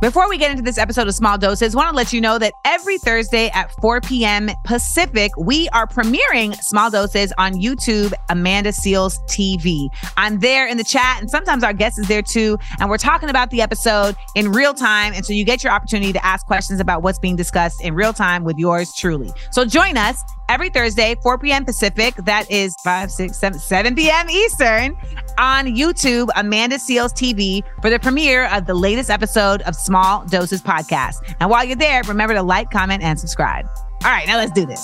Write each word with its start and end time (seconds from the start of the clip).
Before 0.00 0.28
we 0.28 0.38
get 0.38 0.52
into 0.52 0.62
this 0.62 0.78
episode 0.78 1.08
of 1.08 1.14
Small 1.14 1.38
Doses, 1.38 1.74
want 1.74 1.90
to 1.90 1.96
let 1.96 2.12
you 2.12 2.20
know 2.20 2.38
that 2.38 2.52
every 2.64 2.98
Thursday 2.98 3.50
at 3.52 3.72
4 3.80 4.00
p.m. 4.00 4.48
Pacific, 4.62 5.32
we 5.36 5.68
are 5.70 5.88
premiering 5.88 6.54
Small 6.62 6.88
Doses 6.88 7.32
on 7.36 7.54
YouTube, 7.54 8.12
Amanda 8.28 8.70
Seales 8.70 9.18
TV. 9.28 9.88
I'm 10.16 10.38
there 10.38 10.68
in 10.68 10.76
the 10.76 10.84
chat, 10.84 11.20
and 11.20 11.28
sometimes 11.28 11.64
our 11.64 11.72
guest 11.72 11.98
is 11.98 12.06
there 12.06 12.22
too. 12.22 12.58
And 12.78 12.88
we're 12.88 12.96
talking 12.96 13.28
about 13.28 13.50
the 13.50 13.60
episode 13.60 14.14
in 14.36 14.52
real 14.52 14.72
time. 14.72 15.14
And 15.14 15.26
so 15.26 15.32
you 15.32 15.44
get 15.44 15.64
your 15.64 15.72
opportunity 15.72 16.12
to 16.12 16.24
ask 16.24 16.46
questions 16.46 16.78
about 16.78 17.02
what's 17.02 17.18
being 17.18 17.34
discussed 17.34 17.82
in 17.82 17.94
real 17.94 18.12
time 18.12 18.44
with 18.44 18.56
yours 18.56 18.94
truly. 18.94 19.32
So 19.50 19.64
join 19.64 19.96
us 19.96 20.22
every 20.48 20.70
Thursday, 20.70 21.16
4 21.24 21.38
p.m. 21.38 21.64
Pacific. 21.64 22.14
That 22.24 22.48
is 22.48 22.72
5, 22.84 23.10
6, 23.10 23.36
7, 23.36 23.58
7 23.58 23.96
p.m. 23.96 24.30
Eastern 24.30 24.96
on 25.38 25.66
YouTube, 25.66 26.28
Amanda 26.36 26.76
Seales 26.76 27.12
TV, 27.12 27.62
for 27.80 27.88
the 27.88 27.98
premiere 27.98 28.46
of 28.48 28.66
the 28.66 28.74
latest 28.74 29.08
episode 29.08 29.62
of 29.62 29.74
Small 29.74 30.24
Doses 30.26 30.60
Podcast. 30.60 31.16
And 31.40 31.48
while 31.48 31.64
you're 31.64 31.76
there, 31.76 32.02
remember 32.02 32.34
to 32.34 32.42
like, 32.42 32.70
comment, 32.70 33.02
and 33.02 33.18
subscribe. 33.18 33.66
All 34.04 34.10
right, 34.10 34.26
now 34.26 34.36
let's 34.36 34.52
do 34.52 34.66
this. 34.66 34.80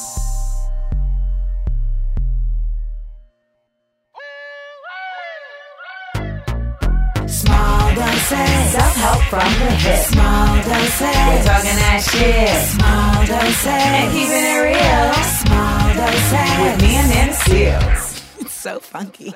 Small 7.27 7.94
doses. 7.94 8.72
Self-help 8.72 9.22
from 9.30 9.52
the 9.58 9.70
hip. 9.77 10.05
Small 10.06 10.56
doses. 10.56 11.00
We're 11.00 11.42
talking 11.44 11.77
that 11.77 12.00
shit. 12.10 12.48
Small 12.74 13.27
doses. 13.27 13.66
And 13.66 14.12
keeping 14.12 14.44
it 14.44 14.60
real. 14.62 15.12
Small 15.42 15.94
doses. 15.94 16.50
With 16.60 16.78
me 16.82 16.97
and 16.97 17.06
Amanda 17.12 17.34
Seales. 17.34 18.41
It's 18.41 18.52
so 18.52 18.80
funky. 18.80 19.34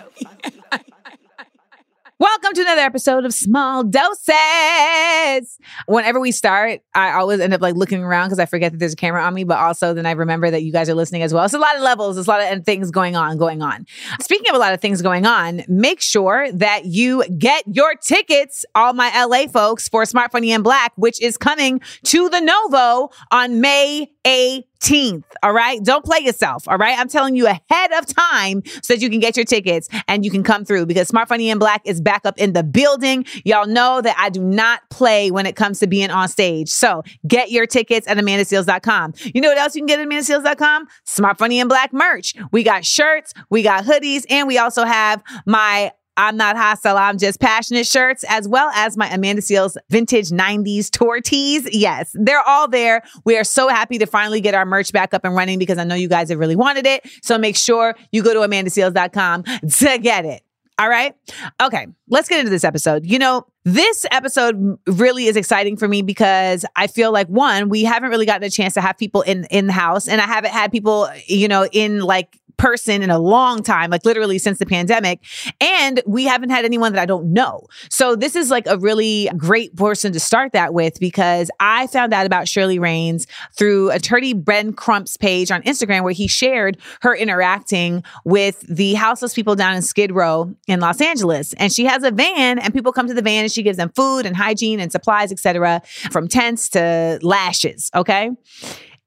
Welcome 2.21 2.55
to 2.55 2.63
another 2.63 2.81
episode 2.81 3.25
of 3.25 3.33
Small 3.33 3.85
Doses. 3.85 5.57
Whenever 5.87 6.19
we 6.19 6.33
start, 6.33 6.81
I 6.93 7.13
always 7.13 7.39
end 7.39 7.55
up 7.55 7.61
like 7.61 7.77
looking 7.77 8.03
around 8.03 8.27
because 8.27 8.41
I 8.41 8.47
forget 8.47 8.73
that 8.73 8.79
there's 8.79 8.95
a 8.95 8.97
camera 8.97 9.23
on 9.23 9.35
me, 9.35 9.45
but 9.45 9.57
also 9.57 9.95
then 9.95 10.05
I 10.05 10.11
remember 10.11 10.51
that 10.51 10.65
you 10.65 10.73
guys 10.73 10.91
are 10.91 10.97
listening 10.97 11.23
as 11.23 11.33
well. 11.33 11.45
It's 11.45 11.55
a 11.55 11.61
lot 11.61 11.77
of 11.77 11.83
levels, 11.83 12.17
there's 12.17 12.27
a 12.27 12.31
lot 12.31 12.53
of 12.53 12.65
things 12.65 12.91
going 12.91 13.15
on, 13.15 13.39
going 13.39 13.63
on. 13.63 13.87
Speaking 14.21 14.51
of 14.51 14.57
a 14.57 14.59
lot 14.59 14.73
of 14.73 14.81
things 14.81 15.01
going 15.01 15.27
on, 15.27 15.63
make 15.69 16.01
sure 16.01 16.51
that 16.51 16.87
you 16.87 17.25
get 17.39 17.63
your 17.69 17.95
tickets, 17.95 18.65
all 18.75 18.95
my 18.95 19.13
LA 19.25 19.47
folks, 19.47 19.89
for 19.89 20.05
Smart 20.05 20.33
Funny 20.33 20.51
and 20.51 20.65
Black, 20.65 20.93
which 20.97 21.23
is 21.23 21.37
coming 21.37 21.81
to 22.03 22.29
the 22.31 22.41
Novo 22.41 23.11
on 23.31 23.61
May 23.61 24.11
18th. 24.29 25.25
All 25.43 25.53
right. 25.55 25.83
Don't 25.83 26.05
play 26.05 26.19
yourself. 26.19 26.69
All 26.69 26.77
right. 26.77 26.99
I'm 26.99 27.09
telling 27.09 27.35
you 27.35 27.47
ahead 27.47 27.93
of 27.93 28.05
time 28.05 28.63
so 28.83 28.95
that 28.95 29.01
you 29.01 29.09
can 29.09 29.21
get 29.21 29.37
your 29.37 29.47
tickets 29.47 29.89
and 30.07 30.25
you 30.25 30.31
can 30.31 30.43
come 30.43 30.65
through 30.67 30.87
because 30.87 31.09
Smart 31.09 31.29
Funny 31.29 31.51
and 31.51 31.59
Black 31.59 31.81
is 31.87 32.01
back 32.01 32.27
up 32.27 32.39
in 32.39 32.53
the 32.53 32.63
building. 32.63 33.25
Y'all 33.45 33.67
know 33.67 34.03
that 34.03 34.17
I 34.19 34.29
do 34.29 34.43
not 34.43 34.83
play 34.91 35.31
when 35.31 35.47
it 35.47 35.57
comes 35.57 35.81
to 35.81 35.87
being 35.87 36.11
on 36.11 36.29
stage. 36.29 36.69
So 36.69 37.03
get 37.27 37.51
your 37.51 37.67
tickets 37.67 38.07
at 38.07 38.19
amandaseales.com. 38.19 39.15
You 39.35 39.41
know 39.41 39.49
what 39.49 39.59
else 39.59 39.75
you 39.75 39.81
can 39.81 39.87
get 39.87 39.99
at 39.99 40.07
amandaseales.com? 40.07 40.87
Smart 41.05 41.39
Funny 41.39 41.61
and 41.61 41.69
Black 41.69 41.93
merch. 41.93 42.35
We 42.53 42.63
got 42.63 42.85
shirts, 42.85 43.33
we 43.49 43.63
got 43.63 43.85
hoodies, 43.85 44.25
and 44.29 44.47
we 44.47 44.59
also 44.59 44.85
have 44.85 45.23
my 45.47 45.93
I'm 46.19 46.37
not 46.37 46.57
hostile, 46.57 46.97
I'm 46.97 47.17
just 47.17 47.41
passionate 47.41 47.87
shirts, 47.87 48.25
as 48.29 48.49
well 48.49 48.71
as 48.75 48.97
my 48.97 49.09
Amanda 49.09 49.41
Seales 49.41 49.77
vintage 49.89 50.31
90s 50.31 50.91
tour 50.91 51.21
tees. 51.21 51.69
Yes, 51.73 52.11
they're 52.13 52.43
all 52.43 52.67
there. 52.67 53.03
We 53.25 53.39
are 53.39 53.45
so 53.45 53.69
happy 53.69 53.99
to 53.99 54.07
finally 54.07 54.41
get 54.41 54.55
our 54.55 54.67
merch 54.67 54.93
back 54.93 55.15
up 55.15 55.25
and 55.25 55.35
running 55.35 55.61
because 55.61 55.79
I 55.79 55.85
know 55.85 55.95
you 55.95 56.09
guys 56.09 56.29
have 56.31 56.41
really 56.41 56.57
wanted 56.57 56.87
it. 56.87 57.09
So 57.23 57.39
make 57.39 57.57
sure 57.57 57.95
you 58.11 58.25
go 58.25 58.35
to 58.35 58.41
amandaseales.com 58.41 59.45
to 59.79 59.99
get 59.99 60.25
it. 60.25 60.43
All 60.81 60.89
right. 60.89 61.15
Okay. 61.61 61.87
Let's 62.09 62.29
get 62.29 62.39
into 62.39 62.51
this 62.51 62.63
episode. 62.63 63.05
You 63.05 63.19
know, 63.19 63.47
this 63.65 64.07
episode 64.13 64.79
really 64.87 65.27
is 65.27 65.37
exciting 65.37 65.77
for 65.77 65.89
me 65.89 66.03
because 66.03 66.65
I 66.77 66.87
feel 66.87 67.13
like 67.13 67.27
one, 67.29 67.69
we 67.69 67.83
haven't 67.83 68.11
really 68.11 68.27
gotten 68.27 68.45
a 68.45 68.51
chance 68.51 68.75
to 68.75 68.81
have 68.81 68.97
people 68.97 69.23
in 69.23 69.45
in 69.51 69.67
the 69.67 69.73
house 69.73 70.07
and 70.09 70.21
I 70.21 70.25
haven't 70.25 70.53
had 70.53 70.71
people, 70.71 71.09
you 71.27 71.49
know, 71.49 71.67
in 71.67 72.01
like 72.01 72.39
person 72.59 73.03
in 73.03 73.11
a 73.11 73.19
long 73.19 73.63
time, 73.63 73.91
like 73.91 74.05
literally 74.05 74.39
since 74.39 74.59
the 74.59 74.67
pandemic. 74.67 75.21
And 75.61 76.03
we 76.07 76.25
haven't 76.25 76.51
had 76.51 76.65
anyone 76.65 76.93
that 76.93 77.01
I 77.01 77.07
don't 77.07 77.33
know. 77.33 77.67
So 77.89 78.15
this 78.15 78.37
is 78.37 78.51
like 78.51 78.67
a 78.67 78.77
really 78.77 79.31
great 79.37 79.75
person 79.77 80.13
to 80.13 80.21
start 80.21 80.53
that 80.53 80.75
with 80.75 81.01
because 81.01 81.51
I 81.61 81.87
found 81.87 82.13
out 82.13 82.27
about 82.27 82.49
Shirley 82.49 82.79
Raines 82.79 83.27
through 83.57 83.91
attorney 83.91 84.35
Ben 84.35 84.73
Crump's 84.73 85.17
page 85.17 85.51
on 85.51 85.63
Instagram 85.63 86.03
where 86.03 86.13
he 86.13 86.27
shared 86.27 86.77
her 87.03 87.15
interacting 87.15 88.03
with 88.25 88.61
the 88.69 88.95
houseless 88.95 89.35
people 89.35 89.55
down 89.55 89.75
in 89.75 89.83
Skid 89.83 90.13
Row 90.13 90.55
in 90.67 90.81
Los 90.81 91.01
Angeles. 91.01 91.55
And 91.55 91.73
she 91.73 91.85
has 91.85 92.03
a 92.03 92.11
van 92.11 92.59
and 92.59 92.75
people 92.75 92.93
come 92.93 93.07
to 93.09 93.15
the 93.15 93.23
van 93.23 93.45
and 93.45 93.53
she 93.53 93.63
gives 93.63 93.79
them 93.79 93.91
food 93.95 94.27
and 94.27 94.37
hygiene 94.37 94.81
and 94.81 94.91
supplies, 94.93 95.33
etc., 95.33 95.81
from 96.11 96.29
tents 96.29 96.69
to 96.71 97.19
lashes. 97.23 97.91
Okay. 97.95 98.31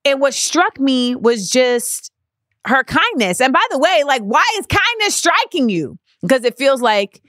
And 0.06 0.19
what 0.19 0.34
struck 0.34 0.79
me 0.79 1.16
was 1.16 1.50
just 1.50 2.11
her 2.66 2.83
kindness. 2.83 3.41
And 3.41 3.53
by 3.53 3.66
the 3.72 3.79
way, 3.79 4.03
like, 4.05 4.22
why 4.22 4.44
is 4.57 4.66
kindness 4.67 5.16
striking 5.16 5.69
you? 5.69 5.97
Because 6.22 6.44
it 6.44 6.57
feels 6.57 6.81
like 6.81 7.22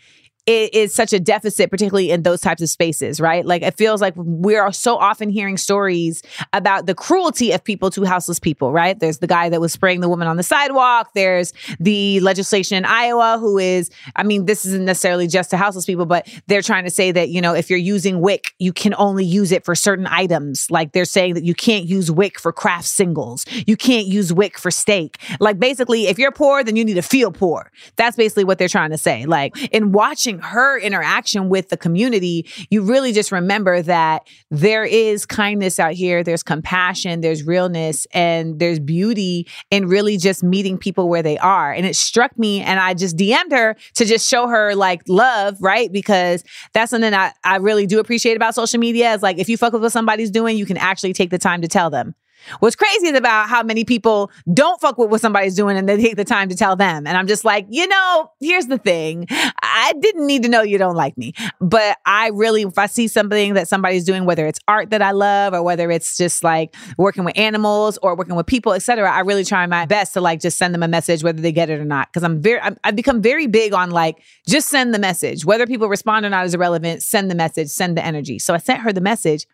it 0.46 0.74
is 0.74 0.92
such 0.92 1.12
a 1.12 1.20
deficit, 1.20 1.70
particularly 1.70 2.10
in 2.10 2.22
those 2.22 2.40
types 2.40 2.60
of 2.62 2.68
spaces, 2.68 3.20
right? 3.20 3.46
Like 3.46 3.62
it 3.62 3.76
feels 3.76 4.00
like 4.00 4.14
we 4.16 4.56
are 4.56 4.72
so 4.72 4.96
often 4.96 5.30
hearing 5.30 5.56
stories 5.56 6.20
about 6.52 6.86
the 6.86 6.96
cruelty 6.96 7.52
of 7.52 7.62
people 7.62 7.90
to 7.90 8.04
houseless 8.04 8.40
people, 8.40 8.72
right? 8.72 8.98
There's 8.98 9.18
the 9.18 9.28
guy 9.28 9.48
that 9.50 9.60
was 9.60 9.72
spraying 9.72 10.00
the 10.00 10.08
woman 10.08 10.26
on 10.26 10.36
the 10.36 10.42
sidewalk. 10.42 11.10
There's 11.14 11.52
the 11.78 12.18
legislation 12.20 12.76
in 12.76 12.84
Iowa 12.84 13.38
who 13.38 13.56
is, 13.58 13.88
I 14.16 14.24
mean, 14.24 14.46
this 14.46 14.64
isn't 14.66 14.84
necessarily 14.84 15.28
just 15.28 15.50
to 15.50 15.56
houseless 15.56 15.86
people, 15.86 16.06
but 16.06 16.28
they're 16.48 16.62
trying 16.62 16.84
to 16.84 16.90
say 16.90 17.12
that, 17.12 17.28
you 17.28 17.40
know, 17.40 17.54
if 17.54 17.70
you're 17.70 17.78
using 17.78 18.20
WIC, 18.20 18.52
you 18.58 18.72
can 18.72 18.94
only 18.98 19.24
use 19.24 19.52
it 19.52 19.64
for 19.64 19.76
certain 19.76 20.08
items. 20.08 20.68
Like 20.72 20.90
they're 20.90 21.04
saying 21.04 21.34
that 21.34 21.44
you 21.44 21.54
can't 21.54 21.84
use 21.84 22.10
WIC 22.10 22.40
for 22.40 22.52
Kraft 22.52 22.86
Singles. 22.86 23.46
You 23.66 23.76
can't 23.76 24.08
use 24.08 24.32
WIC 24.32 24.58
for 24.58 24.72
steak. 24.72 25.18
Like 25.38 25.60
basically, 25.60 26.08
if 26.08 26.18
you're 26.18 26.32
poor, 26.32 26.64
then 26.64 26.74
you 26.74 26.84
need 26.84 26.94
to 26.94 27.02
feel 27.02 27.30
poor. 27.30 27.70
That's 27.94 28.16
basically 28.16 28.42
what 28.42 28.58
they're 28.58 28.66
trying 28.66 28.90
to 28.90 28.98
say. 28.98 29.24
Like 29.24 29.56
in 29.72 29.92
watching 29.92 30.31
her 30.40 30.78
interaction 30.78 31.48
with 31.48 31.68
the 31.68 31.76
community, 31.76 32.46
you 32.70 32.82
really 32.82 33.12
just 33.12 33.32
remember 33.32 33.82
that 33.82 34.26
there 34.50 34.84
is 34.84 35.26
kindness 35.26 35.78
out 35.78 35.92
here, 35.92 36.22
there's 36.22 36.42
compassion, 36.42 37.20
there's 37.20 37.42
realness, 37.42 38.06
and 38.12 38.58
there's 38.58 38.78
beauty 38.78 39.46
in 39.70 39.86
really 39.86 40.16
just 40.16 40.42
meeting 40.42 40.78
people 40.78 41.08
where 41.08 41.22
they 41.22 41.38
are. 41.38 41.72
And 41.72 41.86
it 41.86 41.96
struck 41.96 42.38
me, 42.38 42.60
and 42.60 42.80
I 42.80 42.94
just 42.94 43.16
DM'd 43.16 43.52
her 43.52 43.76
to 43.94 44.04
just 44.04 44.28
show 44.28 44.48
her 44.48 44.74
like 44.74 45.02
love, 45.08 45.56
right? 45.60 45.90
Because 45.92 46.44
that's 46.72 46.90
something 46.90 47.14
I, 47.14 47.32
I 47.44 47.56
really 47.56 47.86
do 47.86 48.00
appreciate 48.00 48.36
about 48.36 48.54
social 48.54 48.78
media 48.78 49.12
is 49.14 49.22
like 49.22 49.38
if 49.38 49.48
you 49.48 49.56
fuck 49.56 49.72
with 49.72 49.82
what 49.82 49.92
somebody's 49.92 50.30
doing, 50.30 50.56
you 50.56 50.66
can 50.66 50.76
actually 50.76 51.12
take 51.12 51.30
the 51.30 51.38
time 51.38 51.62
to 51.62 51.68
tell 51.68 51.90
them. 51.90 52.14
What's 52.60 52.76
crazy 52.76 53.08
is 53.08 53.16
about 53.16 53.48
how 53.48 53.62
many 53.62 53.84
people 53.84 54.30
don't 54.52 54.80
fuck 54.80 54.98
with 54.98 55.10
what 55.10 55.20
somebody's 55.20 55.54
doing 55.54 55.76
and 55.76 55.88
they 55.88 55.96
take 55.96 56.16
the 56.16 56.24
time 56.24 56.48
to 56.48 56.56
tell 56.56 56.76
them. 56.76 57.06
And 57.06 57.16
I'm 57.16 57.26
just 57.26 57.44
like, 57.44 57.66
you 57.70 57.86
know, 57.86 58.30
here's 58.40 58.66
the 58.66 58.78
thing. 58.78 59.26
I 59.30 59.94
didn't 60.00 60.26
need 60.26 60.42
to 60.42 60.48
know 60.48 60.62
you 60.62 60.78
don't 60.78 60.96
like 60.96 61.16
me. 61.16 61.32
But 61.60 61.98
I 62.06 62.28
really, 62.28 62.62
if 62.62 62.78
I 62.78 62.86
see 62.86 63.08
something 63.08 63.54
that 63.54 63.68
somebody's 63.68 64.04
doing, 64.04 64.24
whether 64.24 64.46
it's 64.46 64.60
art 64.68 64.90
that 64.90 65.02
I 65.02 65.12
love 65.12 65.54
or 65.54 65.62
whether 65.62 65.90
it's 65.90 66.16
just 66.16 66.44
like 66.44 66.74
working 66.98 67.24
with 67.24 67.38
animals 67.38 67.98
or 68.02 68.16
working 68.16 68.34
with 68.34 68.46
people, 68.46 68.72
etc., 68.72 69.10
I 69.10 69.20
really 69.20 69.44
try 69.44 69.66
my 69.66 69.86
best 69.86 70.14
to 70.14 70.20
like 70.20 70.40
just 70.40 70.58
send 70.58 70.74
them 70.74 70.82
a 70.82 70.88
message, 70.88 71.22
whether 71.22 71.40
they 71.40 71.52
get 71.52 71.70
it 71.70 71.80
or 71.80 71.84
not. 71.84 72.12
Cause 72.12 72.22
I'm 72.22 72.40
very, 72.40 72.60
i 72.60 72.74
I've 72.84 72.96
become 72.96 73.22
very 73.22 73.46
big 73.46 73.72
on 73.72 73.90
like, 73.90 74.22
just 74.46 74.68
send 74.68 74.94
the 74.94 74.98
message. 74.98 75.44
Whether 75.44 75.66
people 75.66 75.88
respond 75.88 76.26
or 76.26 76.30
not 76.30 76.44
is 76.44 76.54
irrelevant. 76.54 77.02
Send 77.02 77.30
the 77.30 77.34
message, 77.34 77.68
send 77.68 77.96
the 77.96 78.04
energy. 78.04 78.38
So 78.38 78.54
I 78.54 78.58
sent 78.58 78.80
her 78.80 78.92
the 78.92 79.00
message. 79.00 79.46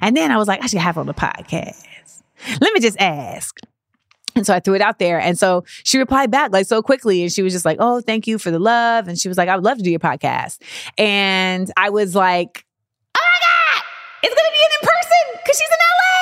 And 0.00 0.16
then 0.16 0.30
I 0.30 0.36
was 0.36 0.48
like, 0.48 0.62
I 0.62 0.66
should 0.66 0.80
have 0.80 0.98
on 0.98 1.06
the 1.06 1.14
podcast. 1.14 1.84
Let 2.60 2.72
me 2.74 2.80
just 2.80 2.98
ask. 3.00 3.58
And 4.36 4.44
so 4.44 4.52
I 4.52 4.60
threw 4.60 4.74
it 4.74 4.80
out 4.80 4.98
there. 4.98 5.20
And 5.20 5.38
so 5.38 5.64
she 5.84 5.98
replied 5.98 6.30
back 6.30 6.52
like 6.52 6.66
so 6.66 6.82
quickly. 6.82 7.22
And 7.22 7.30
she 7.32 7.42
was 7.42 7.52
just 7.52 7.64
like, 7.64 7.76
Oh, 7.80 8.00
thank 8.00 8.26
you 8.26 8.38
for 8.38 8.50
the 8.50 8.58
love. 8.58 9.06
And 9.08 9.18
she 9.18 9.28
was 9.28 9.38
like, 9.38 9.48
I 9.48 9.54
would 9.54 9.64
love 9.64 9.78
to 9.78 9.84
do 9.84 9.90
your 9.90 10.00
podcast. 10.00 10.60
And 10.98 11.70
I 11.76 11.90
was 11.90 12.14
like, 12.14 12.64
Oh 13.16 13.20
my 13.20 13.38
God, 13.40 13.82
it's 14.24 14.34
going 14.34 14.50
to 14.50 14.52
be 14.52 14.64
an 14.64 14.70
in 14.80 14.88
person 14.88 15.40
because 15.42 15.56
she's 15.56 15.68
in 15.70 15.78
LA. 15.78 16.13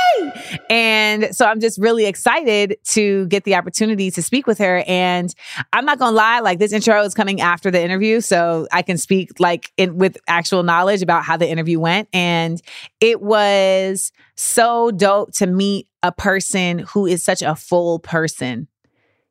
And 0.70 1.34
so 1.34 1.46
I'm 1.46 1.60
just 1.60 1.78
really 1.78 2.06
excited 2.06 2.76
to 2.90 3.26
get 3.26 3.44
the 3.44 3.54
opportunity 3.54 4.10
to 4.10 4.22
speak 4.22 4.46
with 4.46 4.58
her. 4.58 4.84
And 4.86 5.34
I'm 5.72 5.84
not 5.84 5.98
to 5.98 6.10
lie, 6.10 6.40
like 6.40 6.58
this 6.58 6.72
intro 6.72 7.02
is 7.02 7.14
coming 7.14 7.40
after 7.40 7.70
the 7.70 7.82
interview. 7.82 8.20
So 8.20 8.66
I 8.72 8.82
can 8.82 8.98
speak 8.98 9.38
like 9.38 9.72
in, 9.76 9.98
with 9.98 10.16
actual 10.28 10.62
knowledge 10.62 11.02
about 11.02 11.24
how 11.24 11.36
the 11.36 11.48
interview 11.48 11.78
went. 11.80 12.08
And 12.12 12.60
it 13.00 13.20
was 13.20 14.12
so 14.36 14.90
dope 14.90 15.32
to 15.34 15.46
meet 15.46 15.88
a 16.02 16.12
person 16.12 16.80
who 16.80 17.06
is 17.06 17.22
such 17.22 17.42
a 17.42 17.54
full 17.54 17.98
person. 17.98 18.69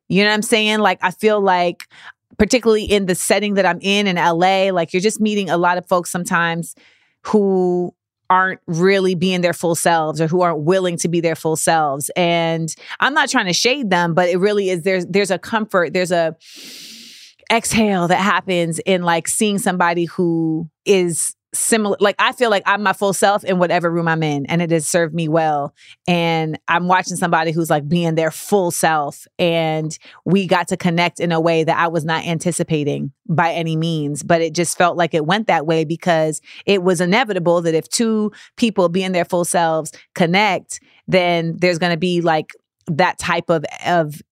You 0.08 0.24
know 0.24 0.30
what 0.30 0.34
I'm 0.34 0.42
saying? 0.42 0.80
Like, 0.80 0.98
I 1.02 1.10
feel 1.10 1.40
like, 1.40 1.88
particularly 2.38 2.84
in 2.84 3.06
the 3.06 3.14
setting 3.14 3.54
that 3.54 3.66
I'm 3.66 3.78
in 3.80 4.06
in 4.06 4.16
LA, 4.16 4.70
like 4.70 4.92
you're 4.92 5.00
just 5.00 5.20
meeting 5.20 5.50
a 5.50 5.56
lot 5.56 5.78
of 5.78 5.86
folks 5.86 6.10
sometimes 6.10 6.74
who 7.22 7.94
aren't 8.32 8.60
really 8.66 9.14
being 9.14 9.42
their 9.42 9.52
full 9.52 9.74
selves 9.74 10.18
or 10.18 10.26
who 10.26 10.40
aren't 10.40 10.60
willing 10.60 10.96
to 10.96 11.06
be 11.06 11.20
their 11.20 11.36
full 11.36 11.54
selves. 11.54 12.10
And 12.16 12.74
I'm 12.98 13.12
not 13.12 13.28
trying 13.28 13.44
to 13.44 13.52
shade 13.52 13.90
them, 13.90 14.14
but 14.14 14.30
it 14.30 14.38
really 14.38 14.70
is 14.70 14.84
there's 14.84 15.04
there's 15.04 15.30
a 15.30 15.38
comfort, 15.38 15.92
there's 15.92 16.10
a 16.10 16.34
exhale 17.52 18.08
that 18.08 18.16
happens 18.16 18.78
in 18.86 19.02
like 19.02 19.28
seeing 19.28 19.58
somebody 19.58 20.06
who 20.06 20.66
is 20.86 21.36
similar 21.54 21.96
like 22.00 22.16
i 22.18 22.32
feel 22.32 22.48
like 22.48 22.62
i'm 22.64 22.82
my 22.82 22.94
full 22.94 23.12
self 23.12 23.44
in 23.44 23.58
whatever 23.58 23.90
room 23.90 24.08
i'm 24.08 24.22
in 24.22 24.46
and 24.46 24.62
it 24.62 24.70
has 24.70 24.86
served 24.86 25.14
me 25.14 25.28
well. 25.28 25.74
And 26.08 26.58
i'm 26.66 26.88
watching 26.88 27.16
somebody 27.16 27.52
who's 27.52 27.68
like 27.68 27.86
being 27.86 28.14
their 28.14 28.30
full 28.30 28.70
self 28.70 29.26
and 29.38 29.98
we 30.24 30.46
got 30.46 30.68
to 30.68 30.76
connect 30.76 31.20
in 31.20 31.30
a 31.30 31.40
way 31.40 31.62
that 31.62 31.78
i 31.78 31.88
was 31.88 32.04
not 32.04 32.24
anticipating 32.26 33.12
by 33.28 33.52
any 33.52 33.76
means 33.76 34.22
but 34.22 34.40
it 34.40 34.54
just 34.54 34.78
felt 34.78 34.96
like 34.96 35.12
it 35.12 35.26
went 35.26 35.46
that 35.46 35.66
way 35.66 35.84
because 35.84 36.40
it 36.64 36.82
was 36.82 37.00
inevitable 37.00 37.60
that 37.60 37.74
if 37.74 37.88
two 37.88 38.32
people 38.56 38.88
being 38.88 39.12
their 39.12 39.24
full 39.24 39.44
selves 39.44 39.92
connect 40.14 40.80
then 41.06 41.56
there's 41.58 41.78
going 41.78 41.92
to 41.92 41.98
be 41.98 42.20
like 42.22 42.52
that 42.86 43.18
type 43.18 43.50
of 43.50 43.64
of 43.86 44.22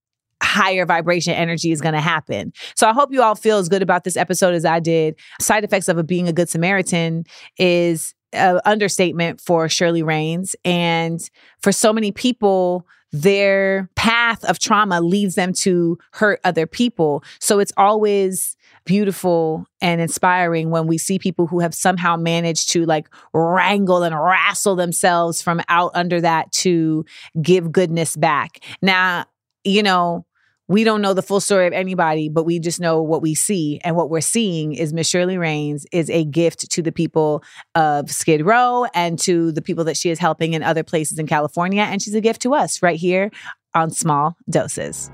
higher 0.51 0.85
vibration 0.85 1.33
energy 1.33 1.71
is 1.71 1.81
going 1.81 1.95
to 1.95 2.01
happen. 2.01 2.53
So 2.75 2.89
I 2.89 2.93
hope 2.93 3.13
you 3.13 3.23
all 3.23 3.37
feel 3.37 3.59
as 3.59 3.69
good 3.69 3.83
about 3.83 4.03
this 4.03 4.17
episode 4.17 4.53
as 4.55 4.65
I 4.65 4.81
did. 4.81 5.15
Side 5.41 5.63
effects 5.63 5.89
of 5.89 5.97
a 5.97 6.03
being 6.03 6.29
a 6.29 6.33
good 6.33 6.49
Samaritan 6.49 7.25
is 7.57 8.15
an 8.33 8.61
understatement 8.65 9.41
for 9.41 9.69
Shirley 9.69 10.03
Raines 10.03 10.57
and 10.65 11.21
for 11.61 11.71
so 11.71 11.93
many 11.93 12.11
people 12.11 12.87
their 13.13 13.91
path 13.97 14.45
of 14.45 14.61
trauma 14.61 15.01
leads 15.01 15.35
them 15.35 15.53
to 15.53 15.99
hurt 16.13 16.41
other 16.45 16.67
people. 16.67 17.25
So 17.41 17.59
it's 17.59 17.73
always 17.77 18.57
beautiful 18.85 19.67
and 19.81 20.01
inspiring 20.01 20.71
when 20.71 20.87
we 20.87 20.97
see 20.97 21.19
people 21.19 21.47
who 21.47 21.59
have 21.61 21.75
somehow 21.75 22.17
managed 22.17 22.71
to 22.71 22.87
like 22.87 23.09
wrangle 23.33 24.05
and 24.05 24.15
wrestle 24.17 24.77
themselves 24.77 25.43
from 25.43 25.61
out 25.69 25.91
under 25.95 26.21
that 26.21 26.53
to 26.53 27.05
give 27.43 27.73
goodness 27.73 28.17
back. 28.17 28.61
Now, 28.81 29.27
you 29.65 29.83
know, 29.83 30.25
we 30.71 30.85
don't 30.85 31.03
know 31.03 31.15
the 31.15 31.23
full 31.23 31.41
story 31.41 31.67
of 31.67 31.73
anybody, 31.73 32.29
but 32.29 32.45
we 32.45 32.61
just 32.61 32.79
know 32.79 33.03
what 33.03 33.23
we 33.23 33.35
see. 33.35 33.81
And 33.83 33.97
what 33.97 34.09
we're 34.09 34.21
seeing 34.21 34.73
is 34.73 34.93
Miss 34.93 35.09
Shirley 35.09 35.37
Raines 35.37 35.85
is 35.91 36.09
a 36.09 36.25
gift 36.25 36.71
to 36.71 36.81
the 36.81 36.93
people 36.93 37.43
of 37.75 38.09
Skid 38.09 38.47
Row 38.47 38.87
and 38.95 39.19
to 39.19 39.51
the 39.51 39.63
people 39.63 39.83
that 39.83 39.97
she 39.97 40.11
is 40.11 40.21
helping 40.21 40.53
in 40.53 40.63
other 40.63 40.85
places 40.85 41.19
in 41.19 41.27
California. 41.27 41.83
And 41.83 42.01
she's 42.01 42.15
a 42.15 42.21
gift 42.21 42.41
to 42.43 42.55
us 42.55 42.85
right 42.85 42.97
here 42.97 43.33
on 43.75 43.91
Small 43.91 44.37
Doses. 44.49 45.11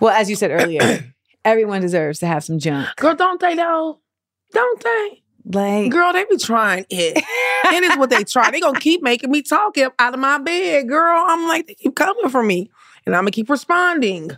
Well, 0.00 0.14
as 0.14 0.30
you 0.30 0.36
said 0.36 0.52
earlier, 0.52 1.04
everyone 1.44 1.82
deserves 1.82 2.18
to 2.20 2.26
have 2.26 2.44
some 2.44 2.58
junk. 2.58 2.88
Girl, 2.96 3.14
don't 3.14 3.42
they 3.42 3.56
though? 3.56 4.00
Don't 4.54 4.82
they? 4.82 5.23
Like, 5.46 5.90
Girl, 5.90 6.12
they 6.12 6.24
be 6.24 6.36
trying 6.38 6.86
it. 6.88 7.16
and 7.66 7.84
it 7.84 7.92
is 7.92 7.98
what 7.98 8.10
they 8.10 8.24
try. 8.24 8.50
They 8.50 8.60
gonna 8.60 8.80
keep 8.80 9.02
making 9.02 9.30
me 9.30 9.42
talk 9.42 9.76
out 9.98 10.14
of 10.14 10.18
my 10.20 10.38
bed, 10.38 10.88
girl. 10.88 11.22
I'm 11.26 11.46
like, 11.46 11.66
they 11.66 11.74
keep 11.74 11.94
coming 11.94 12.30
for 12.30 12.42
me. 12.42 12.70
And 13.06 13.14
I'm 13.14 13.22
gonna 13.22 13.30
keep 13.30 13.50
responding. 13.50 14.30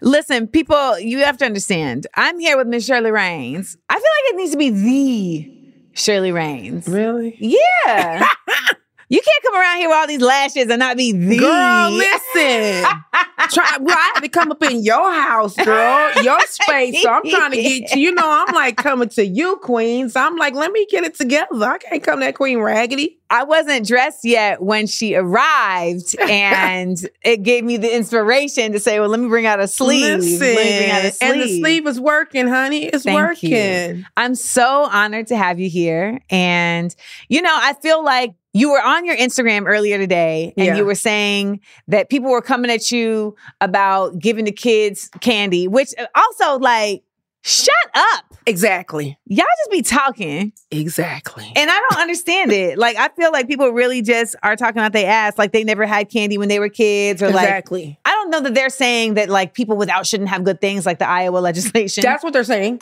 Listen, 0.00 0.46
people, 0.46 0.98
you 0.98 1.18
have 1.20 1.38
to 1.38 1.46
understand. 1.46 2.06
I'm 2.14 2.38
here 2.38 2.56
with 2.56 2.68
Miss 2.68 2.86
Shirley 2.86 3.10
Raines. 3.10 3.76
I 3.88 3.94
feel 3.94 4.02
like 4.02 4.34
it 4.34 4.36
needs 4.36 4.50
to 4.52 4.58
be 4.58 4.70
the 4.70 5.98
Shirley 6.00 6.32
Raines. 6.32 6.86
Really? 6.86 7.36
Yeah. 7.40 8.26
you 9.08 9.20
can't 9.20 9.44
come 9.44 9.54
around 9.54 9.78
here 9.78 9.88
with 9.88 9.96
all 9.96 10.06
these 10.06 10.20
lashes 10.20 10.68
and 10.68 10.80
not 10.80 10.96
be 10.96 11.12
the 11.12 11.38
Girl, 11.38 11.90
listen. 11.90 12.84
Try 13.50 13.76
well, 13.80 13.96
I 13.96 14.12
had 14.14 14.20
to 14.20 14.28
come 14.28 14.50
up 14.50 14.62
in 14.64 14.82
your 14.82 15.12
house, 15.12 15.54
girl, 15.56 16.12
your 16.22 16.40
space. 16.48 17.02
So 17.02 17.10
I'm 17.10 17.22
trying 17.28 17.52
to 17.52 17.62
get 17.62 17.94
you. 17.94 18.02
You 18.02 18.12
know, 18.12 18.24
I'm 18.24 18.52
like 18.54 18.76
coming 18.76 19.08
to 19.10 19.24
you, 19.24 19.56
Queen. 19.62 20.08
So 20.08 20.20
I'm 20.20 20.36
like, 20.36 20.54
let 20.54 20.72
me 20.72 20.86
get 20.90 21.04
it 21.04 21.14
together. 21.14 21.48
I 21.64 21.78
can't 21.78 22.02
come 22.02 22.20
that 22.20 22.34
Queen 22.34 22.58
Raggedy. 22.58 23.18
I 23.28 23.44
wasn't 23.44 23.86
dressed 23.86 24.24
yet 24.24 24.62
when 24.62 24.86
she 24.86 25.14
arrived, 25.14 26.16
and 26.20 26.98
it 27.22 27.42
gave 27.42 27.64
me 27.64 27.76
the 27.76 27.94
inspiration 27.94 28.72
to 28.72 28.80
say, 28.80 28.98
"Well, 28.98 29.08
let 29.08 29.20
me 29.20 29.28
bring 29.28 29.46
out 29.46 29.60
a 29.60 29.68
sleeve. 29.68 30.18
Listen, 30.18 30.38
let 30.40 30.56
me 30.56 30.78
bring 30.78 30.90
out 30.90 31.04
a 31.04 31.12
sleeve." 31.12 31.32
and 31.32 31.42
the 31.42 31.58
sleeve 31.58 31.86
is 31.86 32.00
working, 32.00 32.48
honey. 32.48 32.84
It's 32.86 33.04
Thank 33.04 33.16
working. 33.16 33.50
you. 33.50 34.04
I'm 34.16 34.34
so 34.34 34.84
honored 34.84 35.28
to 35.28 35.36
have 35.36 35.58
you 35.60 35.68
here. 35.68 36.20
And, 36.30 36.94
you 37.28 37.42
know, 37.42 37.54
I 37.54 37.74
feel 37.74 38.04
like 38.04 38.34
you 38.56 38.70
were 38.70 38.80
on 38.82 39.04
your 39.04 39.16
Instagram 39.16 39.66
earlier 39.66 39.98
today 39.98 40.54
and 40.56 40.66
Yeah. 40.66 40.76
you 40.76 40.84
were 40.84 40.94
saying 40.94 41.60
that 41.88 42.08
people 42.08 42.30
were 42.30 42.40
coming 42.42 42.70
at 42.70 42.90
you 42.90 43.36
about 43.60 44.18
giving 44.18 44.44
the 44.46 44.52
kids 44.52 45.10
candy, 45.20 45.68
which 45.68 45.90
uh, 45.98 46.06
also, 46.14 46.58
like, 46.58 47.02
shut 47.42 47.74
up. 47.94 48.24
Exactly. 48.46 49.18
Y'all 49.26 49.44
just 49.58 49.70
be 49.70 49.82
talking. 49.82 50.52
Exactly. 50.70 51.52
And 51.54 51.68
I 51.70 51.80
don't 51.90 52.00
understand 52.00 52.52
it. 52.52 52.78
Like, 52.86 52.96
I 52.96 53.08
feel 53.10 53.30
like 53.32 53.46
people 53.48 53.70
really 53.70 54.00
just 54.02 54.36
are 54.42 54.54
talking 54.56 54.80
out 54.80 54.92
their 54.92 55.10
ass 55.10 55.36
like 55.36 55.52
they 55.52 55.64
never 55.64 55.84
had 55.84 56.08
candy 56.10 56.38
when 56.38 56.48
they 56.48 56.58
were 56.58 56.68
kids 56.68 57.22
or 57.22 57.26
like, 57.30 57.44
exactly. 57.44 57.98
I 58.04 58.10
don't 58.10 58.30
know 58.30 58.40
that 58.40 58.54
they're 58.54 58.70
saying 58.70 59.14
that 59.14 59.28
like 59.28 59.54
people 59.54 59.76
without 59.76 60.06
shouldn't 60.06 60.28
have 60.30 60.44
good 60.44 60.60
things 60.60 60.86
like 60.86 60.98
the 60.98 61.08
Iowa 61.08 61.38
legislation. 61.38 62.02
That's 62.02 62.22
what 62.24 62.32
they're 62.32 62.44
saying. 62.44 62.80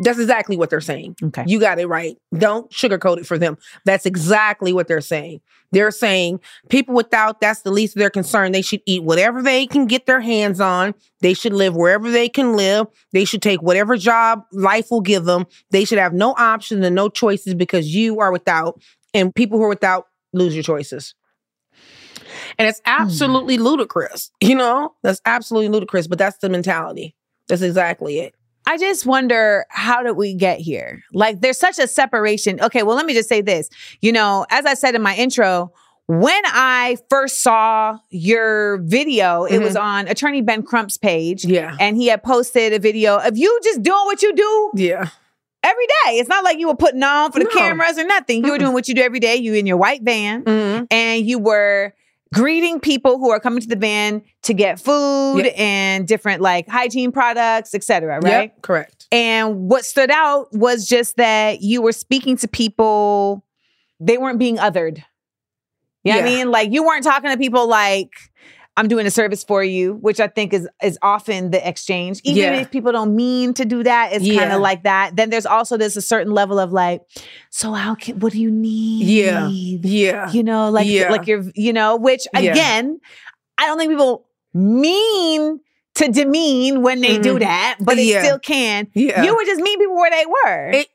That's 0.00 0.18
exactly 0.18 0.56
what 0.56 0.70
they're 0.70 0.80
saying. 0.80 1.16
okay. 1.22 1.44
You 1.46 1.58
got 1.58 1.78
it 1.78 1.86
right. 1.86 2.18
Don't 2.36 2.70
sugarcoat 2.70 3.18
it 3.18 3.26
for 3.26 3.38
them. 3.38 3.56
That's 3.84 4.04
exactly 4.04 4.72
what 4.72 4.88
they're 4.88 5.00
saying. 5.00 5.40
They're 5.72 5.90
saying 5.90 6.40
people 6.68 6.94
without 6.94 7.40
that's 7.40 7.62
the 7.62 7.70
least 7.70 7.96
of 7.96 8.00
their 8.00 8.10
concern. 8.10 8.52
They 8.52 8.62
should 8.62 8.82
eat 8.86 9.02
whatever 9.02 9.42
they 9.42 9.66
can 9.66 9.86
get 9.86 10.06
their 10.06 10.20
hands 10.20 10.60
on. 10.60 10.94
They 11.20 11.34
should 11.34 11.52
live 11.52 11.74
wherever 11.74 12.10
they 12.10 12.28
can 12.28 12.56
live. 12.56 12.86
They 13.12 13.24
should 13.24 13.42
take 13.42 13.62
whatever 13.62 13.96
job 13.96 14.44
life 14.52 14.90
will 14.90 15.00
give 15.00 15.24
them. 15.24 15.46
They 15.70 15.84
should 15.84 15.98
have 15.98 16.12
no 16.12 16.34
options 16.38 16.84
and 16.84 16.94
no 16.94 17.08
choices 17.08 17.54
because 17.54 17.94
you 17.94 18.20
are 18.20 18.30
without, 18.30 18.80
and 19.12 19.34
people 19.34 19.58
who 19.58 19.64
are 19.64 19.68
without 19.68 20.06
lose 20.32 20.54
your 20.54 20.62
choices. 20.62 21.14
And 22.58 22.68
it's 22.68 22.80
hmm. 22.84 23.02
absolutely 23.02 23.58
ludicrous. 23.58 24.30
You 24.40 24.54
know, 24.54 24.94
that's 25.02 25.20
absolutely 25.24 25.68
ludicrous, 25.68 26.06
but 26.06 26.18
that's 26.18 26.38
the 26.38 26.48
mentality. 26.48 27.14
That's 27.48 27.62
exactly 27.62 28.20
it. 28.20 28.34
I 28.66 28.78
just 28.78 29.06
wonder 29.06 29.64
how 29.70 30.02
did 30.02 30.12
we 30.16 30.34
get 30.34 30.58
here? 30.58 31.02
Like 31.12 31.40
there's 31.40 31.58
such 31.58 31.78
a 31.78 31.86
separation. 31.86 32.60
Okay, 32.60 32.82
well 32.82 32.96
let 32.96 33.06
me 33.06 33.14
just 33.14 33.28
say 33.28 33.40
this. 33.40 33.68
You 34.00 34.12
know, 34.12 34.44
as 34.50 34.66
I 34.66 34.74
said 34.74 34.94
in 34.94 35.02
my 35.02 35.14
intro, 35.14 35.72
when 36.08 36.42
I 36.46 36.96
first 37.10 37.42
saw 37.42 37.98
your 38.10 38.78
video, 38.78 39.44
it 39.44 39.58
was 39.58 39.74
on 39.76 40.06
Attorney 40.08 40.40
Ben 40.40 40.62
Crump's 40.62 40.96
page. 40.96 41.44
Yeah. 41.44 41.76
And 41.80 41.96
he 41.96 42.06
had 42.08 42.22
posted 42.22 42.72
a 42.72 42.78
video 42.78 43.18
of 43.18 43.36
you 43.36 43.58
just 43.64 43.82
doing 43.82 44.04
what 44.04 44.22
you 44.22 44.32
do 44.34 44.70
Yeah. 44.74 45.08
every 45.64 45.86
day. 46.04 46.18
It's 46.18 46.28
not 46.28 46.44
like 46.44 46.58
you 46.58 46.68
were 46.68 46.76
putting 46.76 47.02
on 47.02 47.32
for 47.32 47.38
the 47.40 47.44
No. 47.46 47.50
cameras 47.50 47.98
or 47.98 48.04
nothing. 48.04 48.44
You 48.44 48.52
were 48.52 48.58
doing 48.58 48.72
what 48.72 48.86
you 48.88 48.94
do 48.94 49.02
every 49.02 49.18
day. 49.20 49.34
You 49.36 49.54
in 49.54 49.66
your 49.66 49.76
white 49.78 50.02
van 50.02 50.44
Mhm. 50.44 50.86
and 50.92 51.26
you 51.26 51.38
were 51.40 51.92
greeting 52.36 52.80
people 52.80 53.18
who 53.18 53.30
are 53.30 53.40
coming 53.40 53.60
to 53.60 53.66
the 53.66 53.76
van 53.76 54.22
to 54.42 54.52
get 54.54 54.78
food 54.78 55.38
Yep. 55.44 55.54
and 55.58 56.06
different 56.06 56.42
like 56.42 56.68
hygiene 56.68 57.10
products, 57.12 57.74
et 57.74 57.82
cetera, 57.82 58.20
right? 58.20 58.50
Yep, 58.52 58.62
correct. 58.62 59.08
And 59.10 59.68
what 59.70 59.84
stood 59.84 60.10
out 60.10 60.52
was 60.52 60.86
just 60.86 61.16
that 61.16 61.62
you 61.62 61.80
were 61.82 61.92
speaking 61.92 62.36
to 62.38 62.48
people, 62.48 63.44
they 64.00 64.18
weren't 64.18 64.38
being 64.38 64.56
othered. 64.58 65.02
You 66.04 66.12
know 66.12 66.20
what 66.20 66.26
I 66.28 66.34
mean? 66.36 66.50
Like 66.50 66.72
you 66.72 66.84
weren't 66.84 67.02
talking 67.04 67.30
to 67.30 67.36
people 67.36 67.66
like, 67.68 68.10
I'm 68.78 68.88
doing 68.88 69.06
a 69.06 69.10
service 69.10 69.42
for 69.42 69.64
you, 69.64 69.94
which 69.94 70.20
I 70.20 70.26
think 70.26 70.52
is 70.52 70.68
is 70.82 70.98
often 71.02 71.50
the 71.50 71.66
exchange. 71.66 72.20
Even 72.24 72.42
Yeah. 72.42 72.60
if 72.60 72.70
people 72.70 72.92
don't 72.92 73.16
mean 73.16 73.54
to 73.54 73.64
do 73.64 73.82
that, 73.82 74.12
it's 74.12 74.26
kind 74.38 74.52
of 74.52 74.60
like 74.60 74.82
that. 74.84 75.16
Then 75.16 75.30
there's 75.30 75.46
also 75.46 75.76
this 75.76 75.96
a 75.96 76.02
certain 76.02 76.32
level 76.32 76.58
of 76.58 76.72
like, 76.72 77.00
so 77.50 77.72
how 77.72 77.94
can 77.94 78.18
what 78.20 78.32
do 78.34 78.40
you 78.40 78.50
need? 78.50 79.06
Yeah. 79.06 79.48
Yeah. 79.48 80.30
You 80.30 80.42
know, 80.42 80.68
like 80.70 80.86
Yeah. 80.86 81.10
like 81.10 81.26
you're, 81.26 81.44
you 81.54 81.72
know, 81.72 81.96
which 81.96 82.26
Yeah. 82.34 82.52
again, 82.52 83.00
I 83.58 83.66
don't 83.66 83.78
think 83.78 83.90
people 83.90 84.26
mean 84.52 85.60
to 85.94 86.08
demean 86.12 86.82
when 86.82 87.00
they 87.00 87.16
do 87.18 87.36
Mhm. 87.36 87.40
that, 87.40 87.76
but 87.80 87.98
it 87.98 88.02
Yeah. 88.04 88.22
still 88.22 88.38
can. 88.38 88.88
Yeah. 88.94 89.22
You 89.22 89.34
would 89.34 89.46
just 89.46 89.60
meet 89.62 89.78
people 89.78 89.96
where 89.96 90.10
they 90.10 90.26
were. 90.26 90.70
It, 90.74 90.88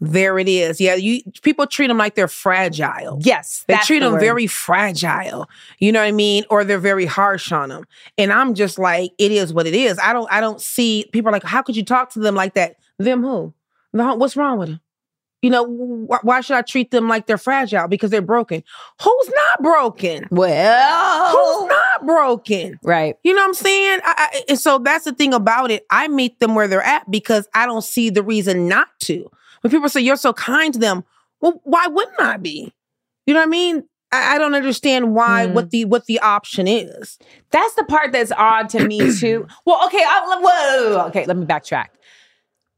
there 0.00 0.38
it 0.38 0.48
is. 0.48 0.80
Yeah, 0.80 0.94
you 0.94 1.22
people 1.42 1.66
treat 1.66 1.88
them 1.88 1.98
like 1.98 2.14
they're 2.14 2.28
fragile. 2.28 3.18
yes, 3.22 3.64
They 3.66 3.76
treat 3.78 3.98
the 4.00 4.06
them 4.06 4.12
word. 4.14 4.20
very 4.20 4.46
fragile. 4.46 5.48
You 5.78 5.92
know 5.92 6.00
what 6.00 6.06
I 6.08 6.12
mean? 6.12 6.44
Or 6.50 6.64
they're 6.64 6.78
very 6.78 7.06
harsh 7.06 7.50
on 7.52 7.68
them. 7.70 7.84
And 8.16 8.32
I'm 8.32 8.54
just 8.54 8.78
like, 8.78 9.10
it 9.18 9.32
is 9.32 9.52
what 9.52 9.66
it 9.66 9.74
is. 9.74 9.98
I 9.98 10.12
don't 10.12 10.30
I 10.32 10.40
don't 10.40 10.60
see 10.60 11.08
people 11.12 11.28
are 11.30 11.32
like, 11.32 11.42
how 11.44 11.62
could 11.62 11.76
you 11.76 11.84
talk 11.84 12.10
to 12.12 12.20
them 12.20 12.34
like 12.34 12.54
that? 12.54 12.76
Them 12.98 13.22
who? 13.22 13.52
No, 13.92 14.14
what's 14.14 14.36
wrong 14.36 14.58
with 14.58 14.68
them? 14.68 14.80
You 15.40 15.50
know, 15.50 15.64
wh- 16.10 16.24
why 16.24 16.40
should 16.40 16.56
I 16.56 16.62
treat 16.62 16.90
them 16.90 17.08
like 17.08 17.26
they're 17.26 17.38
fragile 17.38 17.86
because 17.86 18.10
they're 18.10 18.20
broken? 18.20 18.62
Who's 19.00 19.28
not 19.28 19.62
broken? 19.62 20.26
well, 20.32 21.30
Who's 21.30 21.68
not 21.68 22.06
broken? 22.06 22.78
right. 22.82 23.16
You 23.22 23.34
know 23.34 23.42
what 23.42 23.48
I'm 23.48 23.54
saying? 23.54 24.00
I, 24.04 24.14
I, 24.32 24.42
and 24.48 24.58
so 24.58 24.78
that's 24.78 25.04
the 25.04 25.12
thing 25.12 25.32
about 25.32 25.70
it. 25.70 25.86
I 25.90 26.08
meet 26.08 26.40
them 26.40 26.56
where 26.56 26.66
they're 26.66 26.82
at 26.82 27.08
because 27.10 27.48
I 27.54 27.66
don't 27.66 27.84
see 27.84 28.10
the 28.10 28.22
reason 28.22 28.66
not 28.66 28.88
to. 29.02 29.30
When 29.60 29.70
people 29.70 29.88
say 29.88 30.00
you're 30.00 30.16
so 30.16 30.32
kind 30.32 30.72
to 30.74 30.80
them, 30.80 31.04
well, 31.40 31.60
why 31.64 31.86
wouldn't 31.86 32.20
I 32.20 32.36
be? 32.36 32.72
You 33.26 33.34
know 33.34 33.40
what 33.40 33.46
I 33.46 33.50
mean? 33.50 33.84
I, 34.10 34.34
I 34.36 34.38
don't 34.38 34.54
understand 34.54 35.14
why 35.14 35.46
Mm. 35.46 35.52
what 35.52 35.70
the 35.70 35.84
what 35.84 36.06
the 36.06 36.18
option 36.20 36.66
is. 36.66 37.18
That's 37.50 37.74
the 37.74 37.84
part 37.84 38.12
that's 38.12 38.32
odd 38.32 38.68
to 38.70 38.86
me 38.86 39.12
too. 39.18 39.46
Well, 39.66 39.84
okay, 39.86 39.98
I, 40.02 40.38
whoa, 40.40 41.06
okay. 41.08 41.26
Let 41.26 41.36
me 41.36 41.44
backtrack. 41.46 41.88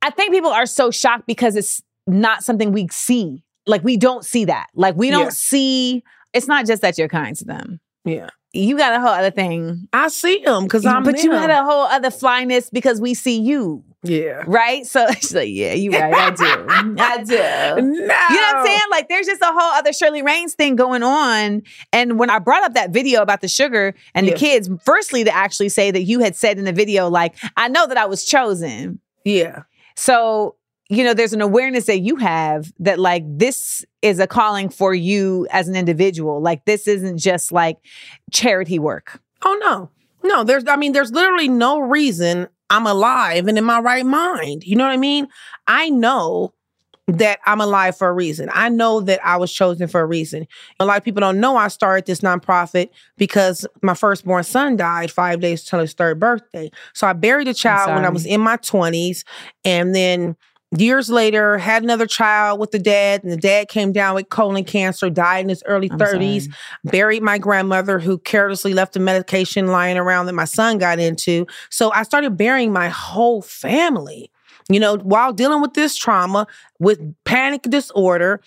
I 0.03 0.11
think 0.11 0.33
people 0.33 0.51
are 0.51 0.67
so 0.67 0.91
shocked 0.91 1.27
because 1.27 1.57
it's 1.57 1.83
not 2.07 2.43
something 2.43 2.73
we 2.73 2.89
see. 2.91 3.45
Like 3.67 3.85
we 3.85 3.97
don't 3.97 4.25
see 4.25 4.47
that. 4.47 4.67
Like 4.75 4.97
we 4.97 5.11
don't 5.11 5.25
Yeah. 5.27 5.31
see. 5.31 6.03
It's 6.33 6.49
not 6.49 6.67
just 6.67 6.83
that 6.83 6.97
you're 6.99 7.09
kind 7.09 7.37
to 7.37 7.45
them. 7.45 7.81
Yeah. 8.05 8.31
You 8.53 8.77
got 8.77 8.95
a 8.95 9.01
whole 9.01 9.11
other 9.11 9.31
thing. 9.31 9.87
I 9.93 10.09
see 10.09 10.43
them 10.45 10.65
because 10.65 10.85
I'm 10.87 11.05
but 11.05 11.23
you 11.23 11.31
had 11.31 11.51
a 11.51 11.63
whole 11.63 11.85
other 11.85 12.11
flyness 12.11 12.71
because 12.71 13.01
we 13.01 13.15
see 13.15 13.39
you, 13.41 13.85
Yeah. 14.03 14.45
right? 14.47 14.87
So 14.87 15.07
she's 15.21 15.35
like, 15.35 15.49
yeah, 15.51 15.75
you 15.75 15.91
right. 15.93 16.13
I 16.15 16.31
do. 16.31 16.45
I 16.99 17.23
do. 17.23 17.37
No. 17.37 17.77
You 17.83 18.07
know 18.07 18.07
what 18.07 18.57
I'm 18.57 18.67
saying? 18.67 18.81
Like, 18.91 19.09
there's 19.09 19.27
just 19.27 19.43
a 19.43 19.47
whole 19.47 19.73
other 19.73 19.93
Shirley 19.93 20.23
Raines 20.23 20.55
thing 20.55 20.75
going 20.77 21.03
on. 21.03 21.63
And 21.93 22.19
when 22.19 22.31
I 22.31 22.39
brought 22.39 22.63
up 22.63 22.75
that 22.75 22.91
video 22.91 23.21
about 23.23 23.41
the 23.43 23.49
sugar 23.49 23.95
and 24.15 24.27
Yeah. 24.27 24.33
the 24.33 24.39
kids, 24.39 24.71
firstly, 24.85 25.25
to 25.25 25.35
actually 25.35 25.69
say 25.69 25.91
that 25.91 26.03
you 26.03 26.21
had 26.21 26.35
said 26.37 26.59
in 26.59 26.65
the 26.65 26.73
video, 26.73 27.09
like, 27.09 27.35
I 27.57 27.69
know 27.69 27.87
that 27.87 27.99
I 27.99 28.07
was 28.07 28.25
chosen. 28.25 29.01
Yeah. 29.25 29.65
So, 29.97 30.57
you 30.89 31.05
know, 31.05 31.13
there's 31.15 31.35
an 31.35 31.43
awareness 31.43 31.85
that 31.87 32.01
you 32.01 32.17
have 32.17 32.73
that, 32.79 32.99
like, 32.99 33.23
this 33.27 33.85
is 34.03 34.19
a 34.19 34.27
calling 34.27 34.71
for 34.71 34.95
you 34.95 35.47
as 35.51 35.69
an 35.69 35.77
individual. 35.77 36.41
Like, 36.41 36.65
this 36.65 36.89
isn't 36.89 37.19
just 37.19 37.53
like 37.53 37.77
charity 38.33 38.79
work. 38.79 39.21
Oh 39.43 39.59
no. 39.61 39.91
No, 40.23 40.43
there's 40.43 40.65
I 40.67 40.77
mean, 40.77 40.93
there's 40.93 41.13
literally 41.13 41.49
no 41.49 41.79
reason 41.81 42.49
I'm 42.71 42.87
alive 42.87 43.47
and 43.47 43.59
in 43.59 43.65
my 43.65 43.81
right 43.81 44.07
mind. 44.07 44.65
You 44.65 44.77
know 44.77 44.85
what 44.85 44.93
I 44.93 44.97
mean? 44.97 45.29
I 45.67 45.91
know 45.91 46.55
that 47.09 47.41
I'm 47.45 47.61
alive 47.61 47.97
for 47.97 48.09
a 48.09 48.13
reason. 48.13 48.49
I 48.53 48.69
know 48.69 49.01
that 49.01 49.21
I 49.25 49.37
was 49.37 49.53
chosen 49.53 49.89
for 49.89 50.01
a 50.01 50.07
reason. 50.07 50.47
A 50.79 50.85
lot 50.85 50.97
of 50.97 51.05
people 51.05 51.21
don't 51.21 51.41
know 51.41 51.57
I 51.57 51.69
started 51.69 52.07
this 52.07 52.21
nonprofit 52.21 52.91
because 53.17 53.67
my 53.83 53.95
firstborn 53.95 54.45
son 54.45 54.77
died 54.77 55.11
five 55.11 55.41
days 55.41 55.65
till 55.65 55.81
his 55.81 55.93
third 55.93 56.21
birthday. 56.21 56.71
So 56.95 57.07
I 57.07 57.13
buried 57.13 57.49
a 57.49 57.55
child 57.55 57.95
when 57.95 58.05
I 58.05 58.11
was 58.11 58.27
in 58.27 58.41
my 58.41 58.57
20s. 58.59 59.25
And 59.65 59.95
then 59.95 60.37
years 60.77 61.11
later, 61.11 61.59
had 61.59 61.83
another 61.83 62.07
child 62.07 62.61
with 62.61 62.71
the 62.71 62.79
dad, 62.79 63.23
and 63.23 63.33
the 63.33 63.37
dad 63.37 63.69
came 63.69 63.93
down 63.93 64.15
with 64.15 64.29
colon 64.29 64.65
cancer, 64.65 65.11
died 65.11 65.41
in 65.41 65.49
his 65.49 65.63
early 65.67 65.91
I'm 65.91 65.99
30s 65.99 66.43
sorry. 66.43 66.55
buried 66.85 67.23
my 67.23 67.39
grandmother 67.39 67.99
who 67.99 68.19
carelessly 68.19 68.75
left 68.75 68.95
the 68.95 69.01
medication 69.01 69.69
lying 69.69 69.97
around 69.97 70.27
that 70.27 70.35
my 70.35 70.45
son 70.45 70.79
got 70.79 70.99
into. 70.99 71.47
So 71.71 71.93
I 71.93 72.03
started 72.03 72.37
burying 72.37 72.73
my 72.73 72.89
whole 72.89 73.43
family. 73.43 74.31
You 74.69 74.79
know, 74.79 74.97
while 74.99 75.33
dealing 75.33 75.61
with 75.61 75.75
this 75.75 75.97
trauma, 75.97 76.47
with 76.79 77.01
panic 77.25 77.63
disorder, 77.63 78.41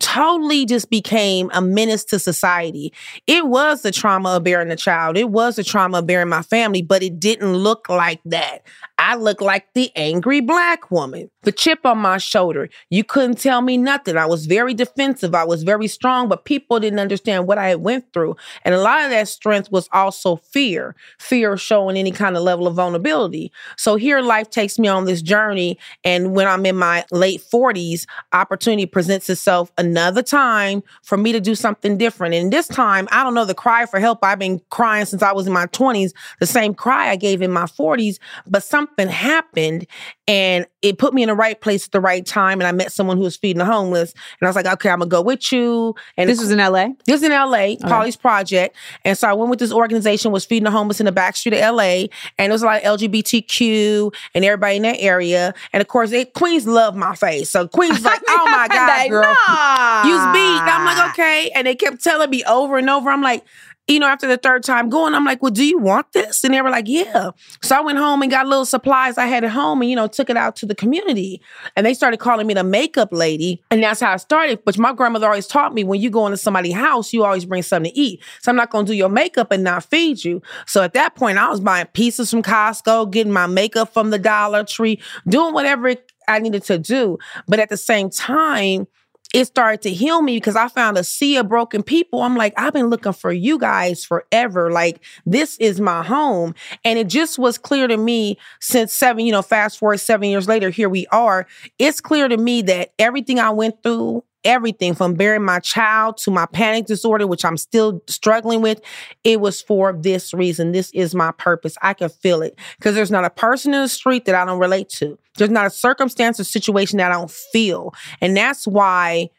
totally 0.00 0.66
just 0.66 0.90
became 0.90 1.50
a 1.52 1.60
menace 1.60 2.04
to 2.06 2.18
society. 2.18 2.92
It 3.26 3.46
was 3.46 3.82
the 3.82 3.92
trauma 3.92 4.30
of 4.30 4.44
bearing 4.44 4.70
a 4.70 4.76
child. 4.76 5.16
It 5.16 5.30
was 5.30 5.56
the 5.56 5.64
trauma 5.64 5.98
of 5.98 6.06
bearing 6.06 6.28
my 6.28 6.42
family, 6.42 6.82
but 6.82 7.02
it 7.02 7.20
didn't 7.20 7.54
look 7.54 7.88
like 7.88 8.20
that. 8.24 8.62
I 8.98 9.14
looked 9.14 9.40
like 9.40 9.66
the 9.72 9.90
angry 9.96 10.40
black 10.40 10.90
woman, 10.90 11.30
the 11.42 11.52
chip 11.52 11.86
on 11.86 11.98
my 11.98 12.18
shoulder. 12.18 12.68
You 12.90 13.02
couldn't 13.02 13.38
tell 13.38 13.62
me 13.62 13.78
nothing. 13.78 14.18
I 14.18 14.26
was 14.26 14.44
very 14.44 14.74
defensive. 14.74 15.34
I 15.34 15.44
was 15.44 15.62
very 15.62 15.88
strong, 15.88 16.28
but 16.28 16.44
people 16.44 16.78
didn't 16.80 16.98
understand 16.98 17.46
what 17.46 17.56
I 17.56 17.68
had 17.68 17.80
went 17.80 18.12
through. 18.12 18.36
And 18.62 18.74
a 18.74 18.80
lot 18.80 19.04
of 19.04 19.10
that 19.10 19.28
strength 19.28 19.72
was 19.72 19.88
also 19.92 20.36
fear, 20.36 20.94
fear 21.18 21.54
of 21.54 21.62
showing 21.62 21.96
any 21.96 22.10
kind 22.10 22.36
of 22.36 22.42
level 22.42 22.66
of 22.66 22.74
vulnerability. 22.74 23.52
So 23.76 23.96
here 23.96 24.20
life 24.20 24.50
takes 24.50 24.78
me 24.78 24.88
on 24.88 25.06
this 25.06 25.22
journey. 25.22 25.78
And 26.04 26.34
when 26.34 26.46
I'm 26.46 26.66
in 26.66 26.76
my 26.76 27.06
late 27.10 27.40
40s, 27.40 28.06
opportunity 28.34 28.84
presents 28.84 29.30
itself 29.30 29.72
another 29.90 30.22
time 30.22 30.82
for 31.02 31.16
me 31.16 31.32
to 31.32 31.40
do 31.40 31.54
something 31.54 31.98
different. 31.98 32.34
And 32.34 32.52
this 32.52 32.68
time, 32.68 33.08
I 33.10 33.24
don't 33.24 33.34
know 33.34 33.44
the 33.44 33.54
cry 33.54 33.86
for 33.86 33.98
help 33.98 34.20
I've 34.22 34.38
been 34.38 34.60
crying 34.70 35.04
since 35.04 35.22
I 35.22 35.32
was 35.32 35.46
in 35.46 35.52
my 35.52 35.66
20s, 35.66 36.12
the 36.38 36.46
same 36.46 36.74
cry 36.74 37.10
I 37.10 37.16
gave 37.16 37.42
in 37.42 37.50
my 37.50 37.64
40s, 37.64 38.18
but 38.46 38.62
something 38.62 39.08
happened 39.08 39.86
and 40.28 40.66
it 40.82 40.98
put 40.98 41.12
me 41.12 41.22
in 41.22 41.28
the 41.28 41.34
right 41.34 41.60
place 41.60 41.84
at 41.86 41.92
the 41.92 42.00
right 42.00 42.24
time. 42.24 42.60
And 42.60 42.66
I 42.66 42.72
met 42.72 42.90
someone 42.92 43.16
who 43.18 43.24
was 43.24 43.36
feeding 43.36 43.58
the 43.58 43.64
homeless. 43.66 44.12
And 44.40 44.46
I 44.46 44.48
was 44.48 44.56
like, 44.56 44.66
okay, 44.66 44.88
I'm 44.88 45.00
gonna 45.00 45.08
go 45.10 45.20
with 45.22 45.52
you. 45.52 45.94
And 46.16 46.28
This 46.30 46.40
was 46.40 46.50
in 46.50 46.58
LA. 46.58 46.88
this 47.06 47.16
is 47.16 47.22
in 47.22 47.32
LA, 47.32 47.74
Polly's 47.82 48.16
Project. 48.16 48.74
And 49.04 49.16
so 49.18 49.28
I 49.28 49.32
went 49.34 49.50
with 49.50 49.58
this 49.58 49.72
organization, 49.72 50.32
was 50.32 50.44
feeding 50.44 50.64
the 50.64 50.70
homeless 50.70 50.98
in 51.00 51.06
the 51.06 51.12
back 51.12 51.36
street 51.36 51.54
of 51.54 51.74
LA. 51.74 52.06
And 52.38 52.50
it 52.50 52.52
was 52.52 52.62
a 52.62 52.66
lot 52.66 52.82
of 52.82 52.98
LGBTQ 52.98 54.14
and 54.34 54.44
everybody 54.44 54.76
in 54.76 54.82
that 54.82 54.96
area. 55.00 55.54
And 55.72 55.80
of 55.80 55.88
course, 55.88 56.10
they, 56.10 56.24
Queens 56.24 56.66
love 56.66 56.96
my 56.96 57.14
face. 57.14 57.50
So 57.50 57.68
Queens 57.68 58.02
like, 58.04 58.20
oh 58.28 58.44
my 58.50 58.68
God, 58.70 59.08
girl. 59.10 59.34
nah. 59.48 60.02
Use 60.04 60.32
beat. 60.32 60.62
I'm 60.72 60.84
like, 60.84 61.10
okay. 61.10 61.50
And 61.54 61.66
they 61.66 61.74
kept 61.74 62.02
telling 62.02 62.30
me 62.30 62.42
over 62.44 62.78
and 62.78 62.88
over. 62.88 63.10
I'm 63.10 63.22
like, 63.22 63.44
you 63.90 63.98
know, 63.98 64.06
after 64.06 64.28
the 64.28 64.36
third 64.36 64.62
time 64.62 64.88
going, 64.88 65.14
I'm 65.14 65.24
like, 65.24 65.42
well, 65.42 65.50
do 65.50 65.64
you 65.64 65.78
want 65.78 66.12
this? 66.12 66.44
And 66.44 66.54
they 66.54 66.62
were 66.62 66.70
like, 66.70 66.86
yeah. 66.88 67.30
So 67.62 67.76
I 67.76 67.80
went 67.80 67.98
home 67.98 68.22
and 68.22 68.30
got 68.30 68.46
little 68.46 68.64
supplies 68.64 69.18
I 69.18 69.26
had 69.26 69.42
at 69.42 69.50
home 69.50 69.80
and, 69.82 69.90
you 69.90 69.96
know, 69.96 70.06
took 70.06 70.30
it 70.30 70.36
out 70.36 70.54
to 70.56 70.66
the 70.66 70.74
community. 70.74 71.42
And 71.76 71.84
they 71.84 71.94
started 71.94 72.18
calling 72.18 72.46
me 72.46 72.54
the 72.54 72.62
makeup 72.62 73.08
lady. 73.10 73.62
And 73.70 73.82
that's 73.82 74.00
how 74.00 74.12
I 74.12 74.16
started. 74.16 74.64
But 74.64 74.78
my 74.78 74.92
grandmother 74.92 75.26
always 75.26 75.48
taught 75.48 75.74
me 75.74 75.82
when 75.82 76.00
you 76.00 76.08
go 76.08 76.26
into 76.26 76.36
somebody's 76.36 76.74
house, 76.74 77.12
you 77.12 77.24
always 77.24 77.44
bring 77.44 77.62
something 77.62 77.92
to 77.92 77.98
eat. 77.98 78.22
So 78.40 78.50
I'm 78.50 78.56
not 78.56 78.70
going 78.70 78.86
to 78.86 78.92
do 78.92 78.96
your 78.96 79.08
makeup 79.08 79.50
and 79.50 79.64
not 79.64 79.84
feed 79.84 80.24
you. 80.24 80.40
So 80.66 80.82
at 80.82 80.92
that 80.92 81.16
point, 81.16 81.38
I 81.38 81.48
was 81.48 81.60
buying 81.60 81.86
pieces 81.86 82.30
from 82.30 82.42
Costco, 82.42 83.10
getting 83.10 83.32
my 83.32 83.46
makeup 83.46 83.92
from 83.92 84.10
the 84.10 84.18
Dollar 84.18 84.62
Tree, 84.64 85.00
doing 85.26 85.52
whatever 85.52 85.96
I 86.28 86.38
needed 86.38 86.62
to 86.64 86.78
do. 86.78 87.18
But 87.48 87.58
at 87.58 87.68
the 87.68 87.76
same 87.76 88.08
time, 88.08 88.86
it 89.32 89.44
started 89.46 89.82
to 89.82 89.90
heal 89.90 90.22
me 90.22 90.36
because 90.36 90.56
I 90.56 90.68
found 90.68 90.98
a 90.98 91.04
sea 91.04 91.36
of 91.36 91.48
broken 91.48 91.82
people. 91.82 92.22
I'm 92.22 92.36
like, 92.36 92.52
I've 92.56 92.72
been 92.72 92.88
looking 92.88 93.12
for 93.12 93.32
you 93.32 93.58
guys 93.58 94.04
forever. 94.04 94.72
Like, 94.72 95.04
this 95.24 95.56
is 95.58 95.80
my 95.80 96.02
home. 96.02 96.54
And 96.84 96.98
it 96.98 97.06
just 97.06 97.38
was 97.38 97.56
clear 97.56 97.86
to 97.86 97.96
me 97.96 98.38
since 98.60 98.92
seven, 98.92 99.24
you 99.24 99.32
know, 99.32 99.42
fast 99.42 99.78
forward 99.78 99.98
seven 99.98 100.28
years 100.28 100.48
later, 100.48 100.70
here 100.70 100.88
we 100.88 101.06
are. 101.08 101.46
It's 101.78 102.00
clear 102.00 102.28
to 102.28 102.36
me 102.36 102.62
that 102.62 102.92
everything 102.98 103.38
I 103.38 103.50
went 103.50 103.82
through, 103.82 104.24
everything 104.44 104.94
from 104.94 105.14
burying 105.14 105.44
my 105.44 105.60
child 105.60 106.16
to 106.18 106.30
my 106.30 106.46
panic 106.46 106.86
disorder, 106.86 107.26
which 107.26 107.44
I'm 107.44 107.56
still 107.56 108.02
struggling 108.08 108.62
with, 108.62 108.80
it 109.24 109.40
was 109.40 109.60
for 109.60 109.92
this 109.92 110.32
reason. 110.32 110.72
This 110.72 110.90
is 110.92 111.14
my 111.14 111.32
purpose. 111.32 111.76
I 111.82 111.94
can 111.94 112.08
feel 112.08 112.42
it 112.42 112.58
because 112.78 112.94
there's 112.94 113.10
not 113.10 113.24
a 113.24 113.30
person 113.30 113.74
in 113.74 113.82
the 113.82 113.88
street 113.88 114.24
that 114.24 114.34
I 114.34 114.44
don't 114.44 114.58
relate 114.58 114.88
to. 114.90 115.18
There's 115.36 115.50
not 115.50 115.66
a 115.66 115.70
circumstance 115.70 116.40
or 116.40 116.44
situation 116.44 116.98
that 116.98 117.10
I 117.10 117.14
don't 117.14 117.30
feel. 117.30 117.94
And 118.20 118.36
that's 118.36 118.66
why 118.66 119.30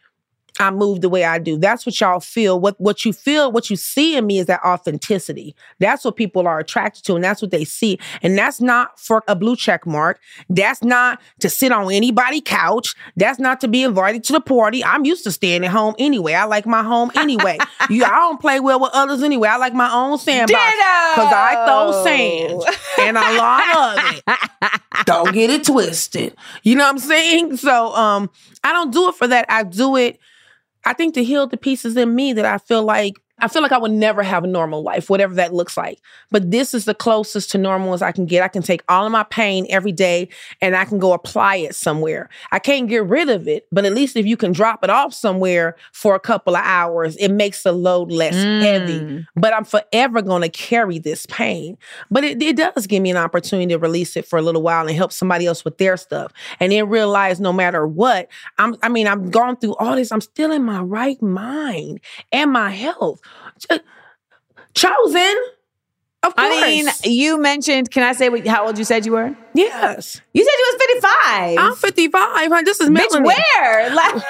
I 0.61 0.71
move 0.71 1.01
the 1.01 1.09
way 1.09 1.23
I 1.23 1.39
do. 1.39 1.57
That's 1.57 1.85
what 1.85 1.99
y'all 1.99 2.19
feel. 2.19 2.59
What 2.59 2.79
what 2.79 3.03
you 3.03 3.13
feel, 3.13 3.51
what 3.51 3.69
you 3.69 3.75
see 3.75 4.15
in 4.15 4.27
me 4.27 4.39
is 4.39 4.45
that 4.45 4.61
authenticity. 4.63 5.55
That's 5.79 6.05
what 6.05 6.15
people 6.15 6.47
are 6.47 6.59
attracted 6.59 7.03
to, 7.05 7.15
and 7.15 7.23
that's 7.23 7.41
what 7.41 7.51
they 7.51 7.63
see. 7.63 7.99
And 8.21 8.37
that's 8.37 8.61
not 8.61 8.99
for 8.99 9.23
a 9.27 9.35
blue 9.35 9.55
check 9.55 9.85
mark. 9.85 10.19
That's 10.49 10.83
not 10.83 11.21
to 11.39 11.49
sit 11.49 11.71
on 11.71 11.91
anybody's 11.91 12.43
couch. 12.45 12.95
That's 13.15 13.39
not 13.39 13.59
to 13.61 13.67
be 13.67 13.83
invited 13.83 14.23
to 14.25 14.33
the 14.33 14.41
party. 14.41 14.83
I'm 14.83 15.05
used 15.05 15.23
to 15.23 15.31
staying 15.31 15.65
at 15.65 15.71
home 15.71 15.95
anyway. 15.97 16.33
I 16.33 16.45
like 16.45 16.65
my 16.65 16.83
home 16.83 17.11
anyway. 17.15 17.57
you, 17.89 18.03
I 18.03 18.09
don't 18.09 18.39
play 18.39 18.59
well 18.59 18.79
with 18.79 18.91
others 18.93 19.23
anyway. 19.23 19.49
I 19.49 19.57
like 19.57 19.73
my 19.73 19.91
own 19.91 20.17
sandbox 20.17 20.61
because 21.15 21.33
I 21.33 21.65
throw 21.65 22.03
sand 22.03 22.63
and 22.99 23.17
a 23.17 23.37
lot 23.37 23.97
of 23.97 24.15
it. 24.15 24.51
don't 25.05 25.33
get 25.33 25.49
it 25.49 25.63
twisted. 25.63 26.35
You 26.63 26.75
know 26.75 26.83
what 26.83 26.91
I'm 26.91 26.99
saying? 26.99 27.57
So 27.57 27.95
um, 27.95 28.29
I 28.63 28.73
don't 28.73 28.91
do 28.91 29.09
it 29.09 29.15
for 29.15 29.27
that. 29.27 29.45
I 29.49 29.63
do 29.63 29.95
it. 29.95 30.19
I 30.85 30.93
think 30.93 31.13
to 31.15 31.23
heal 31.23 31.47
the 31.47 31.57
pieces 31.57 31.95
in 31.97 32.15
me 32.15 32.33
that 32.33 32.45
I 32.45 32.57
feel 32.57 32.83
like 32.83 33.15
I 33.41 33.47
feel 33.47 33.61
like 33.61 33.71
I 33.71 33.77
would 33.77 33.91
never 33.91 34.23
have 34.23 34.43
a 34.43 34.47
normal 34.47 34.83
life, 34.83 35.09
whatever 35.09 35.33
that 35.35 35.53
looks 35.53 35.75
like. 35.75 35.99
But 36.29 36.51
this 36.51 36.73
is 36.73 36.85
the 36.85 36.93
closest 36.93 37.51
to 37.51 37.57
normal 37.57 37.93
as 37.93 38.01
I 38.01 38.11
can 38.11 38.25
get. 38.25 38.43
I 38.43 38.47
can 38.47 38.61
take 38.61 38.83
all 38.87 39.05
of 39.05 39.11
my 39.11 39.23
pain 39.23 39.65
every 39.69 39.91
day 39.91 40.29
and 40.61 40.75
I 40.75 40.85
can 40.85 40.99
go 40.99 41.13
apply 41.13 41.57
it 41.57 41.75
somewhere. 41.75 42.29
I 42.51 42.59
can't 42.59 42.87
get 42.87 43.05
rid 43.05 43.29
of 43.29 43.47
it, 43.47 43.67
but 43.71 43.85
at 43.85 43.93
least 43.93 44.15
if 44.15 44.25
you 44.25 44.37
can 44.37 44.51
drop 44.51 44.83
it 44.83 44.89
off 44.89 45.13
somewhere 45.13 45.75
for 45.91 46.15
a 46.15 46.19
couple 46.19 46.55
of 46.55 46.63
hours, 46.63 47.15
it 47.17 47.29
makes 47.29 47.63
the 47.63 47.71
load 47.71 48.11
less 48.11 48.35
heavy. 48.35 48.99
Mm. 48.99 49.27
But 49.35 49.53
I'm 49.53 49.65
forever 49.65 50.21
going 50.21 50.43
to 50.43 50.49
carry 50.49 50.99
this 50.99 51.25
pain. 51.25 51.77
But 52.09 52.23
it, 52.23 52.41
it 52.41 52.55
does 52.55 52.87
give 52.87 53.01
me 53.01 53.11
an 53.11 53.17
opportunity 53.17 53.73
to 53.73 53.79
release 53.79 54.15
it 54.15 54.27
for 54.27 54.37
a 54.37 54.41
little 54.41 54.61
while 54.61 54.87
and 54.87 54.95
help 54.95 55.11
somebody 55.11 55.45
else 55.45 55.65
with 55.65 55.77
their 55.77 55.97
stuff. 55.97 56.31
And 56.59 56.71
then 56.71 56.89
realize 56.89 57.39
no 57.39 57.53
matter 57.53 57.87
what, 57.87 58.27
I'm 58.57 58.75
I 58.83 58.89
mean, 58.89 59.07
I've 59.07 59.31
gone 59.31 59.57
through 59.57 59.75
all 59.75 59.95
this. 59.95 60.11
I'm 60.11 60.21
still 60.21 60.51
in 60.51 60.63
my 60.63 60.81
right 60.81 61.21
mind 61.21 61.99
and 62.31 62.51
my 62.51 62.69
health. 62.69 63.21
Ch- 63.61 63.79
Chosen. 64.73 65.35
Of 66.23 66.35
course. 66.35 66.47
I 66.53 66.61
mean, 66.61 66.85
you 67.03 67.39
mentioned, 67.39 67.89
can 67.89 68.03
I 68.03 68.13
say 68.13 68.29
what, 68.29 68.45
how 68.45 68.67
old 68.67 68.77
you 68.77 68.83
said 68.83 69.07
you 69.07 69.13
were? 69.13 69.35
yes. 69.55 70.21
You 70.33 70.43
said 70.43 70.51
you 70.59 70.73
was 70.73 70.83
55. 71.01 71.57
I'm 71.57 71.75
55. 71.75 72.21
honey. 72.51 72.63
This 72.63 72.79
is 72.79 72.89
Bitch, 72.89 72.93
Melanie. 73.11 73.25
where? 73.55 73.89
Like, 73.95 74.23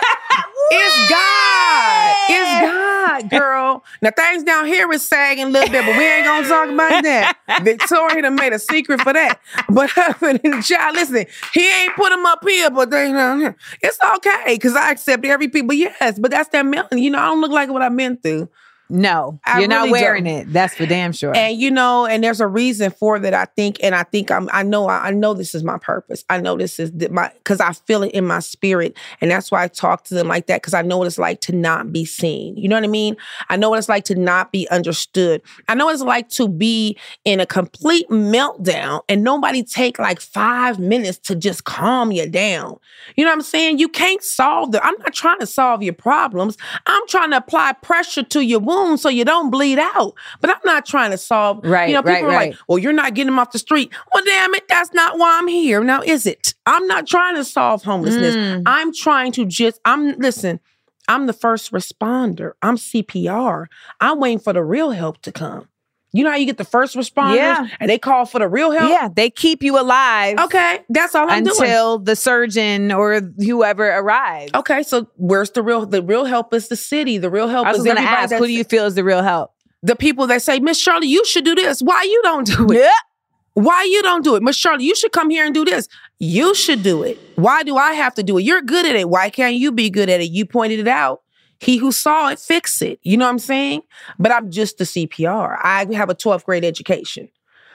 It's 0.74 1.12
God. 1.12 2.16
It's 2.30 2.62
God, 2.62 3.30
girl. 3.30 3.84
Now 4.02 4.12
things 4.16 4.44
down 4.44 4.68
here 4.68 4.90
is 4.94 5.06
sagging 5.06 5.48
a 5.48 5.50
little 5.50 5.70
bit, 5.70 5.86
but 5.86 5.98
we 5.98 6.06
ain't 6.06 6.26
gonna 6.26 6.48
talk 6.48 6.70
about 6.70 7.04
that. 7.04 7.36
Victoria 7.62 8.22
done 8.22 8.36
made 8.36 8.54
a 8.54 8.60
secret 8.60 9.02
for 9.02 9.12
that. 9.12 9.42
But 9.68 9.90
child, 10.64 10.96
listen, 10.96 11.26
he 11.54 11.70
ain't 11.84 11.96
put 11.98 12.10
them 12.10 12.26
up 12.26 12.40
here, 12.48 12.70
but 12.72 12.90
they 12.90 13.12
down 13.12 13.42
here. 13.42 13.58
It's 13.82 13.98
okay 14.16 14.44
because 14.56 14.78
I 14.78 14.92
accept 14.92 15.26
every 15.26 15.50
people. 15.50 15.74
Yes, 15.74 16.18
but 16.20 16.32
that's 16.32 16.48
that 16.50 16.66
Melanie. 16.66 17.04
You 17.04 17.10
know, 17.10 17.20
I 17.20 17.26
don't 17.26 17.42
look 17.42 17.52
like 17.52 17.70
what 17.70 17.82
I've 17.82 17.96
been 17.98 18.16
through. 18.16 18.48
No, 18.92 19.40
I 19.46 19.60
you're 19.60 19.70
not 19.70 19.90
wearing 19.90 20.26
don't. 20.26 20.34
it. 20.34 20.52
That's 20.52 20.76
for 20.76 20.86
damn 20.86 21.14
sure. 21.14 21.34
And 21.34 21.58
you 21.58 21.72
know, 21.72 22.06
and 22.06 22.22
there's 22.22 22.42
a 22.42 22.48
reason 22.48 22.92
for 22.92 23.20
that. 23.20 23.34
I 23.34 23.46
think, 23.46 23.78
and 23.82 23.96
I 23.96 24.04
think 24.04 24.30
I'm. 24.30 24.50
I 24.52 24.64
know. 24.64 24.90
I, 24.90 25.08
I 25.08 25.12
know 25.12 25.34
this 25.34 25.56
is 25.56 25.64
my 25.64 25.78
purpose. 25.78 26.26
I 26.30 26.42
know 26.42 26.58
this 26.58 26.78
is 26.78 26.92
my 27.10 27.32
because 27.38 27.62
I 27.62 27.72
feel 27.72 28.04
it 28.04 28.12
in 28.12 28.28
my 28.28 28.40
spirit, 28.40 28.98
and 29.22 29.32
that's 29.32 29.50
why 29.50 29.64
I 29.64 29.70
talk 29.70 30.04
to 30.06 30.14
them 30.14 30.28
like 30.28 30.48
that 30.48 30.62
because 30.62 30.74
I 30.74 30.82
know 30.82 30.98
what 30.98 31.08
it's 31.08 31.18
like 31.18 31.40
to 31.42 31.56
not 31.56 31.94
be 31.94 32.04
seen. 32.04 32.58
You 32.58 32.68
know 32.68 32.76
what 32.76 32.84
I 32.84 32.88
mean? 32.88 33.16
I 33.48 33.56
know 33.56 33.70
what 33.70 33.80
it's 33.80 33.88
like 33.88 34.04
to 34.06 34.16
not 34.16 34.52
be 34.52 34.68
understood. 34.70 35.42
I 35.70 35.76
know 35.76 35.86
what 35.86 35.94
it's 35.94 36.04
like 36.04 36.28
to 36.32 36.50
be 36.50 36.98
in 37.24 37.40
a 37.40 37.46
complete 37.46 38.10
meltdown 38.10 39.04
and 39.08 39.24
nobody 39.24 39.64
take 39.64 40.00
like 40.00 40.20
five 40.20 40.80
minutes 40.80 41.18
to 41.20 41.36
just 41.36 41.64
calm 41.64 42.12
you 42.12 42.30
down. 42.30 42.78
You 43.16 43.24
know 43.24 43.32
what 43.32 43.36
I'm 43.36 43.42
saying? 43.42 43.80
You 43.80 43.88
can't 43.88 44.22
solve 44.22 44.74
the. 44.74 44.86
I'm 44.86 44.96
not 45.00 45.14
trying 45.14 45.40
to 45.40 45.48
solve 45.48 45.82
your 45.82 45.94
problems. 45.94 46.58
I'm 46.86 47.08
trying 47.08 47.32
to 47.32 47.38
apply 47.38 47.72
pressure 47.74 48.24
to 48.24 48.42
your 48.42 48.60
wound 48.60 48.81
so 48.98 49.10
you 49.10 49.26
don't 49.26 49.50
bleed 49.50 49.80
out. 49.80 50.14
But 50.40 50.50
I'm 50.50 50.62
not 50.66 50.86
trying 50.86 51.12
to 51.12 51.18
solve. 51.18 51.60
Right, 51.64 51.90
You 51.90 51.96
know, 51.96 52.02
people 52.02 52.14
right, 52.14 52.24
are 52.24 52.28
right. 52.28 52.50
like, 52.52 52.60
"Well, 52.68 52.78
you're 52.78 52.94
not 52.94 53.14
getting 53.14 53.28
them 53.32 53.40
off 53.40 53.52
the 53.52 53.60
street." 53.60 53.92
Well, 54.14 54.24
damn 54.26 54.54
it, 54.56 54.68
that's 54.68 54.94
not 54.94 55.18
why 55.18 55.40
I'm 55.40 55.48
here. 55.48 55.84
Now, 55.84 56.02
is 56.02 56.26
it? 56.26 56.54
I'm 56.66 56.88
not 56.88 57.08
trying 57.08 57.36
to 57.36 57.44
solve 57.44 57.84
homelessness. 57.84 58.36
Mm. 58.36 58.64
I'm 58.66 58.94
trying 58.94 59.32
to 59.34 59.46
just. 59.46 59.80
I'm 59.86 60.18
listen. 60.18 60.60
I'm 61.08 61.26
the 61.26 61.34
first 61.34 61.72
responder. 61.72 62.52
I'm 62.62 62.78
CPR. 62.78 63.66
I'm 64.00 64.20
waiting 64.20 64.40
for 64.40 64.54
the 64.54 64.64
real 64.64 64.92
help 64.92 65.22
to 65.24 65.32
come. 65.32 65.68
You 66.14 66.24
know 66.26 66.30
how 66.32 66.36
you 66.36 66.46
get 66.46 66.58
the 66.58 66.66
first 66.66 66.96
responders 66.96 67.38
Yeah. 67.38 67.68
and 67.80 67.90
they 67.90 67.98
call 67.98 68.26
for 68.26 68.40
the 68.40 68.48
real 68.50 68.72
help? 68.72 68.90
yeah, 68.90 69.08
they 69.14 69.30
keep 69.30 69.64
you 69.64 69.80
alive 69.80 70.38
Okay, 70.40 70.80
that's 70.90 71.16
all 71.16 71.30
I'm 71.30 71.44
doing. 71.46 71.56
until 71.62 72.00
the 72.00 72.16
surgeon 72.18 72.92
or 72.92 73.22
whoever 73.40 73.88
arrives. 73.90 74.52
Okay, 74.54 74.84
so 74.84 75.08
where's 75.16 75.52
the 75.52 75.62
real? 75.64 75.86
The 75.86 76.02
real 76.02 76.26
help 76.26 76.54
is 76.54 76.68
the 76.68 76.76
city. 76.76 77.18
The 77.18 77.30
real 77.30 77.48
help 77.48 77.68
I 77.68 77.72
was 77.72 77.80
is 77.80 77.86
going 77.86 77.96
to 77.98 78.04
ask, 78.04 78.36
who 78.36 78.46
do 78.46 78.52
you 78.54 78.64
feel 78.66 78.86
is 78.86 78.96
the 78.96 79.04
real 79.04 79.24
help? 79.24 79.54
the 79.84 79.96
people 79.96 80.28
that 80.28 80.42
say, 80.44 80.60
Miss 80.60 80.78
Shirley, 80.80 81.08
you 81.08 81.26
should 81.26 81.44
do 81.44 81.56
this. 81.56 81.82
Why 81.82 82.04
you 82.04 82.22
don't 82.24 82.46
do 82.46 82.72
it? 82.72 82.78
Yeah. 82.82 82.92
Why 83.56 83.84
you 83.84 84.04
don't 84.04 84.24
do 84.24 84.36
it? 84.36 84.44
Miss 84.44 84.56
Shirley, 84.56 84.84
you 84.86 84.96
should 84.96 85.12
come 85.12 85.30
here 85.32 85.44
and 85.44 85.54
do 85.56 85.66
this. 85.66 85.88
You 86.20 86.54
should 86.54 86.84
do 86.84 87.02
it. 87.04 87.18
Why 87.36 87.64
do 87.64 87.76
I 87.78 87.94
have 87.94 88.14
to 88.16 88.24
do 88.24 88.38
it? 88.38 88.44
You're 88.44 88.62
good 88.62 88.86
at 88.86 88.96
it. 88.96 89.10
Why 89.10 89.30
can't 89.32 89.56
you 89.56 89.72
be 89.72 89.90
good 89.90 90.08
at 90.10 90.22
it? 90.22 90.30
You 90.30 90.46
pointed 90.46 90.80
it 90.80 90.88
out. 90.88 91.22
He 91.62 91.78
who 91.78 91.92
saw 91.92 92.30
it, 92.30 92.40
fix 92.40 92.82
it. 92.82 93.00
You 93.04 93.18
know 93.18 93.26
what 93.26 93.32
I'm 93.32 93.40
saying? 93.40 93.84
But 94.18 94.32
I'm 94.32 94.50
just 94.50 94.80
the 94.80 94.84
CPR. 94.84 95.60
I 95.62 95.86
have 95.94 96.10
a 96.10 96.16
12th 96.16 96.44
grade 96.44 96.66
education. 96.66 97.30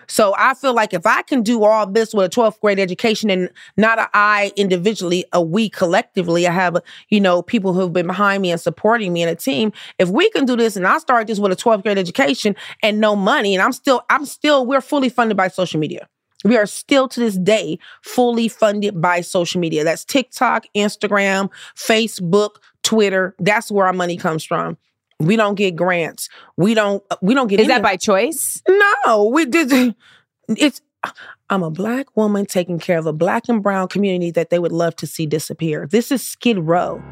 So 0.09 0.35
I 0.37 0.55
feel 0.55 0.75
like 0.75 0.93
if 0.93 1.07
I 1.07 1.23
can 1.23 1.43
do 1.43 1.63
all 1.65 1.87
this 1.87 2.13
with 2.13 2.27
a 2.27 2.29
12th 2.29 2.61
grade 2.61 2.81
education 2.81 3.31
and 3.31 3.49
not 3.77 4.01
a 4.01 4.09
I 4.13 4.53
individually, 4.57 5.25
a 5.33 5.41
we 5.41 5.69
collectively, 5.69 6.49
I 6.49 6.53
have, 6.53 6.77
you 7.11 7.21
know, 7.21 7.43
people 7.43 7.75
who've 7.75 7.93
been 7.93 8.09
behind 8.09 8.43
me 8.43 8.51
and 8.51 8.61
supporting 8.61 9.13
me 9.13 9.23
in 9.23 9.29
a 9.29 9.37
team. 9.37 9.73
If 10.01 10.09
we 10.09 10.31
can 10.31 10.47
do 10.47 10.57
this 10.57 10.77
and 10.77 10.87
I 10.87 10.99
start 10.99 11.29
this 11.29 11.39
with 11.39 11.53
a 11.53 11.57
12th 11.57 11.85
grade 11.85 11.99
education 11.99 12.57
and 12.83 13.01
no 13.01 13.15
money, 13.15 13.55
and 13.55 13.63
I'm 13.63 13.73
still, 13.73 14.03
I'm 14.11 14.25
still, 14.27 14.67
we're 14.67 14.81
fully 14.81 15.09
funded 15.09 15.37
by 15.37 15.47
social 15.47 15.79
media. 15.79 16.09
We 16.45 16.57
are 16.57 16.67
still 16.67 17.09
to 17.09 17.21
this 17.21 17.37
day 17.37 17.79
fully 18.03 18.49
funded 18.49 19.01
by 19.01 19.21
social 19.21 19.61
media. 19.61 19.83
That's 19.85 20.05
TikTok, 20.05 20.67
Instagram, 20.77 21.51
Facebook, 21.75 22.57
Twitter. 22.87 23.35
That's 23.39 23.71
where 23.71 23.87
our 23.87 23.93
money 23.93 24.17
comes 24.17 24.45
from. 24.45 24.79
We 25.19 25.37
don't 25.37 25.55
get 25.57 25.77
grants. 25.77 26.29
We 26.57 26.75
don't. 26.75 27.03
Uh, 27.11 27.17
we 27.21 27.35
don't 27.35 27.49
get. 27.49 27.61
Is 27.61 27.65
any 27.65 27.69
that 27.75 27.79
of- 27.79 27.83
by 27.83 27.97
choice? 27.97 28.63
no, 28.69 29.27
we 29.27 29.45
did. 29.45 29.95
It's. 30.49 30.81
I'm 31.51 31.63
a 31.65 31.71
black 31.71 32.17
woman 32.17 32.47
taking 32.47 32.79
care 32.79 32.99
of 32.99 33.07
a 33.07 33.13
black 33.13 33.49
and 33.49 33.63
brown 33.63 33.89
community 33.89 34.31
that 34.33 34.51
they 34.51 34.59
would 34.61 34.73
love 34.73 34.95
to 34.97 35.07
see 35.07 35.27
disappear. 35.27 35.87
This 35.89 36.11
is 36.13 36.23
Skid 36.23 36.59
Row. 36.59 37.03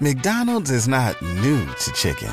McDonald's 0.00 0.70
is 0.70 0.88
not 0.88 1.20
new 1.22 1.64
to 1.66 1.92
chicken. 1.92 2.32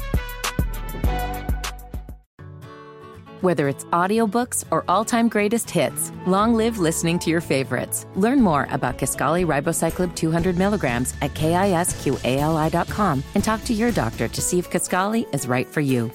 Whether 3.41 3.67
it's 3.67 3.85
audiobooks 3.85 4.65
or 4.69 4.85
all-time 4.87 5.27
greatest 5.27 5.69
hits, 5.69 6.11
long 6.27 6.53
live 6.53 6.77
listening 6.77 7.17
to 7.19 7.31
your 7.31 7.41
favorites. 7.41 8.05
Learn 8.15 8.39
more 8.39 8.67
about 8.69 8.99
Kisqali 8.99 9.45
Ribociclib 9.45 10.15
200 10.15 10.57
milligrams 10.57 11.15
at 11.23 11.33
kisqali.com 11.33 13.23
and 13.33 13.43
talk 13.43 13.63
to 13.63 13.73
your 13.73 13.91
doctor 13.91 14.27
to 14.27 14.41
see 14.41 14.59
if 14.59 14.69
Kisqali 14.69 15.25
is 15.33 15.47
right 15.47 15.67
for 15.67 15.81
you. 15.81 16.11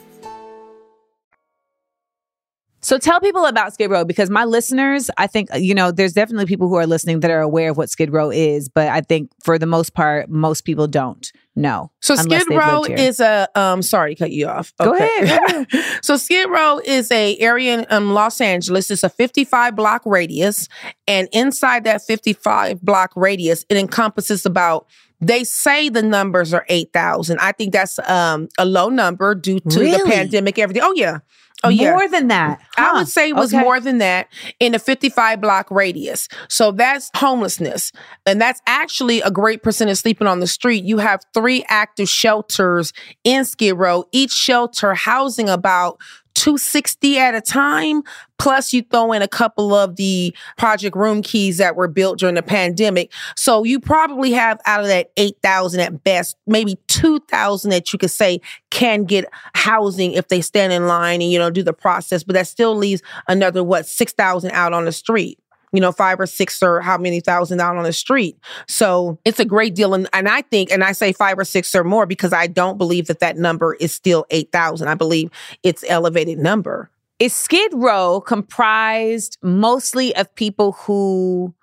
So 2.81 2.99
tell 2.99 3.19
people 3.19 3.45
about 3.47 3.75
Skid 3.75 3.91
Row 3.91 4.05
because 4.05 4.31
my 4.31 4.45
listeners, 4.45 5.11
I 5.19 5.27
think, 5.27 5.49
you 5.57 5.75
know, 5.75 5.91
there's 5.91 6.13
definitely 6.13 6.47
people 6.47 6.69
who 6.69 6.77
are 6.77 6.87
listening 6.87 7.19
that 7.19 7.33
are 7.33 7.41
aware 7.41 7.71
of 7.71 7.77
what 7.77 7.91
Skid 7.91 8.13
Row 8.13 8.31
is, 8.31 8.69
but 8.69 8.87
I 8.87 9.01
think 9.01 9.33
for 9.43 9.59
the 9.59 9.67
most 9.67 9.95
part, 9.95 10.31
most 10.31 10.61
people 10.61 10.87
don't 10.87 11.33
know. 11.57 11.91
So 12.01 12.15
Skid 12.15 12.49
Row 12.51 12.85
is 12.85 13.19
a 13.19 13.49
um 13.55 13.83
sorry 13.83 14.15
to 14.15 14.25
cut 14.25 14.31
you 14.31 14.47
off. 14.47 14.73
Go 14.81 14.95
ahead. 14.95 15.67
so 16.03 16.17
Skid 16.17 16.49
Row 16.51 16.79
is 16.85 17.11
a 17.11 17.37
area 17.39 17.79
in 17.79 17.87
um, 17.91 18.13
Los 18.13 18.41
Angeles. 18.41 18.91
It's 18.91 19.03
a 19.03 19.09
55 19.09 19.75
block 19.75 20.03
radius. 20.05 20.69
And 21.09 21.29
inside 21.33 21.85
that 21.85 22.03
55 22.03 22.83
block 22.83 23.13
radius, 23.17 23.65
it 23.69 23.77
encompasses 23.77 24.47
about 24.47 24.87
they 25.21 25.45
say 25.45 25.89
the 25.89 26.03
numbers 26.03 26.53
are 26.53 26.67
8,000. 26.69 27.39
I 27.39 27.53
think 27.53 27.73
that's 27.73 27.99
um 28.09 28.49
a 28.59 28.65
low 28.65 28.89
number 28.91 29.35
due 29.35 29.61
to 29.61 29.79
the 29.79 30.03
pandemic, 30.07 30.59
everything. 30.59 30.83
Oh 30.85 30.93
yeah. 30.95 31.19
Oh 31.67 31.71
yeah. 31.71 31.91
More 31.93 32.09
than 32.09 32.29
that. 32.29 32.61
I 32.77 32.93
would 32.95 33.09
say 33.09 33.29
it 33.31 33.37
was 33.37 33.53
Okay. 33.53 33.63
more 33.63 33.81
than 33.81 33.99
that 33.99 34.29
in 34.61 34.75
a 34.75 34.79
55 34.79 35.41
block 35.41 35.71
radius. 35.71 36.29
So 36.49 36.73
that's 36.73 37.11
homelessness. 37.17 37.93
And 38.27 38.41
that's 38.41 38.61
actually 38.67 39.21
a 39.21 39.31
great 39.31 39.63
percentage 39.63 39.99
sleeping 39.99 40.27
on 40.27 40.41
the 40.41 40.47
street. 40.47 40.85
You 40.85 40.99
have 40.99 41.21
three 41.35 41.65
active 41.69 42.09
shelters 42.09 42.93
in 43.25 43.45
Skid 43.45 43.77
Row, 43.77 44.05
each 44.13 44.33
shelter 44.33 44.95
housing 44.95 45.49
about 45.49 45.99
260 46.37 47.19
at 47.19 47.35
a 47.35 47.41
time. 47.41 48.03
Plus, 48.39 48.75
you 48.75 48.83
throw 48.83 49.13
in 49.13 49.23
a 49.23 49.29
couple 49.29 49.75
of 49.75 49.97
the 49.97 50.37
project 50.59 50.95
room 50.95 51.23
keys 51.23 51.57
that 51.57 51.75
were 51.75 51.89
built 51.89 52.19
during 52.19 52.35
the 52.35 52.43
pandemic. 52.43 53.11
So 53.37 53.65
you 53.65 53.81
probably 53.81 54.33
have 54.33 54.61
out 54.67 54.83
of 54.83 54.87
that 54.89 55.11
8,000 55.17 55.81
at 55.81 56.05
best, 56.05 56.37
maybe 56.47 56.79
2,000 56.89 57.71
that 57.71 57.93
you 57.93 57.99
could 57.99 58.11
say 58.11 58.41
can 58.71 59.05
get 59.05 59.25
housing 59.55 60.13
if 60.13 60.29
they 60.29 60.43
stand 60.43 60.75
in 60.75 60.87
line 60.87 61.23
and, 61.23 61.33
you 61.33 61.39
know, 61.39 61.51
do 61.51 61.63
the 61.63 61.73
process. 61.73 62.23
But 62.23 62.35
that 62.35 62.47
still 62.47 62.77
leaves 62.77 63.01
another, 63.27 63.65
what, 63.65 63.87
6,000 63.87 64.51
out 64.51 64.75
on 64.75 64.85
the 64.85 64.93
street. 64.93 65.39
You 65.77 65.83
know, 65.83 65.93
five 65.93 66.19
or 66.19 66.27
six 66.27 66.63
or 66.63 66.81
how 66.81 66.97
many 66.97 67.21
thousand 67.21 67.61
out 67.61 67.77
on 67.77 67.85
the 67.85 67.93
street. 67.93 68.39
So 68.67 69.19
it's 69.27 69.39
a 69.39 69.45
great 69.45 69.75
deal. 69.75 69.93
And, 69.93 70.09
and 70.15 70.27
I 70.27 70.41
think, 70.41 70.73
and 70.73 70.83
I 70.83 70.93
say 70.93 71.13
five 71.13 71.39
or 71.39 71.45
six 71.45 71.75
or 71.75 71.85
more 71.85 72.07
because 72.07 72.33
I 72.33 72.47
don't 72.47 72.79
believe 72.79 73.09
that 73.09 73.21
that 73.21 73.37
number 73.37 73.75
is 73.75 73.93
still 73.93 74.25
8,000. 74.31 74.89
I 74.89 74.95
believe 74.95 75.31
it's 75.63 75.85
elevated 75.87 76.39
number. 76.39 76.91
Is 77.19 77.35
Skid 77.35 77.73
Row 77.75 78.23
comprised 78.23 79.37
mostly 79.43 80.17
of 80.17 80.35
people 80.35 80.73
who, 80.73 81.55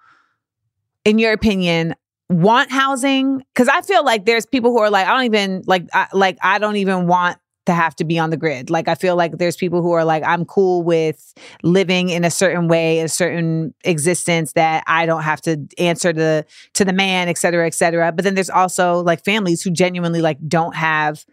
in 1.05 1.17
your 1.17 1.33
opinion, 1.33 1.95
want 2.29 2.71
housing? 2.71 3.43
Because 3.53 3.67
I 3.67 3.81
feel 3.81 4.05
like 4.05 4.25
there's 4.25 4.45
people 4.45 4.71
who 4.71 4.79
are 4.79 4.91
like, 4.91 5.07
I 5.07 5.15
don't 5.15 5.25
even 5.25 5.63
like, 5.65 5.87
I, 5.91 6.07
like 6.13 6.37
I 6.43 6.59
don't 6.59 6.75
even 6.75 7.07
want 7.07 7.37
to 7.65 7.73
have 7.73 7.95
to 7.95 8.03
be 8.03 8.19
on 8.19 8.29
the 8.29 8.37
grid. 8.37 8.69
Like 8.69 8.87
I 8.87 8.95
feel 8.95 9.15
like 9.15 9.37
there's 9.37 9.55
people 9.55 9.81
who 9.81 9.91
are 9.91 10.03
like, 10.03 10.23
I'm 10.25 10.45
cool 10.45 10.83
with 10.83 11.33
living 11.63 12.09
in 12.09 12.23
a 12.25 12.31
certain 12.31 12.67
way, 12.67 12.99
a 12.99 13.07
certain 13.09 13.73
existence 13.83 14.53
that 14.53 14.83
I 14.87 15.05
don't 15.05 15.23
have 15.23 15.41
to 15.41 15.65
answer 15.77 16.11
to 16.13 16.45
to 16.73 16.85
the 16.85 16.93
man, 16.93 17.29
et 17.29 17.37
cetera, 17.37 17.65
et 17.65 17.73
cetera. 17.73 18.11
But 18.11 18.23
then 18.25 18.35
there's 18.35 18.49
also 18.49 19.01
like 19.03 19.23
families 19.23 19.61
who 19.61 19.71
genuinely 19.71 20.21
like 20.21 20.37
don't 20.47 20.75
have 20.75 21.25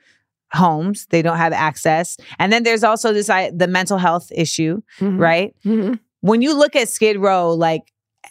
homes, 0.52 1.06
they 1.10 1.22
don't 1.22 1.36
have 1.36 1.52
access, 1.52 2.16
and 2.38 2.52
then 2.52 2.62
there's 2.64 2.84
also 2.84 3.12
this 3.12 3.28
I, 3.30 3.50
the 3.50 3.68
mental 3.68 3.98
health 3.98 4.30
issue, 4.34 4.82
right? 5.00 5.54
Mhm. 5.64 5.98
When 6.22 6.42
you 6.42 6.54
look 6.56 6.76
at 6.76 6.88
Skid 6.88 7.18
Row, 7.18 7.52
like 7.54 7.82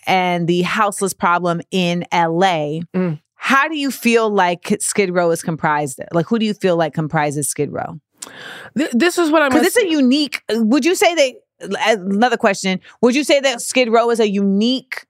and 0.06 0.48
the 0.48 0.62
houseless 0.62 1.14
problem 1.14 1.62
in 1.72 2.06
LA. 2.12 2.82
Mm. 2.96 3.20
How 3.42 3.70
do 3.70 3.78
you 3.78 3.90
feel 3.90 4.30
like 4.30 4.76
Skid 4.82 5.16
Row 5.16 5.32
is 5.32 5.42
comprised? 5.42 6.02
Like, 6.12 6.28
who 6.28 6.40
do 6.40 6.46
you 6.46 6.54
feel 6.54 6.76
like 6.76 6.94
comprises 6.94 7.50
Skid 7.50 7.72
Row? 7.72 8.00
Th- 8.78 8.92
this 8.92 9.18
is 9.18 9.32
what 9.32 9.42
I'm 9.42 9.50
Because 9.50 9.66
it's 9.66 9.78
a 9.78 9.90
unique. 9.90 10.44
Would 10.50 10.84
you 10.84 10.94
say 10.94 11.16
that? 11.16 11.34
Uh, 11.88 11.98
another 12.02 12.36
question. 12.36 12.82
Would 13.02 13.16
you 13.16 13.24
say 13.24 13.40
that 13.40 13.62
Skid 13.62 13.90
Row 13.90 14.10
is 14.12 14.20
a 14.20 14.30
unique 14.30 15.06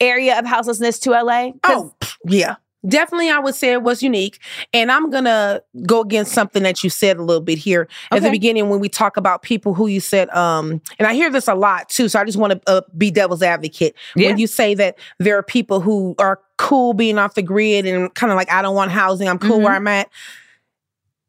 area 0.00 0.38
of 0.38 0.44
houselessness 0.44 0.98
to 1.00 1.10
LA? 1.12 1.52
Oh, 1.64 1.94
yeah. 2.26 2.56
Definitely 2.86 3.30
I 3.30 3.38
would 3.38 3.54
say 3.54 3.72
it 3.72 3.82
was 3.82 4.02
unique. 4.02 4.38
And 4.72 4.90
I'm 4.90 5.10
gonna 5.10 5.62
go 5.86 6.00
against 6.00 6.32
something 6.32 6.62
that 6.64 6.82
you 6.82 6.90
said 6.90 7.16
a 7.16 7.22
little 7.22 7.42
bit 7.42 7.58
here 7.58 7.88
at 8.10 8.22
the 8.22 8.30
beginning 8.30 8.68
when 8.68 8.80
we 8.80 8.88
talk 8.88 9.16
about 9.16 9.42
people 9.42 9.74
who 9.74 9.86
you 9.86 10.00
said, 10.00 10.28
um, 10.30 10.80
and 10.98 11.06
I 11.06 11.14
hear 11.14 11.30
this 11.30 11.48
a 11.48 11.54
lot 11.54 11.88
too. 11.88 12.08
So 12.08 12.18
I 12.20 12.24
just 12.24 12.38
want 12.38 12.52
to 12.52 12.60
uh, 12.70 12.80
be 12.96 13.10
devil's 13.10 13.42
advocate 13.42 13.94
Yeah. 14.16 14.28
when 14.28 14.38
you 14.38 14.46
say 14.46 14.74
that 14.74 14.98
there 15.18 15.36
are 15.38 15.42
people 15.42 15.80
who 15.80 16.14
are 16.18 16.40
cool 16.58 16.92
being 16.94 17.18
off 17.18 17.34
the 17.34 17.42
grid 17.42 17.86
and 17.86 18.12
kind 18.14 18.30
of 18.32 18.36
like 18.36 18.50
I 18.50 18.62
don't 18.62 18.74
want 18.74 18.90
housing. 18.90 19.28
I'm 19.28 19.38
cool 19.38 19.52
Mm-hmm. 19.56 19.64
where 19.64 19.74
I'm 19.74 19.88
at. 19.88 20.08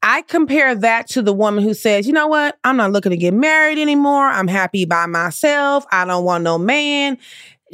I 0.06 0.22
compare 0.24 0.76
that 0.76 1.08
to 1.12 1.22
the 1.22 1.32
woman 1.32 1.64
who 1.64 1.74
says, 1.74 2.06
you 2.06 2.12
know 2.12 2.28
what? 2.28 2.58
I'm 2.66 2.76
not 2.76 2.92
looking 2.92 3.12
to 3.12 3.18
get 3.18 3.34
married 3.34 3.78
anymore. 3.80 4.26
I'm 4.26 4.50
happy 4.50 4.84
by 4.84 5.06
myself. 5.06 5.86
I 5.94 6.04
don't 6.04 6.26
want 6.26 6.44
no 6.44 6.58
man. 6.58 7.18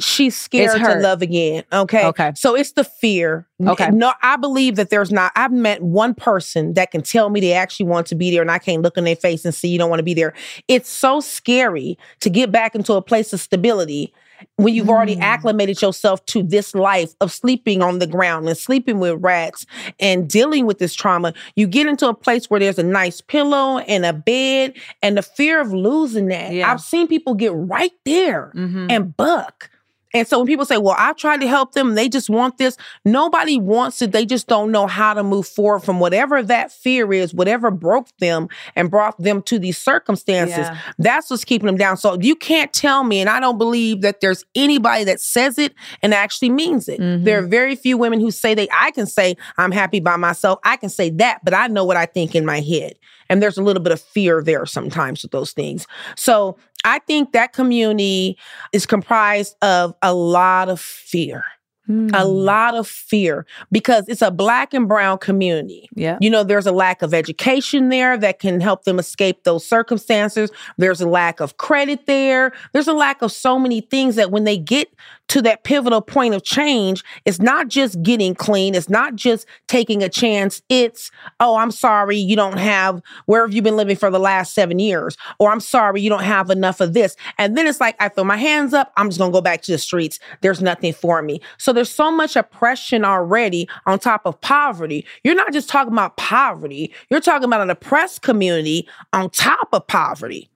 She's 0.00 0.36
scared 0.36 0.78
to 0.80 0.94
love 0.96 1.22
again. 1.22 1.64
Okay. 1.72 2.04
Okay. 2.06 2.32
So 2.34 2.54
it's 2.56 2.72
the 2.72 2.84
fear. 2.84 3.46
Okay. 3.64 3.90
No, 3.90 4.12
I 4.22 4.36
believe 4.36 4.76
that 4.76 4.90
there's 4.90 5.12
not, 5.12 5.32
I've 5.36 5.52
met 5.52 5.82
one 5.82 6.14
person 6.14 6.74
that 6.74 6.90
can 6.90 7.02
tell 7.02 7.28
me 7.30 7.40
they 7.40 7.52
actually 7.52 7.86
want 7.86 8.06
to 8.08 8.14
be 8.14 8.30
there 8.30 8.42
and 8.42 8.50
I 8.50 8.58
can't 8.58 8.82
look 8.82 8.96
in 8.96 9.04
their 9.04 9.16
face 9.16 9.44
and 9.44 9.54
see 9.54 9.68
you 9.68 9.78
don't 9.78 9.90
want 9.90 10.00
to 10.00 10.04
be 10.04 10.14
there. 10.14 10.32
It's 10.68 10.88
so 10.88 11.20
scary 11.20 11.98
to 12.20 12.30
get 12.30 12.50
back 12.50 12.74
into 12.74 12.94
a 12.94 13.02
place 13.02 13.32
of 13.32 13.40
stability 13.40 14.12
when 14.56 14.72
you've 14.74 14.88
already 14.88 15.16
Mm. 15.16 15.20
acclimated 15.20 15.82
yourself 15.82 16.24
to 16.24 16.42
this 16.42 16.74
life 16.74 17.12
of 17.20 17.30
sleeping 17.30 17.82
on 17.82 17.98
the 17.98 18.06
ground 18.06 18.48
and 18.48 18.56
sleeping 18.56 18.98
with 18.98 19.22
rats 19.22 19.66
and 19.98 20.26
dealing 20.26 20.64
with 20.64 20.78
this 20.78 20.94
trauma, 20.94 21.34
you 21.56 21.66
get 21.66 21.86
into 21.86 22.08
a 22.08 22.14
place 22.14 22.48
where 22.48 22.58
there's 22.58 22.78
a 22.78 22.82
nice 22.82 23.20
pillow 23.20 23.80
and 23.80 24.06
a 24.06 24.14
bed 24.14 24.72
and 25.02 25.18
the 25.18 25.22
fear 25.22 25.60
of 25.60 25.74
losing 25.74 26.28
that. 26.28 26.54
Yeah. 26.54 26.72
I've 26.72 26.80
seen 26.80 27.06
people 27.06 27.34
get 27.34 27.52
right 27.54 27.92
there 28.06 28.50
Mhm. 28.56 28.90
and 28.90 29.14
buck. 29.14 29.68
And 30.12 30.26
so 30.26 30.38
when 30.38 30.46
people 30.46 30.64
say, 30.64 30.76
well, 30.76 30.96
I've 30.98 31.16
tried 31.16 31.40
to 31.40 31.46
help 31.46 31.72
them, 31.72 31.94
they 31.94 32.08
just 32.08 32.28
want 32.28 32.58
this, 32.58 32.76
nobody 33.04 33.58
wants 33.58 34.02
it. 34.02 34.12
They 34.12 34.26
just 34.26 34.48
don't 34.48 34.72
know 34.72 34.86
how 34.86 35.14
to 35.14 35.22
move 35.22 35.46
forward 35.46 35.80
from 35.80 36.00
whatever 36.00 36.42
that 36.42 36.72
fear 36.72 37.12
is, 37.12 37.32
whatever 37.32 37.70
broke 37.70 38.08
them 38.18 38.48
and 38.74 38.90
brought 38.90 39.20
them 39.22 39.42
to 39.42 39.58
these 39.58 39.78
circumstances. 39.78 40.58
Yeah. 40.58 40.78
That's 40.98 41.30
what's 41.30 41.44
keeping 41.44 41.66
them 41.66 41.76
down. 41.76 41.96
So 41.96 42.18
you 42.20 42.34
can't 42.34 42.72
tell 42.72 43.04
me, 43.04 43.20
and 43.20 43.30
I 43.30 43.38
don't 43.38 43.58
believe 43.58 44.00
that 44.00 44.20
there's 44.20 44.44
anybody 44.54 45.04
that 45.04 45.20
says 45.20 45.58
it 45.58 45.74
and 46.02 46.12
actually 46.12 46.50
means 46.50 46.88
it. 46.88 47.00
Mhm. 47.00 47.24
There 47.24 47.38
are 47.38 47.46
very 47.46 47.76
few 47.76 47.96
women 47.96 48.20
who 48.20 48.30
say 48.30 48.54
they, 48.54 48.68
I 48.72 48.90
can 48.90 49.06
say, 49.06 49.36
I'm 49.58 49.72
happy 49.72 50.00
by 50.00 50.16
myself. 50.16 50.58
I 50.64 50.76
can 50.76 50.88
say 50.88 51.10
that, 51.10 51.40
but 51.44 51.54
I 51.54 51.68
know 51.68 51.84
what 51.84 51.96
I 51.96 52.06
think 52.06 52.34
in 52.34 52.44
my 52.44 52.60
head. 52.60 52.94
And 53.28 53.40
there's 53.40 53.58
a 53.58 53.62
little 53.62 53.82
bit 53.82 53.92
of 53.92 54.00
fear 54.00 54.42
there 54.42 54.66
sometimes 54.66 55.22
with 55.22 55.30
those 55.30 55.52
things. 55.52 55.86
So 56.16 56.56
I 56.84 56.98
think 57.00 57.32
that 57.32 57.52
community 57.52 58.38
is 58.72 58.86
comprised 58.86 59.56
of 59.62 59.94
a 60.02 60.14
lot 60.14 60.68
of 60.68 60.80
fear, 60.80 61.44
a 61.90 62.24
Mm. 62.24 62.44
lot 62.44 62.74
of 62.74 62.86
fear 62.86 63.44
because 63.72 64.04
it's 64.08 64.22
a 64.22 64.30
black 64.30 64.72
and 64.72 64.86
brown 64.88 65.18
community. 65.18 65.88
Yeah. 65.94 66.18
You 66.20 66.30
know, 66.30 66.44
there's 66.44 66.66
a 66.66 66.72
lack 66.72 67.02
of 67.02 67.12
education 67.12 67.88
there 67.88 68.16
that 68.18 68.38
can 68.38 68.60
help 68.60 68.84
them 68.84 68.98
escape 68.98 69.44
those 69.44 69.66
circumstances. 69.66 70.50
There's 70.78 71.00
a 71.00 71.08
lack 71.08 71.40
of 71.40 71.56
credit 71.56 72.06
there. 72.06 72.52
There's 72.72 72.88
a 72.88 72.92
lack 72.92 73.22
of 73.22 73.32
so 73.32 73.58
many 73.58 73.80
things 73.80 74.16
that 74.16 74.30
when 74.30 74.44
they 74.44 74.56
get 74.56 74.88
to 75.28 75.40
that 75.42 75.62
pivotal 75.62 76.00
point 76.00 76.34
of 76.34 76.42
change, 76.42 77.04
it's 77.24 77.38
not 77.38 77.68
just 77.68 78.02
getting 78.02 78.34
clean. 78.34 78.74
It's 78.74 78.88
not 78.88 79.14
just 79.14 79.46
taking 79.68 80.02
a 80.02 80.08
chance. 80.08 80.60
It's, 80.68 81.10
oh, 81.38 81.56
I'm 81.56 81.70
sorry, 81.70 82.16
you 82.16 82.34
don't 82.34 82.58
have, 82.58 83.00
where 83.26 83.46
have 83.46 83.54
you 83.54 83.62
been 83.62 83.76
living 83.76 83.94
for 83.96 84.10
the 84.10 84.18
last 84.18 84.54
seven 84.54 84.80
years? 84.80 85.16
Or 85.38 85.52
I'm 85.52 85.60
sorry, 85.60 86.00
you 86.00 86.10
don't 86.10 86.24
have 86.24 86.50
enough 86.50 86.80
of 86.80 86.94
this. 86.94 87.14
And 87.38 87.56
then 87.56 87.68
it's 87.68 87.80
like, 87.80 87.94
I 88.00 88.08
throw 88.08 88.24
my 88.24 88.36
hands 88.36 88.74
up. 88.74 88.92
I'm 88.96 89.08
just 89.08 89.18
going 89.20 89.30
to 89.30 89.36
go 89.36 89.40
back 89.40 89.62
to 89.62 89.72
the 89.72 89.78
streets. 89.78 90.18
There's 90.40 90.60
nothing 90.60 90.92
for 90.92 91.22
me. 91.22 91.40
So 91.58 91.72
there's 91.80 91.90
so 91.90 92.10
much 92.10 92.36
oppression 92.36 93.06
already 93.06 93.66
on 93.86 93.98
top 93.98 94.26
of 94.26 94.38
poverty. 94.42 95.06
You're 95.24 95.34
not 95.34 95.50
just 95.50 95.70
talking 95.70 95.94
about 95.94 96.18
poverty, 96.18 96.92
you're 97.08 97.22
talking 97.22 97.46
about 97.46 97.62
an 97.62 97.70
oppressed 97.70 98.20
community 98.20 98.86
on 99.14 99.30
top 99.30 99.70
of 99.72 99.86
poverty. 99.86 100.50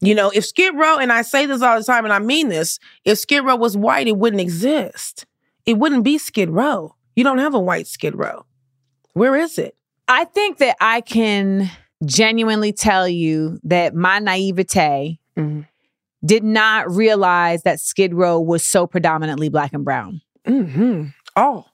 You 0.00 0.14
know, 0.14 0.30
if 0.30 0.46
Skid 0.46 0.76
Row, 0.76 0.98
and 0.98 1.12
I 1.12 1.22
say 1.22 1.46
this 1.46 1.62
all 1.62 1.76
the 1.76 1.82
time, 1.82 2.04
and 2.04 2.14
I 2.14 2.20
mean 2.20 2.48
this, 2.48 2.78
if 3.04 3.18
Skid 3.18 3.44
Row 3.44 3.56
was 3.56 3.76
white, 3.76 4.06
it 4.06 4.16
wouldn't 4.16 4.40
exist. 4.40 5.26
It 5.66 5.78
wouldn't 5.78 6.04
be 6.04 6.16
Skid 6.16 6.48
Row. 6.48 6.94
You 7.16 7.24
don't 7.24 7.38
have 7.38 7.54
a 7.54 7.58
white 7.58 7.88
Skid 7.88 8.14
Row. 8.14 8.46
Where 9.14 9.34
is 9.34 9.58
it? 9.58 9.76
I 10.06 10.26
think 10.26 10.58
that 10.58 10.76
I 10.80 11.00
can 11.00 11.68
genuinely 12.06 12.72
tell 12.72 13.08
you 13.08 13.58
that 13.64 13.96
my 13.96 14.20
naivete 14.20 15.18
Mhm. 15.36 15.66
did 16.24 16.44
not 16.44 16.88
realize 16.88 17.64
that 17.64 17.80
Skid 17.80 18.14
Row 18.14 18.38
was 18.38 18.64
so 18.64 18.86
predominantly 18.86 19.48
black 19.48 19.72
and 19.72 19.84
brown. 19.84 20.20
Mm-hmm. 20.46 21.04
All, 21.36 21.72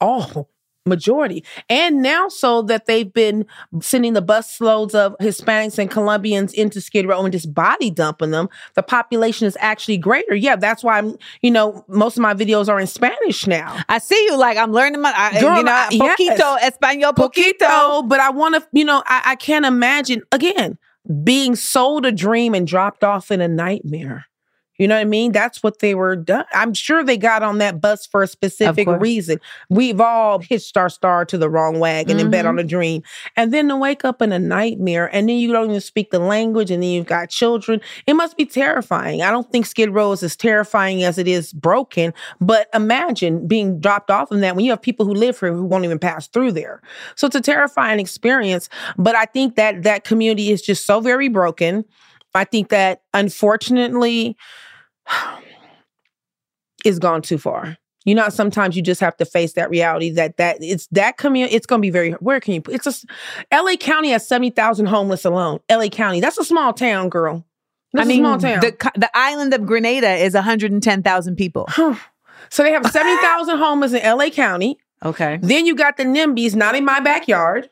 all 0.00 0.50
majority. 0.88 1.44
And 1.68 2.02
now, 2.02 2.28
so 2.28 2.62
that 2.62 2.86
they've 2.86 3.12
been 3.12 3.44
sending 3.80 4.14
the 4.14 4.22
bus 4.22 4.60
loads 4.60 4.94
of 4.94 5.14
Hispanics 5.20 5.78
and 5.78 5.90
Colombians 5.90 6.52
into 6.54 6.80
Skid 6.80 7.06
Row 7.06 7.22
and 7.22 7.32
just 7.32 7.52
body 7.52 7.90
dumping 7.90 8.30
them, 8.30 8.48
the 8.74 8.82
population 8.82 9.46
is 9.46 9.56
actually 9.60 9.98
greater. 9.98 10.34
Yeah, 10.34 10.56
that's 10.56 10.82
why 10.82 10.98
I'm, 10.98 11.16
you 11.42 11.50
know, 11.50 11.84
most 11.88 12.16
of 12.16 12.22
my 12.22 12.34
videos 12.34 12.68
are 12.68 12.80
in 12.80 12.86
Spanish 12.86 13.46
now. 13.46 13.82
I 13.88 13.98
see 13.98 14.22
you 14.26 14.36
like 14.38 14.56
I'm 14.56 14.72
learning 14.72 15.00
my, 15.02 15.12
I, 15.14 15.40
Girl, 15.40 15.58
you 15.58 15.62
know, 15.64 15.72
I- 15.72 15.88
yes. 15.90 16.18
poquito, 16.18 16.58
español, 16.58 17.14
poquito. 17.14 17.66
Poquito, 17.68 18.08
but 18.08 18.20
I 18.20 18.30
want 18.30 18.54
to, 18.54 18.66
you 18.72 18.84
know, 18.84 19.02
I, 19.06 19.22
I 19.26 19.36
can't 19.36 19.66
imagine 19.66 20.22
again 20.32 20.78
being 21.22 21.54
sold 21.54 22.04
a 22.06 22.12
dream 22.12 22.54
and 22.54 22.66
dropped 22.66 23.04
off 23.04 23.30
in 23.30 23.40
a 23.40 23.48
nightmare. 23.48 24.26
You 24.78 24.86
know 24.86 24.94
what 24.94 25.00
I 25.00 25.04
mean? 25.04 25.32
That's 25.32 25.62
what 25.62 25.80
they 25.80 25.94
were 25.94 26.14
done. 26.14 26.44
I'm 26.52 26.72
sure 26.72 27.02
they 27.02 27.16
got 27.16 27.42
on 27.42 27.58
that 27.58 27.80
bus 27.80 28.06
for 28.06 28.22
a 28.22 28.28
specific 28.28 28.86
reason. 28.88 29.40
We've 29.68 30.00
all 30.00 30.38
hitched 30.38 30.76
our 30.76 30.88
star 30.88 31.24
to 31.26 31.36
the 31.36 31.50
wrong 31.50 31.80
wagon 31.80 32.20
and 32.20 32.30
bet 32.30 32.46
on 32.46 32.54
mm-hmm. 32.54 32.60
a 32.60 32.68
dream. 32.68 33.02
And 33.36 33.52
then 33.52 33.68
to 33.68 33.76
wake 33.76 34.04
up 34.04 34.22
in 34.22 34.30
a 34.30 34.38
nightmare 34.38 35.12
and 35.12 35.28
then 35.28 35.36
you 35.36 35.52
don't 35.52 35.70
even 35.70 35.80
speak 35.80 36.10
the 36.10 36.20
language 36.20 36.70
and 36.70 36.82
then 36.82 36.90
you've 36.90 37.06
got 37.06 37.28
children. 37.28 37.80
It 38.06 38.14
must 38.14 38.36
be 38.36 38.46
terrifying. 38.46 39.20
I 39.22 39.32
don't 39.32 39.50
think 39.50 39.66
Skid 39.66 39.90
Row 39.90 40.12
is 40.12 40.22
as 40.22 40.36
terrifying 40.36 41.02
as 41.02 41.18
it 41.18 41.26
is 41.26 41.52
broken, 41.52 42.14
but 42.40 42.68
imagine 42.72 43.48
being 43.48 43.80
dropped 43.80 44.10
off 44.10 44.30
in 44.30 44.40
that 44.40 44.54
when 44.54 44.64
you 44.64 44.70
have 44.70 44.80
people 44.80 45.04
who 45.04 45.14
live 45.14 45.40
here 45.40 45.52
who 45.52 45.64
won't 45.64 45.84
even 45.84 45.98
pass 45.98 46.28
through 46.28 46.52
there. 46.52 46.80
So 47.16 47.26
it's 47.26 47.36
a 47.36 47.40
terrifying 47.40 47.98
experience. 47.98 48.68
But 48.96 49.16
I 49.16 49.24
think 49.24 49.56
that 49.56 49.82
that 49.82 50.04
community 50.04 50.52
is 50.52 50.62
just 50.62 50.86
so 50.86 51.00
very 51.00 51.28
broken. 51.28 51.84
I 52.34 52.44
think 52.44 52.68
that 52.68 53.02
unfortunately, 53.14 54.36
it's 56.84 56.98
gone 56.98 57.22
too 57.22 57.38
far. 57.38 57.76
You 58.04 58.14
know, 58.14 58.28
sometimes 58.30 58.74
you 58.74 58.82
just 58.82 59.00
have 59.00 59.16
to 59.18 59.26
face 59.26 59.52
that 59.54 59.68
reality 59.68 60.10
that 60.10 60.38
that 60.38 60.56
it's 60.60 60.86
that 60.92 61.18
community. 61.18 61.54
It's 61.54 61.66
going 61.66 61.82
to 61.82 61.86
be 61.86 61.90
very. 61.90 62.12
Where 62.12 62.40
can 62.40 62.54
you? 62.54 62.62
put 62.62 62.74
It's 62.74 62.86
a. 62.86 63.06
L.A. 63.50 63.76
County 63.76 64.10
has 64.10 64.26
seventy 64.26 64.50
thousand 64.50 64.86
homeless 64.86 65.24
alone. 65.24 65.60
L.A. 65.68 65.90
County. 65.90 66.20
That's 66.20 66.38
a 66.38 66.44
small 66.44 66.72
town, 66.72 67.10
girl. 67.10 67.44
That's 67.92 68.06
I 68.06 68.08
mean, 68.08 68.24
a 68.24 68.28
small 68.28 68.38
town. 68.38 68.60
the 68.60 68.92
the 68.96 69.10
island 69.12 69.52
of 69.52 69.66
Grenada 69.66 70.14
is 70.14 70.34
110,000 70.34 71.36
people. 71.36 71.68
so 72.50 72.62
they 72.62 72.72
have 72.72 72.86
seventy 72.86 73.20
thousand 73.20 73.58
homeless 73.58 73.92
in 73.92 74.00
L.A. 74.00 74.30
County. 74.30 74.78
Okay. 75.04 75.38
Then 75.42 75.66
you 75.66 75.74
got 75.74 75.96
the 75.96 76.04
NIMBYs, 76.04 76.54
not 76.54 76.74
in 76.74 76.84
my 76.84 77.00
backyard. 77.00 77.68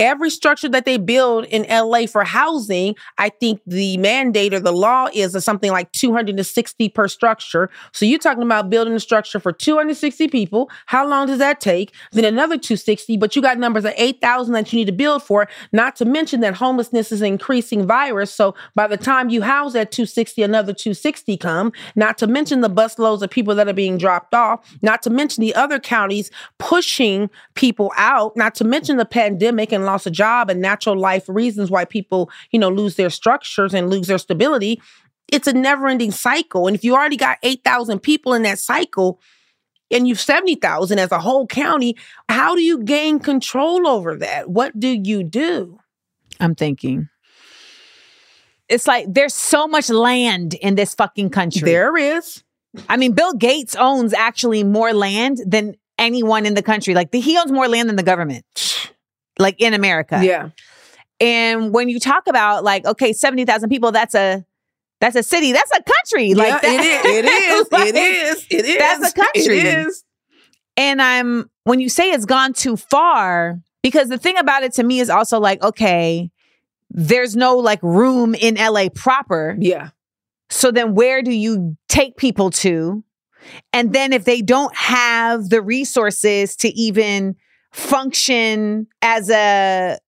Every 0.00 0.30
structure 0.30 0.68
that 0.70 0.86
they 0.86 0.96
build 0.96 1.44
in 1.44 1.66
LA 1.68 2.06
for 2.06 2.24
housing, 2.24 2.96
I 3.18 3.28
think 3.28 3.60
the 3.66 3.98
mandate 3.98 4.54
or 4.54 4.60
the 4.60 4.72
law 4.72 5.08
is 5.12 5.36
something 5.44 5.70
like 5.70 5.92
260 5.92 6.88
per 6.88 7.06
structure. 7.06 7.68
So 7.92 8.06
you're 8.06 8.18
talking 8.18 8.42
about 8.42 8.70
building 8.70 8.94
a 8.94 9.00
structure 9.00 9.38
for 9.38 9.52
260 9.52 10.28
people. 10.28 10.70
How 10.86 11.06
long 11.06 11.26
does 11.26 11.36
that 11.36 11.60
take? 11.60 11.92
Then 12.12 12.24
another 12.24 12.56
260, 12.56 13.18
but 13.18 13.36
you 13.36 13.42
got 13.42 13.58
numbers 13.58 13.84
of 13.84 13.92
8,000 13.94 14.54
that 14.54 14.72
you 14.72 14.78
need 14.78 14.86
to 14.86 14.92
build 14.92 15.22
for, 15.22 15.46
not 15.70 15.96
to 15.96 16.06
mention 16.06 16.40
that 16.40 16.54
homelessness 16.54 17.12
is 17.12 17.20
an 17.20 17.26
increasing 17.26 17.86
virus. 17.86 18.32
So 18.32 18.54
by 18.74 18.86
the 18.86 18.96
time 18.96 19.28
you 19.28 19.42
house 19.42 19.74
that 19.74 19.92
260, 19.92 20.42
another 20.42 20.72
260 20.72 21.36
come, 21.36 21.72
not 21.94 22.16
to 22.16 22.26
mention 22.26 22.62
the 22.62 22.70
busloads 22.70 23.20
of 23.20 23.28
people 23.28 23.54
that 23.54 23.68
are 23.68 23.74
being 23.74 23.98
dropped 23.98 24.32
off, 24.32 24.78
not 24.80 25.02
to 25.02 25.10
mention 25.10 25.42
the 25.42 25.54
other 25.54 25.78
counties 25.78 26.30
pushing 26.56 27.28
people 27.54 27.92
out, 27.98 28.34
not 28.34 28.54
to 28.54 28.64
mention 28.64 28.96
the 28.96 29.04
pandemic 29.04 29.72
and 29.72 29.89
loss 29.90 30.06
of 30.06 30.12
job 30.12 30.50
and 30.50 30.60
natural 30.60 30.96
life 30.96 31.28
reasons 31.28 31.70
why 31.70 31.84
people, 31.84 32.30
you 32.50 32.58
know, 32.58 32.68
lose 32.68 32.96
their 32.96 33.10
structures 33.10 33.74
and 33.74 33.90
lose 33.90 34.06
their 34.06 34.18
stability. 34.18 34.80
It's 35.32 35.46
a 35.46 35.52
never-ending 35.52 36.10
cycle. 36.10 36.66
And 36.66 36.74
if 36.74 36.84
you 36.84 36.94
already 36.94 37.16
got 37.16 37.38
8,000 37.42 38.00
people 38.00 38.34
in 38.34 38.42
that 38.42 38.58
cycle 38.58 39.20
and 39.90 40.06
you've 40.06 40.20
70,000 40.20 40.98
as 40.98 41.12
a 41.12 41.18
whole 41.18 41.46
county, 41.46 41.96
how 42.28 42.54
do 42.54 42.62
you 42.62 42.82
gain 42.82 43.18
control 43.18 43.86
over 43.86 44.16
that? 44.16 44.50
What 44.50 44.78
do 44.78 44.88
you 44.88 45.22
do? 45.22 45.78
I'm 46.38 46.54
thinking. 46.54 47.08
It's 48.68 48.86
like 48.86 49.06
there's 49.08 49.34
so 49.34 49.66
much 49.66 49.90
land 49.90 50.54
in 50.54 50.76
this 50.76 50.94
fucking 50.94 51.30
country. 51.30 51.62
There 51.62 51.96
is. 51.96 52.44
I 52.88 52.96
mean, 52.96 53.12
Bill 53.12 53.34
Gates 53.34 53.74
owns 53.74 54.14
actually 54.14 54.62
more 54.62 54.92
land 54.92 55.38
than 55.44 55.74
anyone 55.98 56.46
in 56.46 56.54
the 56.54 56.62
country. 56.62 56.94
Like 56.94 57.10
the, 57.10 57.20
he 57.20 57.36
owns 57.36 57.52
more 57.52 57.68
land 57.68 57.88
than 57.88 57.96
the 57.96 58.02
government. 58.02 58.44
Like 59.40 59.60
in 59.60 59.74
America. 59.74 60.20
Yeah. 60.22 60.50
And 61.20 61.72
when 61.74 61.88
you 61.88 62.00
talk 62.00 62.26
about 62.28 62.64
like, 62.64 62.86
okay, 62.86 63.12
70,000 63.12 63.68
people, 63.68 63.92
that's 63.92 64.14
a 64.14 64.44
that's 65.00 65.16
a 65.16 65.22
city, 65.22 65.52
that's 65.52 65.70
a 65.72 65.82
country. 65.82 66.34
Like 66.34 66.48
yeah, 66.48 66.58
that. 66.60 67.04
it 67.06 67.24
is. 67.24 67.24
It 67.24 67.24
is. 67.52 67.72
Like, 67.72 67.88
it 67.88 67.96
is. 67.96 68.46
It 68.50 68.64
is. 68.66 68.78
that's 68.78 69.12
a 69.12 69.14
country. 69.14 69.58
It 69.58 69.86
is. 69.86 70.04
And 70.76 71.02
I'm 71.02 71.50
when 71.64 71.80
you 71.80 71.88
say 71.88 72.10
it's 72.10 72.26
gone 72.26 72.52
too 72.52 72.76
far, 72.76 73.60
because 73.82 74.08
the 74.08 74.18
thing 74.18 74.36
about 74.36 74.62
it 74.62 74.72
to 74.74 74.82
me 74.82 75.00
is 75.00 75.10
also 75.10 75.40
like, 75.40 75.62
okay, 75.62 76.30
there's 76.90 77.36
no 77.36 77.56
like 77.56 77.82
room 77.82 78.34
in 78.34 78.56
LA 78.56 78.88
proper. 78.94 79.56
Yeah. 79.58 79.90
So 80.50 80.70
then 80.70 80.94
where 80.94 81.22
do 81.22 81.30
you 81.30 81.76
take 81.88 82.16
people 82.16 82.50
to? 82.50 83.04
And 83.72 83.92
then 83.92 84.12
if 84.12 84.24
they 84.24 84.42
don't 84.42 84.74
have 84.76 85.48
the 85.48 85.62
resources 85.62 86.56
to 86.56 86.68
even 86.68 87.36
function 87.72 88.86
as 89.02 89.30
a, 89.30 89.98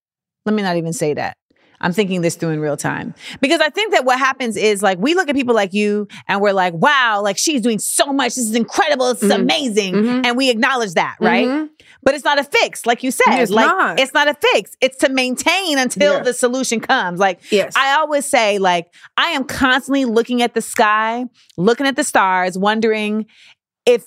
let 0.47 0.55
me 0.55 0.63
not 0.63 0.77
even 0.77 0.93
say 0.93 1.15
that. 1.15 1.37
I'm 1.85 1.93
thinking 1.93 2.21
this 2.21 2.37
through 2.37 2.51
in 2.51 2.61
real 2.61 2.77
time 2.77 3.13
because 3.41 3.61
I 3.61 3.69
think 3.69 3.93
that 3.93 4.05
what 4.05 4.17
happens 4.17 4.57
is 4.57 4.85
like 4.85 4.99
we 5.01 5.15
look 5.15 5.29
at 5.29 5.35
people 5.35 5.53
like 5.53 5.73
you 5.75 6.07
and 6.29 6.41
we're 6.41 6.53
like, 6.53 6.75
wow, 6.75 7.21
like 7.21 7.37
she's 7.37 7.61
doing 7.61 7.81
so 7.81 8.13
much. 8.13 8.37
This 8.37 8.45
is 8.49 8.55
incredible. 8.55 9.13
This 9.13 9.25
is 9.25 9.33
Mhm. 9.33 9.41
amazing. 9.41 9.95
Mhm. 9.95 10.27
And 10.27 10.37
we 10.37 10.49
acknowledge 10.49 10.93
that, 10.95 11.17
right? 11.19 11.45
Mhm. 11.49 11.71
But 12.05 12.15
it's 12.15 12.25
not 12.25 12.39
a 12.39 12.45
fix, 12.45 12.87
like 12.87 13.03
you 13.03 13.11
said. 13.11 13.41
It's 13.41 13.51
like 13.51 13.67
not. 13.67 13.99
it's 13.99 14.15
not 14.15 14.29
a 14.29 14.35
fix. 14.35 14.77
It's 14.81 14.97
to 14.99 15.09
maintain 15.09 15.77
until 15.77 16.23
the 16.23 16.33
solution 16.33 16.79
comes. 16.79 17.19
Like 17.19 17.41
Yes. 17.51 17.73
I 17.77 17.95
always 17.95 18.27
say, 18.27 18.59
like, 18.59 18.87
I 19.17 19.31
am 19.31 19.43
constantly 19.43 20.05
looking 20.05 20.41
at 20.41 20.55
the 20.55 20.63
sky, 20.63 21.25
looking 21.57 21.89
at 21.89 21.97
the 21.97 22.05
stars, 22.05 22.57
wondering 22.57 23.27
if 23.87 24.05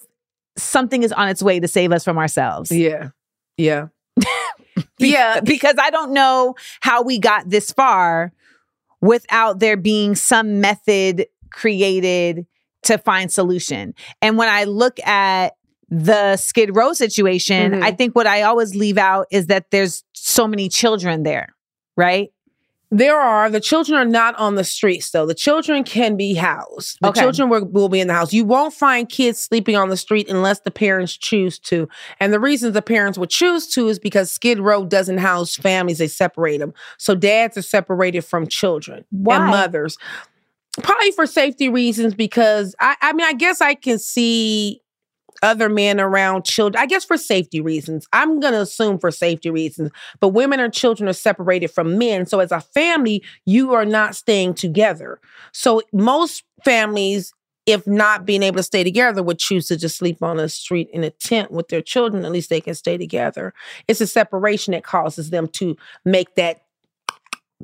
something 0.58 1.04
is 1.04 1.12
on 1.12 1.28
its 1.28 1.44
way 1.44 1.60
to 1.60 1.68
save 1.68 1.92
us 1.92 2.06
from 2.06 2.18
ourselves. 2.18 2.72
yeah. 2.72 3.10
Yeah. 3.58 3.88
Be- 5.00 5.10
yeah. 5.12 5.40
Because 5.42 5.76
I 5.80 5.90
don't 5.90 6.12
know 6.14 6.56
how 6.82 7.02
we 7.04 7.20
got 7.20 7.50
this 7.50 7.72
far 7.72 8.32
without 9.02 9.60
there 9.60 9.78
being 9.78 10.16
some 10.16 10.60
method 10.62 11.28
created 11.52 12.46
to 12.84 12.98
find 12.98 13.32
solution. 13.32 13.94
And 14.22 14.38
when 14.38 14.50
I 14.50 14.64
look 14.66 15.00
at 15.06 15.56
the 15.90 16.36
Skid 16.38 16.76
Row 16.76 16.94
situation, 16.94 17.74
Mhm. 17.74 17.84
I 17.84 17.92
think 17.92 18.16
what 18.16 18.28
I 18.28 18.42
always 18.44 18.76
leave 18.76 18.98
out 18.98 19.28
is 19.32 19.48
that 19.48 19.72
there's 19.72 20.04
so 20.14 20.48
many 20.48 20.68
children 20.70 21.24
there, 21.24 21.56
right? 21.96 22.32
There 22.98 23.20
are 23.20 23.50
the 23.50 23.60
children 23.60 24.00
are 24.00 24.06
not 24.06 24.36
on 24.36 24.56
the 24.56 24.64
streets 24.64 25.10
though. 25.12 25.26
The 25.26 25.34
children 25.36 25.84
can 25.84 26.16
be 26.16 26.34
housed. 26.34 26.98
The 27.02 27.10
Okay. 27.10 27.20
children 27.20 27.50
will, 27.50 27.66
will 27.66 27.90
be 27.90 28.00
in 28.00 28.08
the 28.08 28.14
house. 28.14 28.32
You 28.32 28.46
won't 28.46 28.74
find 28.74 29.10
kids 29.10 29.38
sleeping 29.38 29.76
on 29.76 29.90
the 29.90 29.98
street 29.98 30.30
unless 30.30 30.62
the 30.62 30.72
parents 30.72 31.18
choose 31.18 31.60
to. 31.60 31.90
And 32.22 32.32
the 32.32 32.40
reason 32.40 32.72
the 32.72 32.82
parents 32.82 33.18
would 33.18 33.30
choose 33.30 33.68
to 33.74 33.90
is 33.90 34.00
because 34.00 34.32
Skid 34.32 34.60
Row 34.60 34.86
doesn't 34.86 35.18
house 35.18 35.56
families; 35.58 35.98
they 35.98 36.08
separate 36.08 36.60
them. 36.60 36.74
So 36.98 37.16
dads 37.16 37.58
are 37.58 37.62
separated 37.62 38.22
from 38.22 38.48
children 38.48 39.04
Why? 39.10 39.36
and 39.36 39.46
mothers. 39.48 39.98
Probably 40.82 41.12
for 41.12 41.26
safety 41.26 41.68
reasons. 41.68 42.14
Because 42.16 42.76
I, 42.80 42.96
I 43.02 43.12
mean, 43.12 43.26
I 43.28 43.34
guess 43.34 43.60
I 43.60 43.74
can 43.74 44.00
see 44.00 44.82
other 45.46 45.70
men 45.70 46.00
around 46.02 46.44
children. 46.44 46.82
I 46.82 46.88
guess 46.88 47.06
for 47.06 47.18
safety 47.18 47.62
reasons. 47.62 48.08
I'm 48.12 48.40
going 48.40 48.54
to 48.54 48.62
assume 48.62 49.00
for 49.00 49.12
safety 49.12 49.50
reasons. 49.50 49.92
But 50.20 50.30
women 50.30 50.60
and 50.60 50.74
children 50.74 51.08
are 51.08 51.14
separated 51.14 51.70
from 51.70 51.98
men. 51.98 52.26
So 52.26 52.40
as 52.40 52.52
a 52.52 52.60
family, 52.60 53.24
you 53.46 53.74
are 53.74 53.86
not 53.86 54.16
staying 54.16 54.56
together. 54.56 55.20
So 55.54 55.82
most 55.94 56.44
families, 56.66 57.32
if 57.66 57.86
not 57.86 58.26
being 58.26 58.44
able 58.44 58.58
to 58.58 58.64
stay 58.64 58.84
together, 58.84 59.22
would 59.24 59.40
choose 59.40 59.68
to 59.68 59.78
just 59.78 59.98
sleep 59.98 60.22
on 60.24 60.38
the 60.38 60.50
street 60.50 60.90
in 60.92 61.04
a 61.04 61.12
tent 61.12 61.52
with 61.52 61.68
their 61.70 61.82
children. 61.82 62.26
At 62.26 62.32
least 62.32 62.50
they 62.50 62.62
can 62.62 62.76
stay 62.76 62.98
together. 62.98 63.54
It's 63.88 64.02
a 64.02 64.08
separation 64.08 64.72
that 64.74 64.84
causes 64.84 65.30
them 65.30 65.48
to 65.50 65.78
make 66.04 66.36
that 66.36 66.62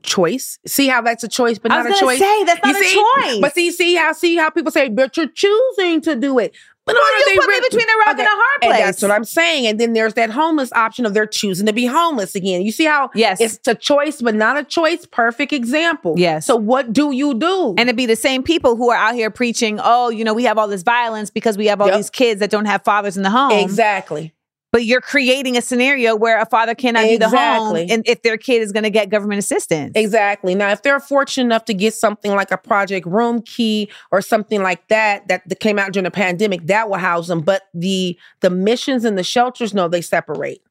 choice. 0.03 0.57
See 0.65 0.87
how 0.87 1.01
that's 1.01 1.23
a 1.23 1.27
choice, 1.27 1.59
but 1.59 1.69
not 1.69 1.85
a 1.85 1.93
choice. 1.93 2.19
say 2.19 2.43
that's 2.45 2.59
You 2.65 2.73
not 2.73 2.81
see? 2.81 2.91
a 2.91 3.23
choice. 3.33 3.41
But 3.41 3.53
see, 3.53 3.71
see 3.71 3.95
how 3.95 4.13
see 4.13 4.35
how 4.35 4.49
people 4.49 4.71
say, 4.71 4.89
but 4.89 5.15
you're 5.17 5.27
choosing 5.27 6.01
to 6.01 6.15
do 6.15 6.39
it. 6.39 6.55
But 6.85 6.95
are 6.95 6.99
you 7.19 7.25
they 7.27 7.35
put 7.37 7.47
me 7.47 7.59
between 7.69 7.87
a 7.87 7.97
rock 7.99 8.17
and 8.17 8.21
a 8.21 8.23
hard 8.25 8.61
place. 8.61 8.73
and 8.73 8.87
that's 8.87 9.01
what 9.03 9.11
I'm 9.11 9.23
saying. 9.23 9.67
And 9.67 9.79
then 9.79 9.93
there's 9.93 10.15
that 10.15 10.31
homeless 10.31 10.73
option 10.73 11.05
of 11.05 11.13
they're 11.13 11.27
choosing 11.27 11.67
to 11.67 11.73
be 11.73 11.85
homeless 11.85 12.33
again. 12.33 12.63
You 12.63 12.71
see 12.71 12.85
how 12.85 13.11
Yes. 13.13 13.39
it's 13.39 13.67
a 13.67 13.75
choice, 13.75 14.21
but 14.21 14.33
not 14.33 14.57
a 14.57 14.63
choice. 14.63 15.05
Perfect 15.05 15.53
example. 15.53 16.15
Yes. 16.17 16.45
So 16.47 16.55
what 16.55 16.91
do 16.91 17.11
you 17.11 17.35
do? 17.35 17.69
And 17.77 17.81
it'd 17.81 17.95
be 17.95 18.07
the 18.07 18.15
same 18.15 18.41
people 18.41 18.75
who 18.75 18.89
are 18.89 18.97
out 18.97 19.13
here 19.13 19.29
preaching, 19.29 19.79
oh, 19.81 20.09
you 20.09 20.23
know, 20.23 20.33
we 20.33 20.43
have 20.45 20.57
all 20.57 20.67
this 20.67 20.81
violence 20.83 21.29
because 21.29 21.55
we 21.57 21.67
have 21.67 21.81
all 21.81 21.87
Yep. 21.87 21.95
these 21.97 22.09
kids 22.09 22.39
that 22.39 22.49
don't 22.49 22.65
have 22.65 22.83
fathers 22.83 23.15
in 23.15 23.21
the 23.23 23.29
home. 23.29 23.51
exactly. 23.51 24.33
But 24.71 24.85
you're 24.85 25.01
creating 25.01 25.57
a 25.57 25.61
scenario 25.61 26.15
where 26.15 26.39
a 26.39 26.45
father 26.45 26.73
cannot 26.75 27.03
be 27.03 27.17
the 27.17 27.27
home 27.27 27.75
and 27.75 28.03
if 28.07 28.21
their 28.21 28.37
kid 28.37 28.61
is 28.61 28.71
going 28.71 28.83
to 28.83 28.89
get 28.89 29.09
government 29.09 29.39
assistance. 29.39 29.91
Exactly. 29.95 30.55
Now, 30.55 30.69
if 30.71 30.81
they're 30.81 31.01
fortunate 31.01 31.43
enough 31.45 31.65
to 31.65 31.73
get 31.73 31.93
something 31.93 32.31
like 32.33 32.51
a 32.51 32.57
Project 32.57 33.05
Room 33.05 33.41
Key 33.41 33.89
or 34.13 34.21
something 34.21 34.63
like 34.63 34.87
that, 34.87 35.27
that, 35.27 35.47
that 35.49 35.59
came 35.59 35.77
out 35.77 35.91
during 35.91 36.05
the 36.05 36.11
pandemic, 36.11 36.67
that 36.67 36.89
will 36.89 36.97
house 36.99 37.27
them. 37.27 37.41
But 37.41 37.63
the 37.73 38.17
the 38.39 38.49
missions 38.49 39.03
and 39.03 39.17
the 39.17 39.23
shelters, 39.23 39.73
no, 39.73 39.89
they 39.89 40.01
separate. 40.01 40.61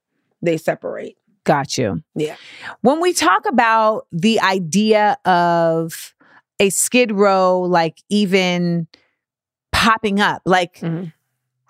They 0.40 0.56
separate. 0.56 1.16
Got 1.44 1.76
you. 1.76 2.02
Yeah. 2.14 2.36
When 2.80 3.00
we 3.00 3.12
talk 3.12 3.44
about 3.46 4.06
the 4.12 4.40
idea 4.40 5.18
of 5.26 6.14
a 6.58 6.70
skid 6.70 7.12
row, 7.12 7.60
like 7.60 7.98
even 8.08 8.86
popping 9.72 10.20
up, 10.20 10.42
like 10.44 10.76
Mhm. 10.80 11.12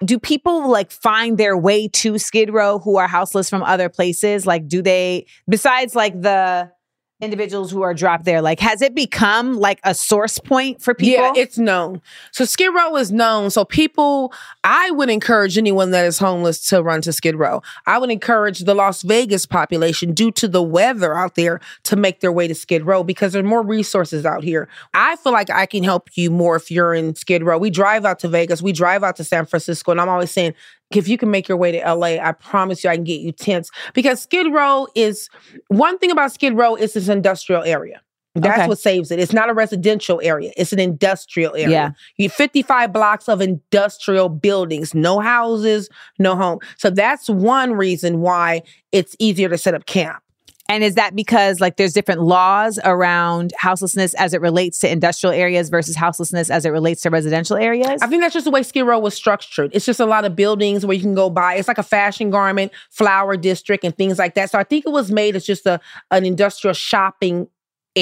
Do 0.04 0.18
people 0.18 0.70
like 0.70 0.90
find 0.90 1.36
their 1.36 1.56
way 1.56 1.88
to 1.88 2.18
skid 2.18 2.50
row 2.52 2.78
who 2.78 2.96
are 2.96 3.08
houseless 3.08 3.50
from 3.50 3.62
other 3.62 3.88
places? 3.88 4.46
Like, 4.46 4.66
do 4.66 4.82
they, 4.82 5.26
besides 5.48 5.94
like 5.94 6.20
the 6.20 6.70
individuals 7.20 7.70
who 7.70 7.82
are 7.82 7.94
dropped 7.94 8.24
there, 8.24 8.40
like, 8.42 8.60
has 8.60 8.82
it 8.82 8.94
become 8.94 9.54
like 9.54 9.80
a 9.84 9.94
source 9.94 10.38
point 10.38 10.82
for 10.82 10.94
people? 10.94 11.24
Yeah, 11.24 11.32
it's 11.36 11.58
known. 11.58 12.00
So 12.32 12.44
Skid 12.44 12.74
Row 12.74 12.96
is 12.96 13.12
known. 13.12 13.50
So 13.50 13.64
people, 13.64 14.32
I 14.64 14.90
would 14.90 15.10
encourage 15.10 15.58
anyone 15.58 15.90
that 15.90 16.04
is 16.04 16.18
homeless 16.18 16.68
to 16.68 16.82
run 16.82 17.02
to 17.02 17.12
Skid 17.12 17.36
Row. 17.36 17.62
I 17.86 17.98
would 17.98 18.10
encourage 18.10 18.60
the 18.60 18.74
Las 18.74 19.02
Vegas 19.02 19.46
population, 19.46 20.12
due 20.12 20.30
to 20.32 20.48
the 20.48 20.62
weather 20.62 21.14
out 21.16 21.34
there, 21.34 21.60
to 21.84 21.96
make 21.96 22.20
their 22.20 22.32
way 22.32 22.48
to 22.48 22.54
Skid 22.54 22.84
Row 22.84 23.04
because 23.04 23.32
there 23.32 23.42
are 23.42 23.46
more 23.46 23.62
resources 23.62 24.24
out 24.24 24.42
here. 24.42 24.68
I 24.94 25.16
feel 25.16 25.32
like 25.32 25.50
I 25.50 25.66
can 25.66 25.84
help 25.84 26.10
you 26.16 26.30
more 26.30 26.56
if 26.56 26.70
you're 26.70 26.94
in 26.94 27.14
Skid 27.14 27.42
Row. 27.42 27.58
We 27.58 27.70
drive 27.70 28.04
out 28.04 28.18
to 28.20 28.28
Vegas, 28.28 28.62
we 28.62 28.72
drive 28.72 29.04
out 29.04 29.16
to 29.16 29.24
San 29.24 29.46
Francisco, 29.46 29.90
and 29.90 30.00
I'm 30.00 30.08
always 30.08 30.30
saying, 30.30 30.54
if 30.96 31.08
you 31.08 31.16
can 31.16 31.30
make 31.30 31.48
your 31.48 31.56
way 31.56 31.72
to 31.72 31.78
LA, 31.94 32.18
I 32.18 32.32
promise 32.32 32.82
you 32.82 32.90
I 32.90 32.96
can 32.96 33.04
get 33.04 33.20
you 33.20 33.32
tents. 33.32 33.70
Because 33.94 34.20
Skid 34.20 34.52
Row 34.52 34.88
is 34.94 35.28
one 35.68 35.98
thing 35.98 36.10
about 36.10 36.32
Skid 36.32 36.54
Row 36.56 36.74
is 36.74 36.94
this 36.94 37.08
industrial 37.08 37.62
area. 37.62 38.00
That's 38.36 38.60
Okay. 38.60 38.68
what 38.68 38.78
saves 38.78 39.10
it. 39.10 39.18
It's 39.18 39.32
not 39.32 39.50
a 39.50 39.54
residential 39.54 40.20
area. 40.22 40.52
It's 40.56 40.72
an 40.72 40.78
industrial 40.78 41.54
area. 41.56 41.68
Yeah. 41.68 41.90
You 42.16 42.28
55 42.30 42.92
blocks 42.92 43.28
of 43.28 43.40
industrial 43.40 44.28
buildings, 44.28 44.94
no 44.94 45.18
houses, 45.18 45.88
no 46.18 46.36
home. 46.36 46.60
So 46.76 46.90
that's 46.90 47.28
one 47.28 47.72
reason 47.72 48.20
why 48.20 48.62
it's 48.92 49.16
easier 49.18 49.48
to 49.48 49.58
set 49.58 49.74
up 49.74 49.86
camp. 49.86 50.22
And 50.70 50.84
is 50.84 50.94
that 50.94 51.16
because 51.16 51.58
like 51.58 51.76
there's 51.76 51.92
different 51.92 52.22
laws 52.22 52.78
around 52.84 53.52
houselessness 53.58 54.14
as 54.14 54.32
it 54.32 54.40
relates 54.40 54.78
to 54.80 54.90
industrial 54.90 55.34
areas 55.34 55.68
versus 55.68 55.96
houselessness 55.96 56.48
as 56.48 56.64
it 56.64 56.68
relates 56.68 57.02
to 57.02 57.10
residential 57.10 57.56
areas? 57.56 58.00
I 58.02 58.06
think 58.06 58.22
that's 58.22 58.34
just 58.34 58.44
the 58.44 58.52
way 58.52 58.62
Skid 58.62 58.86
Row 58.86 59.00
was 59.00 59.14
structured. 59.14 59.72
It's 59.74 59.84
just 59.84 59.98
a 59.98 60.06
lot 60.06 60.24
of 60.24 60.36
buildings 60.36 60.86
where 60.86 60.94
you 60.94 61.02
can 61.02 61.16
go 61.16 61.28
buy. 61.28 61.56
It's 61.56 61.66
like 61.66 61.78
a 61.78 61.82
fashion 61.82 62.30
garment, 62.30 62.70
flower 62.88 63.36
district, 63.36 63.82
and 63.82 63.96
things 63.96 64.16
like 64.16 64.36
that. 64.36 64.50
So 64.50 64.60
I 64.60 64.64
think 64.64 64.86
it 64.86 64.90
was 64.90 65.10
made 65.10 65.34
as 65.34 65.44
just 65.44 65.66
a 65.66 65.80
an 66.12 66.24
industrial 66.24 66.74
shopping 66.74 67.48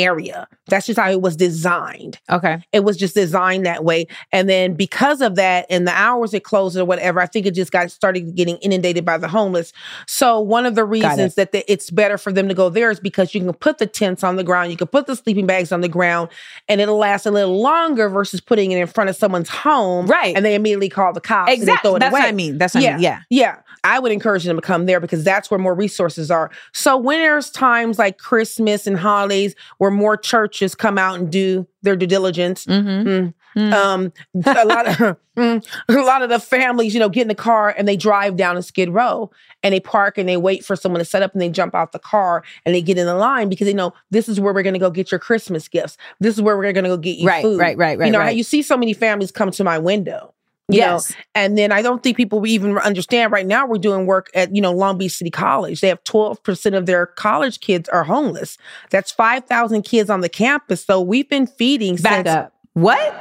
area. 0.02 0.46
That's 0.66 0.86
just 0.86 0.98
how 0.98 1.10
it 1.10 1.20
was 1.22 1.36
designed. 1.36 2.18
okay. 2.30 2.62
It 2.72 2.80
was 2.84 2.96
just 2.96 3.14
designed 3.14 3.66
that 3.66 3.84
way. 3.84 4.06
And 4.32 4.48
then 4.48 4.74
because 4.74 5.20
of 5.20 5.34
that, 5.36 5.66
and 5.70 5.86
the 5.86 5.92
hours 5.92 6.34
it 6.34 6.44
closed 6.44 6.76
or 6.76 6.84
whatever, 6.84 7.20
I 7.20 7.26
think 7.26 7.46
it 7.46 7.52
just 7.54 7.72
got 7.72 7.90
started 7.90 8.34
getting 8.34 8.56
inundated 8.58 9.04
by 9.04 9.18
the 9.18 9.28
homeless. 9.28 9.72
So 10.06 10.40
one 10.40 10.66
of 10.66 10.74
the 10.74 10.84
reasons 10.84 11.34
that 11.36 11.52
the, 11.52 11.70
it's 11.70 11.90
better 11.90 12.18
for 12.18 12.32
them 12.32 12.48
to 12.48 12.54
go 12.54 12.68
there 12.68 12.90
is 12.90 13.00
because 13.00 13.34
you 13.34 13.40
can 13.40 13.52
put 13.54 13.78
the 13.78 13.86
tents 13.86 14.22
on 14.22 14.36
the 14.36 14.44
ground, 14.44 14.70
you 14.70 14.76
can 14.76 14.86
put 14.88 15.06
the 15.06 15.16
sleeping 15.16 15.46
bags 15.46 15.72
on 15.72 15.80
the 15.80 15.88
ground, 15.88 16.28
and 16.68 16.80
it'll 16.80 16.98
last 16.98 17.26
a 17.26 17.30
little 17.30 17.60
longer 17.60 18.08
versus 18.08 18.40
putting 18.40 18.72
it 18.72 18.78
in 18.78 18.86
front 18.86 19.10
of 19.10 19.16
someone's 19.16 19.48
home, 19.48 20.06
Right. 20.06 20.36
And 20.36 20.44
they 20.44 20.54
immediately 20.54 20.88
call 20.88 21.12
the 21.12 21.20
cops. 21.20 21.50
and 21.50 21.58
Exactly. 21.58 21.88
throw 21.88 21.96
it 21.96 22.00
That's 22.00 22.12
away. 22.12 22.20
what 22.20 22.28
I 22.28 22.32
mean. 22.32 22.58
That's 22.58 22.74
what 22.74 22.84
I 22.84 22.92
mean. 22.92 23.00
Yeah. 23.02 23.20
Yeah. 23.30 23.56
I 23.84 23.98
would 24.00 24.10
encourage 24.12 24.44
them 24.44 24.56
to 24.56 24.62
come 24.62 24.86
there 24.86 24.98
because 25.00 25.22
that's 25.24 25.50
where 25.50 25.58
more 25.58 25.74
resources 25.74 26.30
are. 26.30 26.50
So 26.72 26.96
when 26.96 27.20
there's 27.20 27.48
times 27.50 27.98
like 27.98 28.18
Christmas 28.18 28.86
and 28.86 28.98
holidays 28.98 29.54
where 29.78 29.87
more 29.90 30.16
churches 30.16 30.74
come 30.74 30.98
out 30.98 31.18
and 31.18 31.30
do 31.30 31.66
their 31.82 31.96
due 31.96 32.06
diligence, 32.06 32.64
Mm-hmm. 32.66 33.08
mm, 33.08 33.34
Mm. 33.56 33.72
um, 33.72 34.12
a 34.46 34.64
lot 34.66 34.86
of 34.86 34.94
mm, 35.36 35.66
a 35.88 35.92
lot 35.94 36.22
of 36.22 36.28
the 36.28 36.38
families, 36.38 36.92
you 36.94 37.00
know, 37.00 37.08
get 37.08 37.22
in 37.22 37.28
the 37.28 37.34
car 37.34 37.74
and 37.76 37.88
they 37.88 37.96
drive 37.96 38.36
down 38.36 38.54
to 38.54 38.62
Skid 38.62 38.90
Row 38.90 39.30
and 39.62 39.72
they 39.74 39.80
park 39.80 40.16
and 40.18 40.28
they 40.28 40.36
wait 40.36 40.64
for 40.64 40.76
someone 40.76 40.98
to 41.00 41.04
set 41.04 41.22
up 41.22 41.32
and 41.32 41.40
they 41.40 41.48
jump 41.48 41.74
out 41.74 41.90
the 41.92 41.98
car 41.98 42.44
and 42.64 42.74
they 42.74 42.82
get 42.82 42.98
in 42.98 43.06
the 43.06 43.14
line 43.16 43.48
because 43.48 43.66
they 43.66 43.72
know 43.74 43.94
this 44.10 44.28
is 44.28 44.38
where 44.38 44.52
we're 44.54 44.62
going 44.62 44.74
to 44.74 44.78
go 44.78 44.90
get 44.90 45.10
your 45.10 45.18
Christmas 45.18 45.66
gifts. 45.66 45.96
This 46.20 46.36
is 46.36 46.42
where 46.42 46.56
we're 46.56 46.72
going 46.72 46.84
to 46.84 46.90
go 46.90 46.98
get 46.98 47.16
you 47.18 47.26
Right, 47.26 47.42
food. 47.42 47.58
right, 47.58 47.76
right, 47.76 47.98
right, 47.98 48.06
You 48.06 48.12
know, 48.12 48.20
how 48.20 48.26
right. 48.26 48.36
you 48.36 48.44
see 48.44 48.62
so 48.62 48.76
many 48.76 48.92
families 48.92 49.32
come 49.32 49.50
to 49.50 49.64
my 49.64 49.78
window. 49.78 50.34
You 50.70 50.80
know, 50.80 50.86
Yes. 50.94 51.14
and 51.34 51.56
then 51.56 51.72
I 51.72 51.80
don't 51.80 52.02
think 52.02 52.18
people 52.18 52.46
even 52.46 52.76
understand 52.78 53.32
right 53.32 53.46
now 53.46 53.66
we're 53.66 53.78
doing 53.78 54.04
work 54.04 54.28
at, 54.34 54.54
you 54.54 54.60
know, 54.60 54.70
Long 54.72 54.98
Beach 54.98 55.12
City 55.12 55.30
College. 55.30 55.80
They 55.80 55.88
have 55.88 56.04
12% 56.04 56.76
of 56.76 56.84
their 56.84 57.06
college 57.06 57.60
kids 57.60 57.88
are 57.88 58.04
homeless. 58.04 58.58
That's 58.90 59.10
5,000 59.10 59.80
kids 59.82 60.10
on 60.10 60.20
the 60.20 60.28
campus. 60.28 60.84
So 60.84 61.00
we've 61.00 61.28
been 61.28 61.46
feeding 61.46 61.96
Back 61.96 62.26
since 62.26 62.28
up. 62.28 62.52
What? 62.74 63.14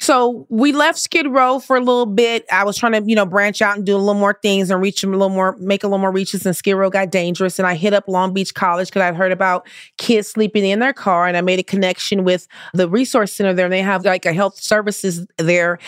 So 0.00 0.46
we 0.48 0.72
left 0.72 0.98
Skid 0.98 1.26
Row 1.28 1.58
for 1.58 1.76
a 1.76 1.80
little 1.80 2.06
bit. 2.06 2.46
I 2.50 2.64
was 2.64 2.78
trying 2.78 2.92
to, 2.92 3.02
you 3.06 3.14
know, 3.14 3.26
branch 3.26 3.60
out 3.60 3.76
and 3.76 3.84
do 3.84 3.94
a 3.94 3.98
little 3.98 4.14
more 4.14 4.38
things 4.40 4.70
and 4.70 4.80
reach 4.80 5.04
a 5.04 5.06
little 5.06 5.28
more, 5.28 5.56
make 5.58 5.84
a 5.84 5.86
little 5.86 5.98
more 5.98 6.10
reaches. 6.10 6.46
And 6.46 6.56
Skid 6.56 6.74
Row 6.74 6.88
got 6.88 7.10
dangerous. 7.10 7.58
And 7.58 7.68
I 7.68 7.74
hit 7.74 7.92
up 7.92 8.08
Long 8.08 8.32
Beach 8.32 8.54
College 8.54 8.88
because 8.88 9.02
I'd 9.02 9.14
heard 9.14 9.30
about 9.30 9.68
kids 9.98 10.28
sleeping 10.28 10.64
in 10.64 10.78
their 10.78 10.94
car. 10.94 11.26
And 11.26 11.36
I 11.36 11.42
made 11.42 11.58
a 11.58 11.62
connection 11.62 12.24
with 12.24 12.48
the 12.72 12.88
resource 12.88 13.34
center 13.34 13.52
there. 13.52 13.66
And 13.66 13.72
they 13.74 13.82
have 13.82 14.02
like 14.06 14.24
a 14.24 14.32
health 14.32 14.58
services 14.58 15.26
there. 15.36 15.78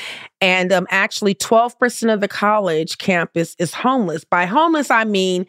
And 0.43 0.75
um, 0.75 0.87
actually, 0.91 1.35
12% 1.35 2.13
of 2.13 2.21
the 2.21 2.29
college 2.29 2.99
campus 2.99 3.57
is 3.59 3.73
homeless. 3.73 4.25
By 4.25 4.45
homeless, 4.45 4.91
I 4.91 5.05
mean 5.05 5.47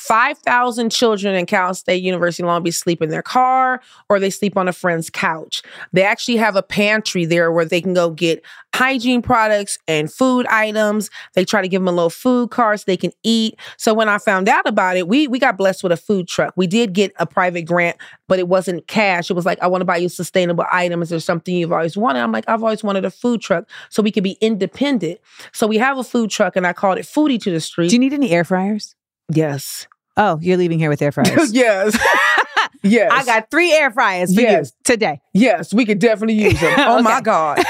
5,000 0.00 0.90
children 0.90 1.34
in 1.34 1.44
Cal 1.44 1.74
State 1.74 2.02
University 2.02 2.42
Long 2.42 2.62
Beach 2.62 2.74
sleep 2.74 3.02
in 3.02 3.10
their 3.10 3.22
car 3.22 3.82
or 4.08 4.18
they 4.18 4.30
sleep 4.30 4.56
on 4.56 4.66
a 4.66 4.72
friend's 4.72 5.10
couch. 5.10 5.62
They 5.92 6.02
actually 6.02 6.38
have 6.38 6.56
a 6.56 6.62
pantry 6.62 7.26
there 7.26 7.52
where 7.52 7.66
they 7.66 7.82
can 7.82 7.92
go 7.92 8.08
get 8.08 8.42
hygiene 8.74 9.20
products 9.20 9.78
and 9.86 10.10
food 10.10 10.46
items. 10.46 11.10
They 11.34 11.44
try 11.44 11.60
to 11.60 11.68
give 11.68 11.82
them 11.82 11.88
a 11.88 11.92
little 11.92 12.08
food 12.08 12.50
cart 12.50 12.80
so 12.80 12.84
they 12.86 12.96
can 12.96 13.12
eat. 13.22 13.58
So 13.76 13.92
when 13.92 14.08
I 14.08 14.16
found 14.16 14.48
out 14.48 14.66
about 14.66 14.96
it, 14.96 15.06
we 15.06 15.28
we 15.28 15.38
got 15.38 15.58
blessed 15.58 15.82
with 15.82 15.92
a 15.92 15.98
food 15.98 16.28
truck. 16.28 16.54
We 16.56 16.66
did 16.66 16.94
get 16.94 17.12
a 17.18 17.26
private 17.26 17.66
grant, 17.66 17.98
but 18.26 18.38
it 18.38 18.48
wasn't 18.48 18.86
cash. 18.86 19.28
It 19.28 19.34
was 19.34 19.44
like, 19.44 19.60
I 19.60 19.66
want 19.66 19.82
to 19.82 19.86
buy 19.86 19.98
you 19.98 20.08
sustainable 20.08 20.64
items 20.72 21.12
or 21.12 21.20
something 21.20 21.54
you've 21.54 21.72
always 21.72 21.98
wanted. 21.98 22.20
I'm 22.20 22.32
like, 22.32 22.48
I've 22.48 22.62
always 22.62 22.82
wanted 22.82 23.04
a 23.04 23.10
food 23.10 23.42
truck 23.42 23.68
so 23.90 24.02
we 24.02 24.10
could 24.10 24.24
be 24.24 24.38
independent. 24.40 25.20
So 25.52 25.66
we 25.66 25.76
have 25.76 25.98
a 25.98 26.04
food 26.04 26.30
truck 26.30 26.56
and 26.56 26.66
I 26.66 26.72
called 26.72 26.96
it 26.96 27.04
Foodie 27.04 27.40
to 27.42 27.50
the 27.50 27.60
Street. 27.60 27.90
Do 27.90 27.96
you 27.96 28.00
need 28.00 28.14
any 28.14 28.30
air 28.30 28.44
fryers? 28.44 28.94
Yes. 29.30 29.86
Oh, 30.16 30.38
you're 30.42 30.56
leaving 30.56 30.78
here 30.78 30.90
with 30.90 31.00
air 31.02 31.12
fryers. 31.12 31.52
yes. 31.52 31.96
yes. 32.82 33.10
I 33.14 33.24
got 33.24 33.50
three 33.50 33.72
air 33.72 33.90
fryers 33.90 34.34
for 34.34 34.40
Yes. 34.40 34.72
you 34.74 34.80
today. 34.84 35.20
Yes, 35.32 35.72
we 35.72 35.84
could 35.86 35.98
definitely 35.98 36.34
use 36.34 36.60
them. 36.60 36.74
Oh 36.78 37.00
my 37.02 37.20
God. 37.20 37.62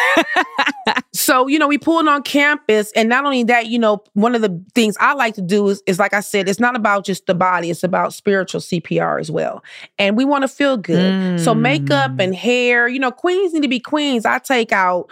so, 1.13 1.47
you 1.47 1.59
know, 1.59 1.69
we 1.69 1.79
pulled 1.79 2.09
on 2.09 2.23
campus. 2.23 2.91
And 2.97 3.09
not 3.09 3.25
only 3.25 3.45
that, 3.45 3.67
you 3.67 3.79
know, 3.79 4.03
one 4.15 4.35
of 4.35 4.43
the 4.43 4.63
things 4.75 4.97
I 5.01 5.13
like 5.15 5.35
to 5.35 5.43
do 5.43 5.69
is, 5.69 5.83
is 5.87 5.99
like 5.99 6.15
I 6.15 6.21
said, 6.21 6.49
it's 6.49 6.61
not 6.61 6.75
about 6.77 7.05
just 7.05 7.27
the 7.27 7.35
body, 7.35 7.71
it's 7.71 7.83
about 7.85 8.15
spiritual 8.15 8.61
CPR 8.61 9.21
as 9.21 9.31
well. 9.31 9.63
And 9.99 10.17
we 10.17 10.25
want 10.25 10.43
to 10.43 10.49
feel 10.49 10.77
good. 10.77 11.41
So, 11.41 11.55
makeup 11.55 12.13
Mm. 12.13 12.23
and 12.25 12.35
hair, 12.35 12.89
you 12.89 12.99
know, 12.99 13.11
queens 13.13 13.53
need 13.53 13.63
to 13.63 13.69
be 13.69 13.81
queens. 13.81 14.25
I 14.25 14.39
take 14.39 14.73
out 14.73 15.11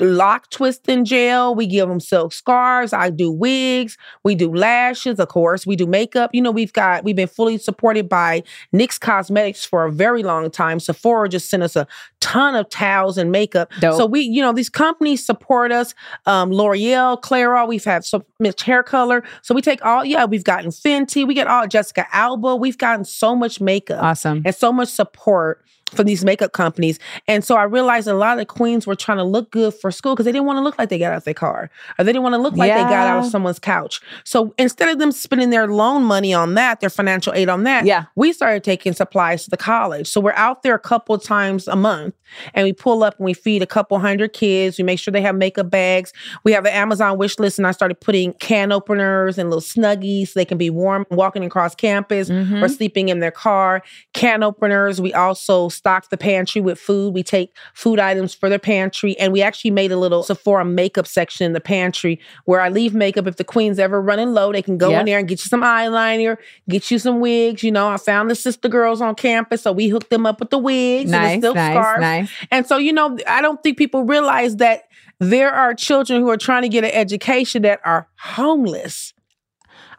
lock 0.00 0.50
twisting 0.50 1.04
gel. 1.04 1.54
We 1.54 1.66
give 1.66 1.88
them 1.88 2.00
silk 2.00 2.32
scarves. 2.32 2.92
I 2.92 3.10
do 3.10 3.30
wigs. 3.30 3.96
We 4.24 4.34
do 4.34 4.52
lashes, 4.54 5.18
of 5.18 5.28
course. 5.28 5.66
We 5.66 5.76
do 5.76 5.86
makeup. 5.86 6.30
You 6.32 6.42
know, 6.42 6.50
we've 6.50 6.72
got, 6.72 7.04
we've 7.04 7.16
been 7.16 7.28
fully 7.28 7.58
supported 7.58 8.08
by 8.08 8.42
NYX 8.74 9.00
Cosmetics 9.00 9.64
for 9.64 9.84
a 9.84 9.92
very 9.92 10.22
long 10.22 10.50
time. 10.50 10.80
Sephora 10.80 11.28
just 11.28 11.50
sent 11.50 11.62
us 11.62 11.76
a 11.76 11.86
ton 12.20 12.54
of 12.54 12.68
towels 12.68 13.18
and 13.18 13.30
makeup. 13.30 13.70
Dope. 13.80 13.96
So 13.96 14.06
we, 14.06 14.20
you 14.22 14.42
know, 14.42 14.52
these 14.52 14.68
companies 14.68 15.24
support 15.24 15.72
us. 15.72 15.94
Um, 16.26 16.50
L'Oreal, 16.52 17.20
Clairol, 17.20 17.68
we've 17.68 17.84
had 17.84 18.04
so 18.04 18.24
much 18.40 18.62
hair 18.62 18.82
color. 18.82 19.22
So 19.42 19.54
we 19.54 19.62
take 19.62 19.84
all, 19.84 20.04
yeah, 20.04 20.24
we've 20.24 20.44
gotten 20.44 20.70
Fenty, 20.70 21.26
we 21.26 21.34
get 21.34 21.46
all 21.46 21.66
Jessica 21.66 22.06
Alba. 22.12 22.56
We've 22.56 22.78
gotten 22.78 23.04
so 23.04 23.34
much 23.34 23.60
makeup 23.60 24.02
Awesome. 24.02 24.42
and 24.44 24.54
so 24.54 24.72
much 24.72 24.88
support 24.88 25.64
from 25.94 26.06
these 26.06 26.24
makeup 26.24 26.52
companies. 26.52 26.98
And 27.26 27.42
so 27.44 27.56
I 27.56 27.62
realized 27.64 28.06
a 28.08 28.14
lot 28.14 28.32
of 28.32 28.38
the 28.38 28.46
queens 28.46 28.86
were 28.86 28.94
trying 28.94 29.18
to 29.18 29.24
look 29.24 29.50
good 29.50 29.72
for 29.74 29.90
school 29.90 30.14
because 30.14 30.24
they 30.26 30.32
didn't 30.32 30.46
want 30.46 30.58
to 30.58 30.62
look 30.62 30.78
like 30.78 30.88
they 30.88 30.98
got 30.98 31.12
out 31.12 31.18
of 31.18 31.24
their 31.24 31.34
car 31.34 31.70
or 31.98 32.04
they 32.04 32.12
didn't 32.12 32.22
want 32.22 32.34
to 32.34 32.38
look 32.38 32.56
like 32.56 32.70
they 32.72 32.78
got 32.80 32.92
out 33.06 33.24
of 33.24 33.30
someone's 33.30 33.58
couch. 33.58 34.00
So 34.24 34.54
instead 34.58 34.88
of 34.88 34.98
them 34.98 35.12
spending 35.12 35.50
their 35.50 35.66
loan 35.66 36.02
money 36.04 36.34
on 36.34 36.54
that, 36.54 36.80
their 36.80 36.90
financial 36.90 37.32
aid 37.32 37.48
on 37.48 37.62
that, 37.64 37.84
Yeah. 37.84 38.04
we 38.16 38.32
started 38.32 38.64
taking 38.64 38.92
supplies 38.92 39.44
to 39.44 39.50
the 39.50 39.56
college. 39.56 40.06
So 40.08 40.20
we're 40.20 40.32
out 40.32 40.62
there 40.62 40.74
a 40.74 40.78
couple 40.78 41.16
times 41.18 41.66
a 41.68 41.76
month 41.76 42.14
and 42.52 42.64
we 42.64 42.72
pull 42.74 43.02
up 43.02 43.16
and 43.18 43.24
we 43.24 43.32
feed 43.32 43.62
a 43.62 43.66
couple 43.66 43.98
hundred 43.98 44.32
kids. 44.34 44.76
We 44.76 44.84
make 44.84 44.98
sure 44.98 45.10
they 45.12 45.22
have 45.22 45.34
makeup 45.36 45.70
bags. 45.70 46.12
We 46.44 46.52
have 46.52 46.66
an 46.66 46.72
Amazon 46.72 47.16
wish 47.16 47.38
list 47.38 47.58
and 47.58 47.66
I 47.66 47.72
started 47.72 48.00
putting 48.00 48.34
can 48.34 48.70
openers 48.72 49.38
and 49.38 49.48
little 49.48 49.62
snuggies 49.62 50.28
so 50.28 50.32
they 50.40 50.44
can 50.44 50.58
be 50.58 50.68
warm 50.68 51.06
walking 51.10 51.44
across 51.44 51.74
campus 51.74 52.28
Mhm. 52.28 52.62
or 52.62 52.68
sleeping 52.68 53.08
in 53.08 53.20
their 53.20 53.30
car. 53.30 53.82
Can 54.12 54.42
openers. 54.42 55.00
We 55.00 55.14
also 55.14 55.68
stock 55.78 56.10
the 56.10 56.18
pantry 56.18 56.60
with 56.60 56.78
food. 56.78 57.14
We 57.14 57.22
take 57.22 57.56
food 57.72 57.98
items 57.98 58.34
for 58.34 58.50
the 58.50 58.58
pantry 58.58 59.18
and 59.18 59.32
we 59.32 59.40
actually 59.40 59.70
made 59.70 59.90
a 59.90 59.96
little 59.96 60.22
Sephora 60.22 60.64
makeup 60.64 61.06
section 61.06 61.46
in 61.46 61.52
the 61.54 61.60
pantry 61.60 62.20
where 62.44 62.60
I 62.60 62.68
leave 62.68 62.94
makeup 62.94 63.26
if 63.26 63.36
the 63.36 63.44
queen's 63.44 63.78
ever 63.78 64.00
running 64.02 64.34
low, 64.34 64.52
they 64.52 64.60
can 64.60 64.76
go 64.76 64.90
Yep. 64.90 65.00
in 65.00 65.06
there 65.06 65.18
and 65.18 65.26
get 65.28 65.40
you 65.40 65.48
some 65.48 65.62
eyeliner, 65.62 66.36
get 66.68 66.90
you 66.90 66.98
some 66.98 67.20
wigs. 67.20 67.62
You 67.62 67.72
know, 67.72 67.88
I 67.88 67.96
found 67.96 68.30
the 68.30 68.34
sister 68.34 68.68
girls 68.68 69.00
on 69.00 69.14
campus, 69.14 69.62
so 69.62 69.72
we 69.72 69.88
hooked 69.88 70.10
them 70.10 70.26
up 70.26 70.40
with 70.40 70.50
the 70.50 70.58
wigs 70.58 71.10
and 71.12 71.42
the 71.42 71.46
silk 71.46 71.56
nice, 71.56 71.72
scarves. 71.72 72.00
nice. 72.00 72.30
And 72.50 72.66
so, 72.66 72.76
you 72.76 72.92
know, 72.92 73.16
I 73.26 73.40
don't 73.40 73.62
think 73.62 73.78
people 73.78 74.04
realize 74.04 74.56
that 74.56 74.82
there 75.20 75.50
are 75.52 75.74
children 75.74 76.20
who 76.20 76.28
are 76.28 76.36
trying 76.36 76.62
to 76.62 76.68
get 76.68 76.84
an 76.84 76.90
education 76.92 77.62
that 77.62 77.80
are 77.84 78.08
homeless. 78.18 79.14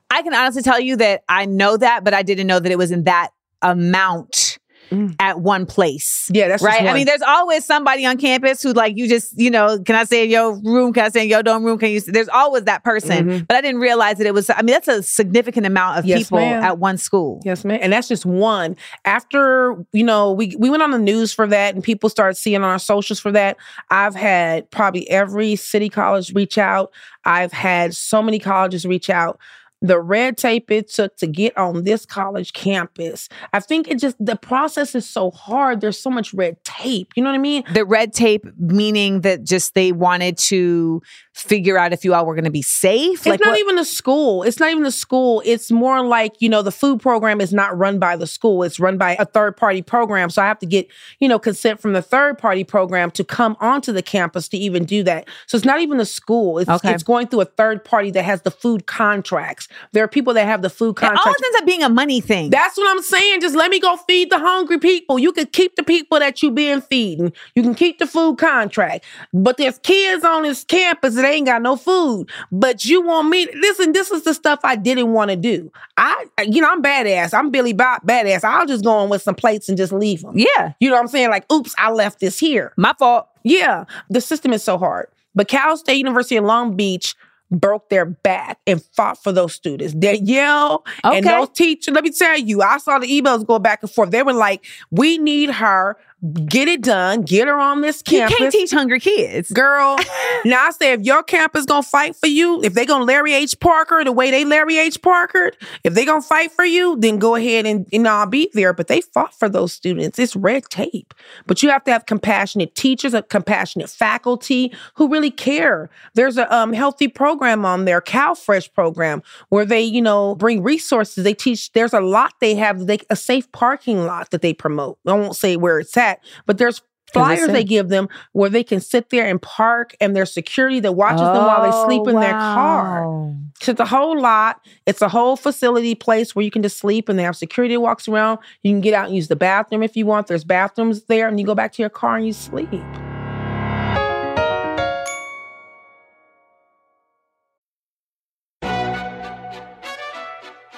I 0.09 0.23
can 0.23 0.33
honestly 0.33 0.61
tell 0.63 0.79
you 0.79 0.95
that 0.95 1.23
I 1.29 1.45
know 1.45 1.77
that, 1.77 2.03
but 2.03 2.13
I 2.13 2.23
didn't 2.23 2.47
know 2.47 2.59
that 2.59 2.71
it 2.71 2.77
was 2.77 2.91
in 2.91 3.03
that 3.03 3.29
amount 3.61 4.48
Mm. 4.91 5.15
at 5.19 5.39
one 5.39 5.65
place. 5.65 6.29
Yeah, 6.33 6.47
that's 6.47 6.63
right. 6.63 6.81
I 6.83 6.93
mean, 6.93 7.05
there's 7.05 7.21
always 7.21 7.63
somebody 7.65 8.05
on 8.05 8.17
campus 8.17 8.63
who, 8.63 8.73
like, 8.73 8.97
you 8.97 9.07
just, 9.07 9.39
you 9.39 9.51
know, 9.51 9.77
can 9.79 9.95
I 9.95 10.03
stay 10.03 10.23
in 10.23 10.29
your 10.31 10.53
room? 10.63 10.93
Can 10.93 11.05
I 11.05 11.09
stay 11.09 11.23
in 11.23 11.29
your 11.29 11.43
dorm 11.43 11.63
room? 11.63 11.77
Can 11.77 11.89
you? 11.91 12.01
There's 12.01 12.29
always 12.29 12.63
that 12.63 12.83
person, 12.83 13.27
Mhm. 13.27 13.47
but 13.47 13.55
I 13.57 13.61
didn't 13.61 13.81
realize 13.81 14.17
that 14.17 14.25
it 14.27 14.33
was. 14.33 14.49
I 14.49 14.57
mean, 14.63 14.73
that's 14.73 14.87
a 14.87 15.03
significant 15.03 15.65
amount 15.65 15.99
of 15.99 16.05
Yes, 16.05 16.19
people 16.23 16.39
ma'am. 16.39 16.63
at 16.63 16.79
one 16.79 16.97
school. 16.97 17.39
Yes, 17.45 17.63
ma'am, 17.63 17.79
And 17.81 17.93
that's 17.93 18.07
just 18.07 18.25
one. 18.25 18.75
After, 19.05 19.75
you 19.93 20.03
know, 20.03 20.31
we 20.31 20.55
we 20.57 20.69
went 20.69 20.81
on 20.83 20.91
the 20.91 20.99
news 20.99 21.33
for 21.33 21.45
that 21.47 21.75
and 21.75 21.83
people 21.83 22.09
started 22.09 22.35
seeing 22.35 22.57
on 22.57 22.63
our 22.63 22.79
socials 22.79 23.19
for 23.19 23.31
that. 23.31 23.57
I've 23.91 24.15
had 24.15 24.69
probably 24.71 25.09
every 25.09 25.55
city 25.55 25.89
college 25.89 26.33
reach 26.33 26.57
out. 26.57 26.91
I've 27.25 27.51
had 27.51 27.93
so 27.95 28.21
many 28.21 28.39
colleges 28.39 28.85
reach 28.85 29.09
out. 29.09 29.39
The 29.81 29.99
red 29.99 30.37
tape 30.37 30.69
it 30.71 30.89
took 30.89 31.15
to 31.17 31.27
get 31.27 31.57
on 31.57 31.85
this 31.85 32.05
college 32.05 32.51
campus. 32.51 33.29
I 33.53 33.61
think 33.61 33.87
it 33.87 33.97
just 33.97 34.17
the 34.19 34.35
process 34.35 34.93
is 34.93 35.09
so 35.09 35.31
hard. 35.31 35.79
There's 35.79 35.97
so 35.99 36.09
much 36.09 36.33
red 36.33 36.61
tape. 36.65 37.13
You 37.15 37.23
know 37.23 37.29
what 37.29 37.35
I 37.35 37.39
mean? 37.39 37.63
The 37.73 37.85
red 37.85 38.11
tape 38.11 38.45
meaning 38.57 39.21
that 39.21 39.45
just 39.45 39.75
they 39.75 39.93
wanted 39.93 40.37
to 40.39 41.01
figure 41.33 41.77
out 41.77 41.93
if 41.93 42.03
you 42.03 42.13
all 42.13 42.25
were 42.25 42.35
going 42.35 42.43
to 42.43 42.51
be 42.51 42.61
safe. 42.61 43.25
It's 43.25 43.39
not 43.39 43.51
what- 43.51 43.59
even 43.59 43.77
the 43.77 43.85
school. 43.85 44.43
It's 44.43 44.59
not 44.59 44.69
even 44.71 44.83
the 44.83 44.91
school. 44.91 45.41
It's 45.45 45.71
more 45.71 46.05
like, 46.05 46.33
you 46.41 46.49
know, 46.49 46.61
the 46.61 46.71
food 46.73 46.99
program 47.01 47.39
is 47.39 47.53
not 47.53 47.77
run 47.77 47.99
by 47.99 48.17
the 48.17 48.27
school. 48.27 48.63
It's 48.63 48.81
run 48.81 48.97
by 48.97 49.15
a 49.17 49.23
third 49.25 49.55
party 49.55 49.81
program. 49.81 50.29
So 50.29 50.41
I 50.41 50.47
have 50.47 50.59
to 50.59 50.65
get, 50.65 50.87
you 51.19 51.29
know, 51.29 51.39
consent 51.39 51.79
from 51.79 51.93
the 51.93 52.01
third 52.01 52.37
party 52.37 52.65
program 52.65 53.11
to 53.11 53.23
come 53.23 53.55
onto 53.61 53.93
the 53.93 54.01
campus 54.01 54.49
to 54.49 54.57
even 54.57 54.83
do 54.83 55.03
that. 55.03 55.29
So 55.47 55.55
it's 55.55 55.65
not 55.65 55.79
even 55.79 55.97
the 55.97 56.05
school. 56.05 56.59
It's, 56.59 56.69
Okay. 56.69 56.91
it's 56.93 57.03
going 57.03 57.27
through 57.27 57.41
a 57.41 57.45
third 57.45 57.85
party 57.85 58.11
that 58.11 58.25
has 58.25 58.41
the 58.41 58.51
food 58.51 58.85
contracts. 58.85 59.68
There 59.91 60.03
are 60.03 60.07
people 60.07 60.33
that 60.33 60.45
have 60.45 60.61
the 60.61 60.69
food 60.69 60.95
contract. 60.95 61.19
It 61.19 61.27
always 61.27 61.41
ends 61.43 61.57
up 61.59 61.65
being 61.65 61.83
a 61.83 61.89
money 61.89 62.21
thing. 62.21 62.49
That's 62.49 62.77
what 62.77 62.89
I'm 62.89 63.01
saying. 63.01 63.41
Just 63.41 63.55
let 63.55 63.69
me 63.71 63.79
go 63.79 63.97
feed 63.97 64.29
the 64.29 64.39
hungry 64.39 64.79
people. 64.79 65.19
You 65.19 65.31
can 65.31 65.47
keep 65.47 65.75
the 65.75 65.83
people 65.83 66.19
that 66.19 66.41
you 66.43 66.51
been 66.51 66.81
feeding. 66.81 67.33
You 67.55 67.63
can 67.63 67.75
keep 67.75 67.99
the 67.99 68.07
food 68.07 68.37
contract. 68.37 69.05
But 69.33 69.57
there's 69.57 69.79
kids 69.79 70.23
on 70.23 70.43
this 70.43 70.63
campus 70.63 71.15
that 71.15 71.25
ain't 71.25 71.45
got 71.47 71.61
no 71.61 71.75
food. 71.75 72.29
But 72.51 72.85
you 72.85 73.01
want 73.01 73.29
me 73.29 73.47
listen, 73.53 73.91
this 73.93 74.11
is 74.11 74.23
the 74.23 74.33
stuff 74.33 74.59
I 74.63 74.75
didn't 74.75 75.13
want 75.13 75.31
to 75.31 75.35
do. 75.37 75.71
I 75.97 76.25
you 76.47 76.61
know, 76.61 76.69
I'm 76.71 76.81
badass. 76.83 77.33
I'm 77.33 77.49
Billy 77.51 77.73
Bob 77.73 78.03
badass. 78.05 78.43
I'll 78.43 78.65
just 78.65 78.83
go 78.83 78.91
on 78.91 79.09
with 79.09 79.21
some 79.21 79.35
plates 79.35 79.69
and 79.69 79.77
just 79.77 79.91
leave 79.93 80.21
them. 80.21 80.37
yeah, 80.37 80.73
You 80.79 80.89
know 80.89 80.95
what 80.95 81.01
I'm 81.01 81.07
saying? 81.07 81.29
Like, 81.29 81.51
oops, 81.51 81.73
I 81.77 81.91
left 81.91 82.19
this 82.19 82.39
here. 82.39 82.73
my 82.77 82.93
fault. 82.97 83.27
Yeah, 83.43 83.85
the 84.09 84.21
system 84.21 84.51
is 84.53 84.63
so 84.63 84.77
hard. 84.77 85.07
But 85.35 85.47
Cal 85.47 85.77
State 85.77 85.97
University 85.97 86.35
in 86.35 86.43
Long 86.45 86.75
Beach 86.75 87.15
broke 87.51 87.89
their 87.89 88.05
back 88.05 88.59
and 88.67 88.83
fought 88.95 89.21
for 89.21 89.31
those 89.31 89.53
students. 89.53 89.93
They 89.97 90.17
yell 90.17 90.85
and 91.03 91.25
Okay. 91.25 91.35
those 91.35 91.49
teachers, 91.49 91.93
let 91.93 92.03
me 92.03 92.11
tell 92.11 92.37
you, 92.37 92.61
I 92.61 92.77
saw 92.77 92.99
the 92.99 93.07
emails 93.07 93.45
go 93.45 93.59
back 93.59 93.81
and 93.81 93.91
forth. 93.91 94.11
They 94.11 94.23
were 94.23 94.33
like, 94.33 94.65
we 94.91 95.17
need 95.17 95.49
her, 95.51 95.97
get 96.45 96.67
it 96.67 96.81
done, 96.81 97.21
get 97.21 97.47
her 97.47 97.59
on 97.59 97.81
this 97.81 98.01
campus. 98.01 98.31
You 98.31 98.37
can't 98.37 98.51
teach 98.51 98.71
hungry 98.71 98.99
kids. 98.99 99.51
Girl, 99.51 99.97
now 100.45 100.67
I 100.67 100.71
say 100.71 100.93
if 100.93 101.01
your 101.01 101.23
campus 101.23 101.65
gonna 101.65 101.83
fight 101.83 102.15
for 102.15 102.27
you, 102.27 102.61
if 102.63 102.73
they 102.73 102.85
gonna 102.85 103.05
Larry 103.05 103.33
H. 103.33 103.59
Parker 103.59 104.03
the 104.03 104.11
way 104.11 104.31
they 104.31 104.43
Larry 104.45 104.77
H. 104.77 105.01
Parker, 105.01 105.51
if 105.83 105.93
they 105.93 106.05
gonna 106.05 106.21
fight 106.21 106.51
for 106.51 106.65
you, 106.65 106.97
then 106.97 107.19
go 107.19 107.35
ahead 107.35 107.65
and, 107.65 107.87
and 107.93 108.07
I'll 108.07 108.25
be 108.25 108.49
there. 108.53 108.73
But 108.73 108.87
they 108.87 109.01
fought 109.01 109.37
for 109.37 109.47
those 109.47 109.73
students. 109.73 110.19
It's 110.19 110.35
red 110.35 110.65
tape. 110.65 111.13
But 111.45 111.63
you 111.63 111.69
have 111.69 111.83
to 111.85 111.91
have 111.91 112.05
compassionate 112.05 112.75
teachers, 112.75 113.13
a 113.13 113.21
compassionate 113.21 113.89
faculty 113.89 114.73
who 114.95 115.09
really 115.09 115.31
care. 115.31 115.89
There's 116.15 116.37
a 116.37 116.53
um, 116.53 116.73
healthy 116.73 117.07
program 117.07 117.65
on 117.65 117.85
there, 117.85 118.01
Cal 118.01 118.35
Fresh 118.35 118.73
program, 118.73 119.23
where 119.49 119.65
they, 119.65 119.81
you 119.81 120.01
know, 120.01 120.35
bring 120.35 120.63
resources. 120.63 121.23
They 121.23 121.33
teach. 121.33 121.71
There's 121.71 121.93
a 121.93 122.01
lot 122.01 122.33
they 122.39 122.55
have. 122.55 122.87
They 122.87 122.99
a 123.09 123.15
safe 123.15 123.49
parking 123.51 124.05
lot 124.05 124.31
that 124.31 124.41
they 124.41 124.53
promote. 124.53 124.97
I 125.05 125.13
won't 125.13 125.35
say 125.35 125.55
where 125.55 125.79
it's 125.79 125.95
at, 125.95 126.08
that. 126.09 126.23
But 126.45 126.57
there's 126.57 126.81
flyers 127.13 127.47
they 127.47 127.63
give 127.63 127.89
them 127.89 128.07
where 128.33 128.49
they 128.49 128.63
can 128.63 128.79
sit 128.79 129.09
there 129.09 129.27
and 129.27 129.41
park 129.41 129.95
and 129.99 130.15
there's 130.15 130.31
security 130.31 130.79
that 130.79 130.91
watches 130.91 131.21
oh, 131.21 131.33
them 131.33 131.45
while 131.45 131.63
they 131.63 131.75
oh, 131.75 131.85
sleep 131.85 132.07
in 132.07 132.15
wow. 132.15 132.21
their 132.21 132.33
car. 132.33 133.35
So 133.61 133.71
it's 133.71 133.81
a 133.81 133.85
whole 133.85 134.19
lot. 134.19 134.61
It's 134.85 135.01
a 135.01 135.09
whole 135.09 135.35
facility 135.35 135.95
place 135.95 136.35
where 136.35 136.45
you 136.45 136.51
can 136.51 136.61
just 136.61 136.77
sleep 136.77 137.09
and 137.09 137.17
they 137.17 137.23
have 137.23 137.35
security 137.35 137.75
that 137.75 137.81
walks 137.81 138.07
around. 138.07 138.39
You 138.63 138.71
can 138.71 138.81
get 138.81 138.93
out 138.93 139.07
and 139.07 139.15
use 139.15 139.27
the 139.27 139.35
bathroom 139.35 139.83
if 139.83 139.97
you 139.97 140.05
want. 140.05 140.27
There's 140.27 140.43
bathrooms 140.43 141.03
there 141.05 141.27
and 141.27 141.39
you 141.39 141.45
go 141.45 141.55
back 141.55 141.73
to 141.73 141.81
your 141.81 141.89
car 141.89 142.17
and 142.17 142.25
you 142.25 142.33
sleep. 142.33 142.69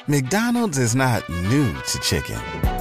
McDonald's 0.07 0.77
is 0.77 0.95
not 0.95 1.27
new 1.29 1.73
to 1.73 1.99
chicken. 1.99 2.60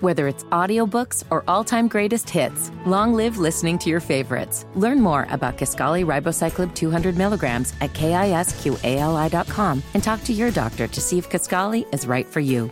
Whether 0.00 0.28
it's 0.28 0.44
audiobooks 0.44 1.24
or 1.30 1.44
all-time 1.46 1.86
greatest 1.86 2.30
hits, 2.30 2.70
long 2.86 3.12
live 3.12 3.36
listening 3.36 3.78
to 3.80 3.90
your 3.90 4.00
favorites. 4.00 4.64
Learn 4.74 4.98
more 5.00 5.26
about 5.30 5.58
Kisqali 5.58 6.06
Ribociclib 6.06 6.74
200 6.74 7.18
milligrams 7.18 7.74
at 7.82 7.92
kisqali.com 7.92 9.82
and 9.92 10.02
talk 10.02 10.24
to 10.24 10.32
your 10.32 10.50
doctor 10.50 10.86
to 10.86 11.00
see 11.00 11.18
if 11.18 11.28
Kisqali 11.28 11.86
is 11.92 12.06
right 12.06 12.26
for 12.26 12.40
you. 12.40 12.70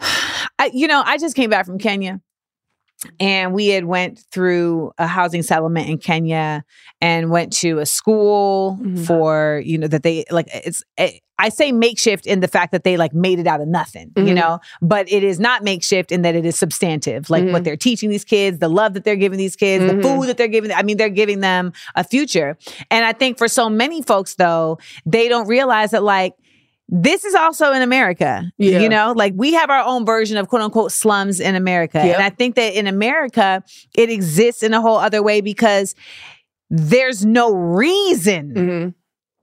I, 0.00 0.70
you 0.72 0.88
know, 0.88 1.02
I 1.06 1.16
just 1.18 1.36
came 1.36 1.50
back 1.50 1.66
from 1.66 1.78
Kenya 1.78 2.20
and 3.20 3.52
we 3.52 3.68
had 3.68 3.84
went 3.84 4.20
through 4.32 4.92
a 4.98 5.06
housing 5.06 5.42
settlement 5.42 5.88
in 5.88 5.98
Kenya 5.98 6.64
and 7.00 7.30
went 7.30 7.52
to 7.54 7.78
a 7.78 7.86
school 7.86 8.78
Mhm. 8.82 9.06
for, 9.06 9.62
you 9.64 9.78
know, 9.78 9.86
that 9.88 10.02
they 10.02 10.24
like 10.30 10.48
it's 10.52 10.82
eh, 10.96 11.12
I 11.36 11.48
say 11.48 11.72
makeshift 11.72 12.26
in 12.26 12.38
the 12.38 12.46
fact 12.46 12.70
that 12.70 12.84
they 12.84 12.96
like 12.96 13.12
made 13.12 13.40
it 13.40 13.46
out 13.48 13.60
of 13.60 13.66
nothing, 13.66 14.12
you 14.16 14.22
Mhm. 14.26 14.34
know, 14.36 14.60
but 14.80 15.10
it 15.10 15.24
is 15.24 15.40
not 15.40 15.64
makeshift 15.64 16.12
in 16.12 16.22
that 16.22 16.36
it 16.36 16.46
is 16.46 16.56
substantive. 16.56 17.28
Like 17.28 17.42
what 17.46 17.62
Mhm. 17.62 17.64
they're 17.64 17.76
teaching 17.76 18.08
these 18.08 18.24
kids, 18.24 18.60
the 18.60 18.68
love 18.68 18.94
that 18.94 19.02
they're 19.02 19.16
giving 19.16 19.36
these 19.38 19.56
kids, 19.56 19.84
the 19.84 20.00
food 20.00 20.28
that 20.28 20.36
they're 20.36 20.46
giving. 20.46 20.70
I 20.70 20.82
mean, 20.84 20.96
they're 20.96 21.08
giving 21.08 21.40
them 21.40 21.72
a 21.96 22.04
future. 22.04 22.56
And 22.88 23.04
I 23.04 23.12
think 23.12 23.36
for 23.36 23.48
so 23.48 23.68
many 23.68 24.00
folks 24.00 24.36
though, 24.36 24.78
they 25.04 25.28
don't 25.28 25.48
realize 25.48 25.90
that 25.90 26.04
like 26.04 26.34
this 26.88 27.24
is 27.24 27.34
also 27.34 27.72
in 27.72 27.82
America. 27.82 28.50
Yeah. 28.58 28.80
You 28.80 28.88
know, 28.88 29.12
like 29.16 29.32
we 29.36 29.54
have 29.54 29.70
our 29.70 29.84
own 29.84 30.04
version 30.04 30.36
of 30.36 30.48
quote 30.48 30.62
unquote 30.62 30.92
slums 30.92 31.40
in 31.40 31.54
America. 31.54 31.98
Yep. 32.04 32.14
And 32.14 32.22
I 32.22 32.30
think 32.30 32.56
that 32.56 32.74
in 32.78 32.86
America, 32.86 33.62
it 33.96 34.10
exists 34.10 34.62
in 34.62 34.74
a 34.74 34.80
whole 34.80 34.98
other 34.98 35.22
way 35.22 35.40
because 35.40 35.94
there's 36.70 37.24
no 37.24 37.52
reason. 37.52 38.54
Mhm. 38.54 38.94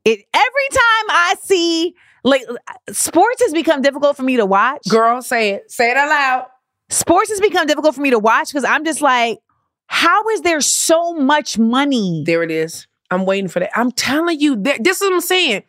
It 0.06 0.20
every 0.34 0.70
time 0.72 1.06
I 1.10 1.36
see 1.44 1.96
like 2.24 2.44
sports 2.92 3.42
has 3.42 3.54
become 3.54 3.82
difficult 3.82 4.16
for 4.16 4.24
me 4.24 4.38
to 4.38 4.46
watch. 4.46 4.88
Girl, 4.90 5.22
say 5.22 5.52
it. 5.52 5.72
Say 5.72 5.90
it 5.92 5.98
out 5.98 6.10
loud. 6.10 6.46
Sports 6.90 7.30
has 7.30 7.40
become 7.40 7.66
difficult 7.68 7.96
for 7.96 8.02
me 8.02 8.10
to 8.12 8.20
watch 8.20 8.50
because 8.50 8.64
I'm 8.66 8.84
just 8.86 9.02
like, 9.02 9.40
how 9.88 10.28
is 10.30 10.42
there 10.42 10.62
so 10.62 11.14
much 11.14 11.58
money? 11.58 12.24
There 12.26 12.44
it 12.44 12.52
is. 12.52 12.88
I'm 13.10 13.26
waiting 13.26 13.48
for 13.48 13.60
that. 13.60 13.72
I'm 13.76 13.92
telling 13.92 14.40
you, 14.40 14.62
th- 14.62 14.80
this 14.82 15.02
is 15.02 15.08
what 15.08 15.14
I'm 15.16 15.22
saying. 15.22 15.64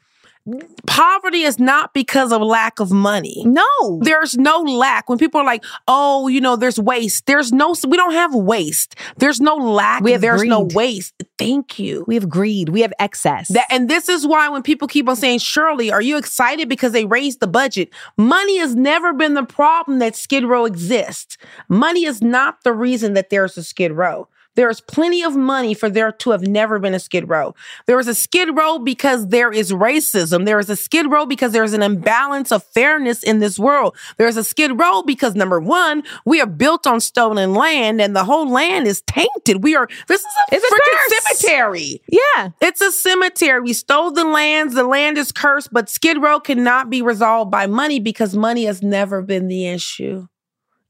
Poverty 0.87 1.43
is 1.43 1.59
not 1.59 1.95
because 1.95 2.33
of 2.33 2.43
lack 2.43 2.81
of 2.81 2.91
money. 2.91 3.43
no. 3.47 3.63
There's 4.01 4.37
no 4.37 4.61
lack. 4.61 5.09
When 5.09 5.19
people 5.19 5.41
are 5.41 5.45
like, 5.45 5.65
"Oh, 5.87 6.29
you 6.29 6.41
know, 6.41 6.57
there's 6.57 6.79
waste." 6.79 7.27
There's 7.27 7.53
no. 7.53 7.75
We 7.87 7.97
don't 7.97 8.13
have 8.13 8.35
waste. 8.35 8.97
There's 9.19 9.41
no 9.41 9.55
lack. 9.55 10.03
We 10.03 10.13
have 10.13 10.21
there's 10.21 10.43
no 10.43 10.69
waste. 10.75 11.15
Thank 11.39 11.79
you. 11.79 12.05
we 12.07 12.15
have 12.15 12.29
greed. 12.29 12.69
We 12.69 12.81
have 12.83 12.93
excess. 12.99 13.49
That, 13.49 13.67
and 13.71 13.89
this 13.89 14.09
is 14.09 14.27
why 14.27 14.49
when 14.49 14.63
people 14.63 14.89
keep 14.89 15.09
on 15.09 15.17
saying, 15.17 15.41
Shirley, 15.41 15.91
are 15.91 16.03
you 16.03 16.17
excited 16.17 16.69
because 16.69 16.93
they 16.93 17.05
raised 17.05 17.41
the 17.41 17.47
budget? 17.47 17.91
Money 18.17 18.59
has 18.59 18.75
never 18.75 19.13
been 19.13 19.35
the 19.35 19.45
problem 19.45 19.99
that 20.01 20.17
Skid 20.17 20.45
Row 20.45 20.65
exists. 20.65 21.37
Money 21.69 22.05
is 22.05 22.23
not 22.23 22.63
the 22.65 22.73
reason 22.73 23.15
that 23.15 23.31
there's 23.31 23.57
a 23.57 23.63
Skid 23.65 23.93
Row. 23.93 24.29
There 24.55 24.69
is 24.69 24.81
plenty 24.83 25.23
of 25.23 25.35
money 25.35 25.73
for 25.73 25.89
there 25.89 26.13
to 26.13 26.31
have 26.31 26.43
never 26.47 26.79
been 26.79 26.93
a 26.95 26.99
Skid 26.99 27.29
Row. 27.29 27.55
There 27.87 27.99
is 27.99 28.07
a 28.07 28.15
Skid 28.15 28.55
Row 28.57 28.79
because 28.79 29.29
there 29.29 29.51
is 29.51 29.73
racism. 29.73 30.45
There 30.45 30.59
is 30.59 30.69
a 30.69 30.77
Skid 30.77 31.11
Row 31.11 31.25
because 31.25 31.53
there's 31.53 31.73
an 31.73 31.83
imbalance 31.83 32.53
of 32.53 32.63
fairness 32.63 33.23
in 33.23 33.39
this 33.39 33.59
world. 33.59 33.97
There's 34.19 34.37
a 34.37 34.45
Skid 34.45 34.79
Row 34.79 35.03
because 35.03 35.35
number 35.35 35.59
one, 35.59 36.03
we 36.27 36.41
are 36.41 36.47
built 36.47 36.87
on 36.87 37.01
stolen 37.01 37.55
land 37.55 38.01
and 38.01 38.15
the 38.15 38.25
whole 38.25 38.49
land 38.49 38.87
is 38.87 39.01
tainted. 39.03 39.63
We 39.63 39.75
are, 39.75 39.89
this 40.09 40.21
is 40.21 40.27
a 40.53 40.57
It's 40.57 40.67
freaking 40.67 41.39
cemetery. 41.39 42.03
yeah. 42.09 42.51
It's 42.61 42.81
a 42.83 42.93
cemetery. 42.93 43.61
We 43.61 43.73
stole 43.73 44.11
the 44.11 44.25
lands. 44.25 44.75
The 44.75 44.85
land 44.85 45.17
is 45.17 45.33
cursed, 45.33 45.73
but 45.73 45.89
Skid 45.89 46.21
Row 46.23 46.41
cannot 46.41 46.91
be 46.91 47.01
resolved 47.01 47.51
by 47.51 47.67
money 47.67 48.01
because 48.01 48.37
money 48.37 48.65
has 48.67 48.83
never 48.83 49.23
been 49.23 49.49
the 49.49 49.69
issue. 49.69 50.27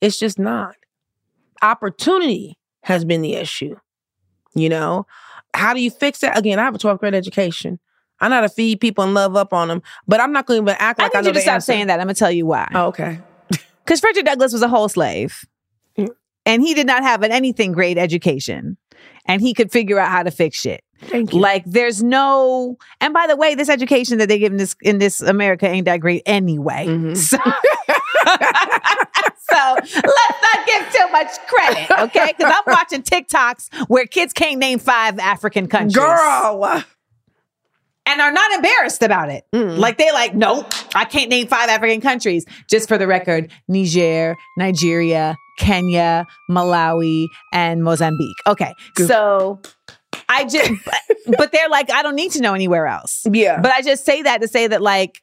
It's 0.01 0.19
just 0.19 0.39
not. 0.39 0.75
Opportunity 1.63 2.59
has 2.83 3.05
been 3.05 3.23
the 3.23 3.35
issue. 3.35 3.77
You 4.55 4.69
know, 4.69 5.07
how 5.55 5.73
do 5.75 5.81
you 5.81 5.91
fix 5.91 6.21
that? 6.21 6.37
Again, 6.37 6.59
I 6.59 6.65
have 6.65 6.75
a 6.75 6.79
12th 6.79 6.99
grade 6.99 7.15
education. 7.15 7.79
I 8.21 8.29
know 8.29 8.37
how 8.37 8.41
to 8.43 8.49
feed 8.49 8.81
people 8.81 9.03
and 9.03 9.15
love 9.15 9.35
up 9.35 9.53
on 9.53 9.69
them, 9.69 9.83
but 10.07 10.21
I'm 10.21 10.33
not 10.33 10.47
going 10.47 10.65
to 10.65 10.71
even 10.71 10.77
act 10.79 11.01
like 11.01 11.15
I, 11.15 11.21
need 11.21 11.25
know 11.25 11.31
you 11.31 11.35
to 11.35 11.41
stop 11.41 11.55
answer. 11.55 11.67
saying 11.67 11.89
that. 11.89 11.99
I'm 11.99 12.07
gonna 12.07 12.15
tell 12.15 12.31
you 12.31 12.47
why. 12.47 12.71
Oh, 12.75 12.87
okay. 12.87 13.19
Because 13.85 13.99
Frederick 13.99 14.27
Douglass 14.27 14.53
was 14.53 14.63
a 14.63 14.69
whole 14.69 14.89
slave. 14.89 15.45
Mm. 15.99 16.11
And 16.47 16.63
he 16.63 16.73
did 16.73 16.87
not 16.87 17.03
have 17.03 17.25
an 17.25 17.33
anything 17.33 17.73
great 17.73 17.99
education. 17.99 18.77
And 19.27 19.43
he 19.43 19.55
could 19.55 19.73
figure 19.73 19.99
out 19.99 20.09
how 20.09 20.23
to 20.23 20.31
fix 20.31 20.57
shit. 20.57 20.85
Thank 21.03 21.33
you. 21.33 21.41
Like 21.41 21.65
there's 21.67 22.03
no 22.03 22.79
and 23.01 23.13
by 23.13 23.27
the 23.27 23.37
way, 23.37 23.55
this 23.55 23.69
education 23.69 24.19
that 24.19 24.29
they 24.29 24.39
give 24.39 24.53
in 24.53 24.59
this 24.59 24.77
in 24.83 24.99
this 24.99 25.21
America 25.21 25.67
ain't 25.67 25.85
that 25.87 25.99
great 25.99 26.23
anyway. 26.27 26.87
Mhm. 26.87 27.17
So, 27.17 27.37
so 29.51 29.75
let's 29.75 30.43
not 30.43 30.67
give 30.67 30.93
too 30.93 31.13
much 31.13 31.29
credit, 31.47 31.91
okay? 32.03 32.33
Because 32.37 32.53
I'm 32.55 32.73
watching 32.73 33.03
TikToks 33.03 33.89
where 33.89 34.07
kids 34.07 34.33
can't 34.33 34.59
name 34.59 34.79
five 34.79 35.19
African 35.19 35.67
countries. 35.67 35.97
Girl. 35.97 36.85
And 38.05 38.21
are 38.21 38.33
not 38.33 38.51
embarrassed 38.53 39.03
about 39.03 39.31
it. 39.31 39.45
Mm. 39.55 39.79
Like 39.79 39.97
they 39.97 40.11
like, 40.13 40.35
nope, 40.35 40.73
I 40.95 41.05
can't 41.05 41.31
name 41.31 41.47
five 41.47 41.69
African 41.69 42.01
countries. 42.01 42.45
Just 42.69 42.89
for 42.89 42.99
the 42.99 43.07
record, 43.07 43.51
Niger, 43.69 44.37
Nigeria, 44.59 45.37
Kenya, 45.59 46.27
Malawi, 46.51 47.27
and 47.53 47.85
Mozambique. 47.85 48.37
Okay. 48.47 48.75
Good. 48.97 49.07
So 49.07 49.61
I 50.33 50.45
just 50.45 50.73
but, 50.85 51.37
but 51.39 51.53
they're 51.53 51.69
like, 51.69 51.91
I 51.91 52.03
don't 52.03 52.17
need 52.17 52.33
to 52.33 52.41
know 52.41 52.55
anywhere 52.55 52.87
else. 52.87 53.27
Yeah. 53.31 53.61
But 53.61 53.73
I 53.73 53.83
just 53.83 54.05
say 54.05 54.23
that 54.23 54.41
to 54.41 54.49
say 54.49 54.67
that 54.67 54.83
like 54.83 55.23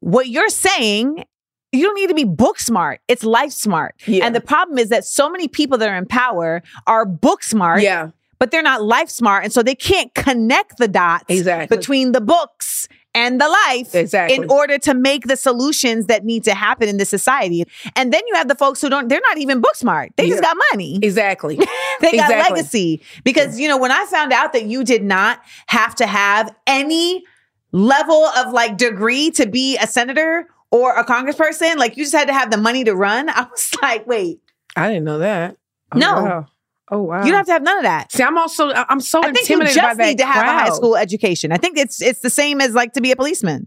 what 0.00 0.28
you're 0.28 0.48
saying, 0.48 1.24
you 1.72 1.82
don't 1.82 1.94
need 1.94 2.08
to 2.08 2.14
be 2.14 2.24
book 2.24 2.58
smart. 2.58 3.00
It's 3.08 3.24
life 3.24 3.52
smart. 3.52 3.94
Yeah. 4.06 4.24
And 4.24 4.34
the 4.34 4.40
problem 4.40 4.78
is 4.78 4.88
that 4.90 5.04
so 5.04 5.28
many 5.28 5.48
people 5.48 5.78
that 5.78 5.88
are 5.88 5.96
in 5.96 6.06
power 6.06 6.62
are 6.86 7.04
book 7.04 7.42
smart, 7.42 7.82
yeah. 7.82 8.10
but 8.38 8.50
they're 8.50 8.62
not 8.62 8.82
life 8.82 9.10
smart. 9.10 9.44
And 9.44 9.52
so 9.52 9.62
they 9.62 9.74
can't 9.74 10.14
connect 10.14 10.78
the 10.78 10.88
dots 10.88 11.24
Exactly. 11.28 11.76
between 11.76 12.12
the 12.12 12.20
books 12.20 12.88
and 13.16 13.40
the 13.40 13.48
life 13.48 13.94
Exactly. 13.94 14.36
in 14.36 14.48
order 14.50 14.78
to 14.78 14.92
make 14.94 15.26
the 15.26 15.36
solutions 15.36 16.06
that 16.06 16.24
need 16.24 16.44
to 16.44 16.54
happen 16.54 16.88
in 16.88 16.98
this 16.98 17.08
society. 17.08 17.64
And 17.96 18.12
then 18.12 18.20
you 18.28 18.34
have 18.34 18.46
the 18.46 18.54
folks 18.54 18.80
who 18.80 18.88
don't, 18.90 19.08
they're 19.08 19.22
not 19.28 19.38
even 19.38 19.60
book 19.60 19.74
smart. 19.74 20.12
They 20.16 20.28
just 20.28 20.42
got 20.42 20.56
money. 20.72 21.00
Exactly. 21.02 21.58
They 22.00 22.12
got 22.16 22.28
legacy. 22.30 23.00
Because, 23.24 23.58
you 23.58 23.68
know, 23.68 23.78
when 23.78 23.90
I 23.90 24.04
found 24.06 24.32
out 24.32 24.52
that 24.52 24.66
you 24.66 24.84
did 24.84 25.02
not 25.02 25.40
have 25.68 25.94
to 25.96 26.06
have 26.06 26.54
any 26.66 27.24
level 27.72 28.24
of 28.26 28.52
like 28.52 28.76
degree 28.76 29.30
to 29.32 29.46
be 29.46 29.76
a 29.78 29.86
senator 29.86 30.46
or 30.70 30.94
a 30.96 31.04
congressperson, 31.04 31.76
like 31.76 31.96
you 31.96 32.04
just 32.04 32.14
had 32.14 32.26
to 32.28 32.34
have 32.34 32.50
the 32.50 32.56
money 32.58 32.84
to 32.84 32.94
run, 32.94 33.28
I 33.30 33.46
was 33.50 33.70
like, 33.82 34.06
wait, 34.06 34.40
I 34.76 34.88
didn't 34.88 35.04
know 35.04 35.18
that. 35.18 35.56
Oh, 35.92 35.98
No. 35.98 36.12
wow. 36.22 36.46
Oh 36.90 37.02
wow. 37.02 37.24
you 37.24 37.30
don't 37.30 37.38
have 37.38 37.46
to 37.46 37.52
have 37.52 37.62
none 37.62 37.78
of 37.78 37.82
that. 37.82 38.12
See, 38.12 38.22
I'm 38.22 38.38
also 38.38 38.70
I'm 38.72 39.00
so 39.00 39.20
I 39.20 39.32
think 39.32 39.48
you 39.48 39.60
intimidated 39.60 39.82
by 39.82 39.88
just 39.88 39.98
that 39.98 40.06
need 40.06 40.18
to 40.18 40.26
have 40.26 40.46
a 40.46 40.52
high 40.52 40.70
school 40.70 40.96
education. 40.96 41.52
I 41.52 41.56
think 41.56 41.76
it's 41.78 42.00
it's 42.00 42.20
the 42.20 42.30
same 42.30 42.60
as 42.60 42.74
like 42.74 42.92
to 42.92 43.00
be 43.00 43.10
a 43.10 43.16
policeman. 43.16 43.66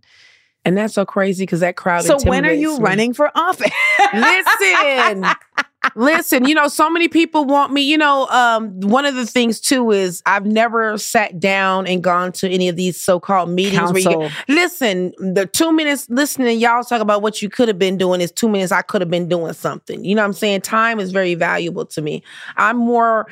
and 0.66 0.78
that's 0.78 0.94
so 0.94 1.06
crazy 1.06 1.44
because 1.44 1.60
that 1.60 1.76
crowd. 1.76 2.00
Is. 2.00 2.08
So 2.08 2.18
when 2.24 2.46
are 2.46 2.52
you 2.52 2.78
me. 2.78 2.84
running 2.84 3.14
for 3.14 3.32
office? 3.36 3.72
Listen, 4.14 5.26
listen. 5.96 6.46
You 6.46 6.56
know, 6.56 6.68
so 6.68 6.90
many 6.90 7.08
people 7.08 7.46
want 7.46 7.72
me. 7.74 7.82
You 7.82 7.98
know, 7.98 8.28
um, 8.28 8.80
one 8.82 9.06
of 9.06 9.16
the 9.16 9.26
things 9.26 9.60
too 9.60 9.92
is 9.92 10.22
I've 10.26 10.46
never 10.46 10.98
sat 10.98 11.40
down 11.40 11.88
and 11.88 12.04
gone 12.04 12.32
to 12.34 12.50
any 12.50 12.70
of 12.70 12.76
these 12.76 13.00
so-called 13.00 13.50
meetings 13.50 13.92
where 13.92 14.02
you 14.02 14.10
get, 14.10 14.32
listen. 14.48 15.14
The 15.20 15.46
two 15.46 15.72
minutes 15.72 16.10
listening, 16.10 16.60
y'all 16.60 16.84
talk 16.84 17.02
about 17.02 17.22
what 17.22 17.42
you 17.42 17.50
could 17.50 17.68
have 17.68 17.80
been 17.80 17.98
doing 17.98 18.22
is 18.22 18.32
two 18.32 18.50
minutes. 18.50 18.72
I 18.72 18.82
could 18.82 19.02
have 19.02 19.10
been 19.10 19.28
doing 19.28 19.54
something. 19.54 20.04
You 20.04 20.16
know 20.16 20.22
what 20.22 20.28
I'm 20.28 20.34
saying? 20.34 20.62
Time 20.62 21.00
is 21.00 21.12
very 21.12 21.36
valuable 21.36 21.86
to 21.88 22.02
me. 22.02 22.24
I'm 22.58 22.78
more 22.78 23.28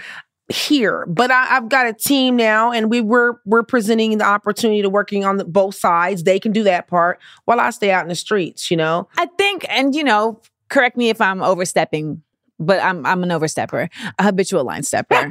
here, 0.49 1.05
but 1.07 1.29
I, 1.29 1.57
I've 1.57 1.67
got 1.67 1.87
a 1.87 1.93
team 1.93 2.37
now, 2.37 2.71
and 2.71 2.89
we 2.89 3.01
were 3.01 3.41
we're 3.45 3.63
presenting 3.63 4.17
the 4.17 4.23
opportunity 4.23 4.81
to 4.81 4.89
working 4.89 5.25
on 5.25 5.35
the, 5.35 5.43
both 5.43 5.75
sides. 5.75 6.23
They 6.23 6.39
can 6.39 6.53
do 6.53 6.63
that 6.63 6.87
part 6.87 7.19
while 7.43 7.59
I 7.59 7.69
stay 7.71 7.91
out 7.91 8.03
in 8.03 8.07
the 8.07 8.15
streets. 8.15 8.71
You 8.71 8.77
know, 8.77 9.09
I 9.17 9.25
think, 9.37 9.65
and 9.67 9.93
you 9.93 10.05
know, 10.05 10.41
correct 10.69 10.95
me 10.95 11.09
if 11.09 11.19
I'm 11.19 11.43
overstepping, 11.43 12.23
but 12.59 12.81
I'm 12.83 13.05
I'm 13.05 13.23
an 13.23 13.29
overstepper, 13.29 13.89
a 14.19 14.23
habitual 14.23 14.63
line 14.63 14.83
stepper. 14.83 15.29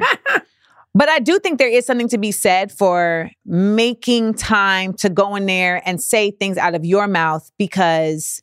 but 0.94 1.08
I 1.08 1.18
do 1.18 1.38
think 1.38 1.58
there 1.58 1.68
is 1.68 1.84
something 1.86 2.08
to 2.08 2.18
be 2.18 2.32
said 2.32 2.72
for 2.72 3.30
making 3.44 4.34
time 4.34 4.94
to 4.94 5.08
go 5.08 5.34
in 5.36 5.46
there 5.46 5.82
and 5.84 6.00
say 6.02 6.30
things 6.30 6.56
out 6.56 6.74
of 6.74 6.84
your 6.84 7.06
mouth 7.06 7.50
because 7.58 8.42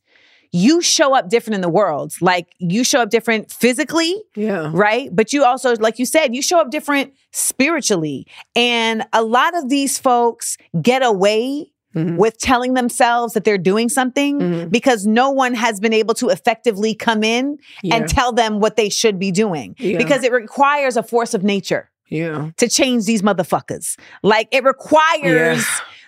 you 0.55 0.83
show 0.83 1.15
up 1.15 1.29
different 1.29 1.55
in 1.55 1.61
the 1.61 1.69
world. 1.69 2.13
Like 2.21 2.53
you 2.59 2.83
show 2.83 3.01
up 3.01 3.09
different 3.09 3.49
physically, 3.51 4.21
Yeah. 4.35 4.69
right? 4.71 5.09
But 5.11 5.33
you 5.33 5.43
also, 5.43 5.75
like 5.77 5.97
you 5.97 6.05
said, 6.05 6.35
you 6.35 6.43
show 6.43 6.59
up 6.61 6.69
different 6.69 7.13
spiritually. 7.31 8.27
And 8.55 9.03
a 9.13 9.23
lot 9.23 9.57
of 9.57 9.69
these 9.69 9.97
folks 9.97 10.57
get 10.79 11.01
away 11.01 11.71
Mhm. 11.95 12.17
with 12.17 12.37
telling 12.39 12.73
themselves 12.73 13.33
that 13.33 13.43
they're 13.43 13.57
doing 13.57 13.89
something 13.89 14.39
Mhm. 14.39 14.71
because 14.71 15.05
no 15.05 15.29
one 15.29 15.53
has 15.53 15.79
been 15.79 15.93
able 15.93 16.13
to 16.15 16.29
effectively 16.29 16.93
come 16.95 17.23
in 17.23 17.57
Yeah. 17.83 17.95
and 17.95 18.07
tell 18.09 18.31
them 18.31 18.59
what 18.59 18.75
they 18.75 18.89
should 18.89 19.19
be 19.19 19.31
doing 19.31 19.75
Yeah. 19.77 19.97
because 19.97 20.23
it 20.23 20.31
requires 20.31 20.97
a 20.97 21.03
force 21.03 21.33
of 21.33 21.43
nature 21.43 21.89
Yeah. 22.09 22.49
to 22.57 22.67
change 22.67 23.05
these 23.05 23.21
motherfuckers. 23.21 23.97
Like 24.23 24.47
it 24.51 24.63
requires 24.63 25.59
Yeah. 25.59 25.63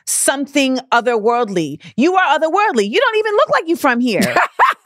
something 0.05 0.79
otherworldly. 0.91 1.79
You 1.97 2.15
are 2.15 2.39
otherworldly. 2.39 2.89
You 2.89 2.99
don't 2.99 3.17
even 3.17 3.33
look 3.33 3.49
like 3.51 3.67
you 3.67 3.75
from 3.75 3.99
here. 3.99 4.21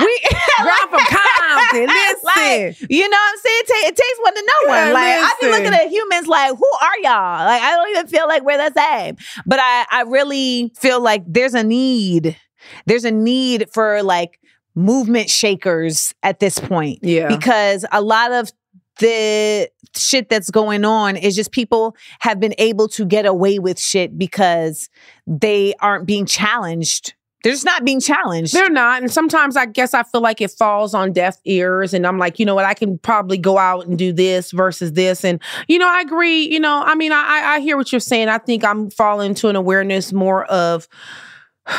we 0.00 0.20
I'm 0.58 0.88
from 0.88 1.00
Compton. 1.00 1.86
Listen. 1.86 2.18
like, 2.24 2.90
you 2.90 3.08
know 3.08 3.16
what 3.16 3.32
I'm 3.32 3.38
saying? 3.38 3.60
It, 3.60 3.66
ta- 3.68 3.88
it 3.88 3.96
takes 3.96 4.18
one 4.22 4.34
to 4.34 4.40
know 4.42 4.74
Yeah, 4.74 4.84
one. 4.84 4.92
Like 4.94 5.04
I 5.18 5.34
be 5.40 5.46
listen. 5.46 5.64
looking 5.64 5.80
at 5.80 5.88
humans 5.90 6.26
like, 6.26 6.50
who 6.56 6.70
are 6.80 6.98
y'all? 7.02 7.44
Like 7.46 7.62
I 7.62 7.72
don't 7.72 7.90
even 7.90 8.06
feel 8.06 8.28
like 8.28 8.42
we're 8.44 8.58
the 8.70 8.72
same. 8.78 9.16
But 9.46 9.58
I, 9.60 9.86
I 9.90 10.02
really 10.02 10.72
feel 10.76 11.00
like 11.00 11.24
there's 11.26 11.54
a 11.54 11.62
need. 11.64 12.36
There's 12.86 13.04
a 13.04 13.10
need 13.10 13.68
for 13.72 14.02
like 14.02 14.38
movement 14.74 15.28
shakers 15.30 16.14
at 16.22 16.40
this 16.40 16.58
point. 16.58 17.00
Yeah. 17.02 17.28
Because 17.28 17.84
a 17.92 18.00
lot 18.00 18.32
of 18.32 18.50
the 18.98 19.68
shit 19.96 20.28
that's 20.28 20.50
going 20.50 20.84
on 20.84 21.16
is 21.16 21.34
just 21.34 21.50
people 21.52 21.96
have 22.20 22.38
been 22.40 22.54
able 22.58 22.88
to 22.88 23.04
get 23.04 23.26
away 23.26 23.58
with 23.58 23.78
shit 23.78 24.16
because 24.16 24.88
they 25.26 25.74
aren't 25.80 26.06
being 26.06 26.24
challenged. 26.26 27.14
They're 27.42 27.52
just 27.52 27.64
not 27.64 27.84
being 27.84 28.00
challenged. 28.00 28.54
They're 28.54 28.70
not. 28.70 29.02
And 29.02 29.10
sometimes 29.12 29.56
I 29.56 29.66
guess 29.66 29.94
I 29.94 30.04
feel 30.04 30.20
like 30.20 30.40
it 30.40 30.50
falls 30.52 30.94
on 30.94 31.12
deaf 31.12 31.38
ears. 31.44 31.92
And 31.92 32.06
I'm 32.06 32.18
like, 32.18 32.38
you 32.38 32.46
know 32.46 32.54
what? 32.54 32.64
I 32.64 32.74
can 32.74 32.98
probably 32.98 33.36
go 33.38 33.58
out 33.58 33.86
and 33.86 33.98
do 33.98 34.12
this 34.12 34.52
versus 34.52 34.92
this. 34.92 35.24
And, 35.24 35.40
you 35.66 35.78
know, 35.78 35.88
I 35.88 36.00
agree. 36.02 36.42
You 36.48 36.60
know, 36.60 36.82
I 36.84 36.94
mean, 36.94 37.10
I, 37.12 37.16
I 37.22 37.54
I 37.54 37.60
hear 37.60 37.76
what 37.76 37.90
you're 37.92 38.00
saying. 38.00 38.28
I 38.28 38.38
think 38.38 38.64
I'm 38.64 38.90
falling 38.90 39.34
to 39.36 39.48
an 39.48 39.56
awareness 39.56 40.12
more 40.12 40.44
of 40.44 40.86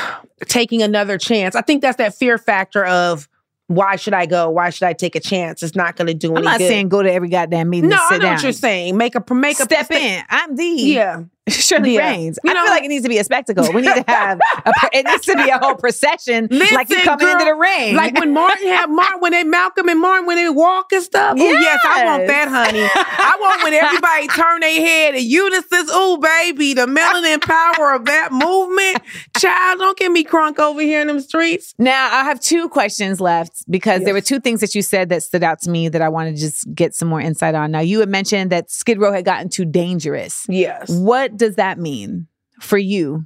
taking 0.48 0.82
another 0.82 1.18
chance. 1.18 1.56
I 1.56 1.62
think 1.62 1.82
that's 1.82 1.98
that 1.98 2.16
fear 2.16 2.38
factor 2.38 2.86
of 2.86 3.28
why 3.68 3.96
should 3.96 4.14
I 4.14 4.26
go? 4.26 4.50
Why 4.50 4.70
should 4.70 4.86
I 4.86 4.94
take 4.94 5.16
a 5.16 5.20
chance? 5.20 5.64
It's 5.64 5.76
not 5.76 5.96
going 5.96 6.08
to 6.08 6.14
do 6.14 6.32
anything. 6.36 6.48
I'm 6.48 6.48
any 6.48 6.52
not 6.54 6.60
good. 6.60 6.68
saying 6.68 6.90
go 6.90 7.02
to 7.02 7.12
every 7.12 7.30
goddamn 7.30 7.70
meeting. 7.70 7.90
no, 7.90 7.96
and 7.96 8.02
I 8.04 8.10
sit 8.10 8.16
know 8.18 8.26
down. 8.26 8.34
what 8.36 8.44
you're 8.44 8.52
saying. 8.52 8.98
Make 8.98 9.16
a 9.16 9.34
make 9.34 9.60
a 9.60 9.64
Step 9.64 9.90
in. 9.92 10.24
I'm 10.30 10.56
the 10.56 10.66
Yeah. 10.66 11.24
Shirley 11.50 11.96
Yeah. 11.96 12.10
Reigns. 12.12 12.40
You 12.44 12.52
I 12.52 12.54
know- 12.54 12.64
feel 12.64 12.72
like 12.72 12.84
it 12.84 12.88
needs 12.88 13.04
to 13.04 13.10
be 13.10 13.18
a 13.18 13.24
spectacle. 13.24 13.68
We 13.74 13.82
need 13.82 13.96
to 13.96 14.04
have 14.08 14.40
a, 14.66 14.72
it 14.94 15.06
needs 15.06 15.26
to 15.26 15.36
be 15.36 15.50
a 15.50 15.58
whole 15.58 15.76
procession, 15.76 16.48
like 16.50 16.90
you 16.90 16.96
Listen, 16.96 17.00
coming 17.04 17.28
into 17.28 17.44
the 17.46 17.54
ring. 17.56 17.96
Like 17.96 18.18
when 18.18 18.34
Martin 18.34 18.68
had 18.68 18.86
Martin, 18.90 19.20
when 19.20 19.32
they 19.34 19.44
Malcolm 19.44 19.90
and 19.90 20.00
Martin, 20.00 20.26
when 20.26 20.38
they 20.38 20.50
walk 20.50 20.92
and 20.94 21.04
stuff. 21.04 21.36
Oh, 21.38 21.44
yes, 21.52 21.80
I 21.86 22.06
want 22.06 22.28
that, 22.28 22.48
honey. 22.48 22.84
I 22.96 23.38
want 23.42 23.64
when 23.64 23.74
everybody 23.74 24.28
turn 24.42 24.62
their 24.62 24.80
head 24.86 25.16
and 25.16 25.24
Ulysses, 25.24 25.90
oh, 25.92 26.18
baby, 26.18 26.74
the 26.74 26.86
melanin 26.86 27.42
power 27.42 27.94
of 27.94 28.06
that 28.06 28.32
movement. 28.32 29.00
Child, 29.38 29.80
don't 29.80 29.98
get 29.98 30.12
me 30.12 30.24
crunk 30.24 30.60
over 30.60 30.82
here 30.82 31.02
in 31.02 31.08
them 31.08 31.20
streets. 31.20 31.74
Now, 31.78 32.06
I 32.12 32.24
have 32.24 32.40
two 32.40 32.70
questions 32.70 33.20
left 33.20 33.70
because 33.70 34.04
there 34.04 34.14
were 34.14 34.22
two 34.22 34.40
things 34.40 34.62
that 34.62 34.76
you 34.76 34.82
said 34.82 35.10
that 35.10 35.24
stood 35.24 35.44
out 35.44 35.60
to 35.62 35.70
me 35.70 35.90
that 35.90 36.02
I 36.02 36.08
want 36.10 36.34
to 36.34 36.40
just 36.40 36.74
get 36.74 36.96
some 36.96 37.10
more 37.10 37.20
insight 37.20 37.56
on. 37.56 37.72
Now, 37.72 37.80
you 37.82 38.00
had 38.00 38.10
mentioned 38.10 38.52
that 38.52 38.72
Skid 38.72 38.98
Row 39.00 39.12
had 39.12 39.26
gotten 39.26 39.50
too 39.50 39.66
dangerous. 39.66 40.46
Yes. 40.48 40.90
What 40.90 41.33
does 41.36 41.56
that 41.56 41.80
mean 41.80 42.28
for 42.60 42.78
you? 42.78 43.26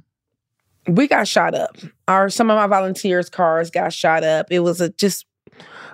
We 0.86 1.06
got 1.06 1.28
shot 1.28 1.54
up. 1.54 1.76
Our 2.06 2.30
some 2.30 2.50
of 2.50 2.56
my 2.56 2.66
volunteers' 2.66 3.28
cars 3.28 3.70
got 3.70 3.92
shot 3.92 4.24
up. 4.24 4.46
It 4.50 4.60
was 4.60 4.80
a 4.80 4.88
just 4.90 5.26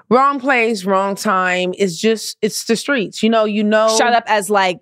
wrong 0.09 0.39
place, 0.39 0.85
wrong 0.85 1.17
time. 1.17 1.75
It's 1.77 1.99
just 1.99 2.37
it's 2.43 2.65
the 2.65 2.77
streets. 2.77 3.23
You 3.23 3.31
know, 3.31 3.45
you 3.45 3.65
know 3.65 3.97
Shot 3.99 4.12
up 4.12 4.25
as 4.27 4.51
like 4.51 4.81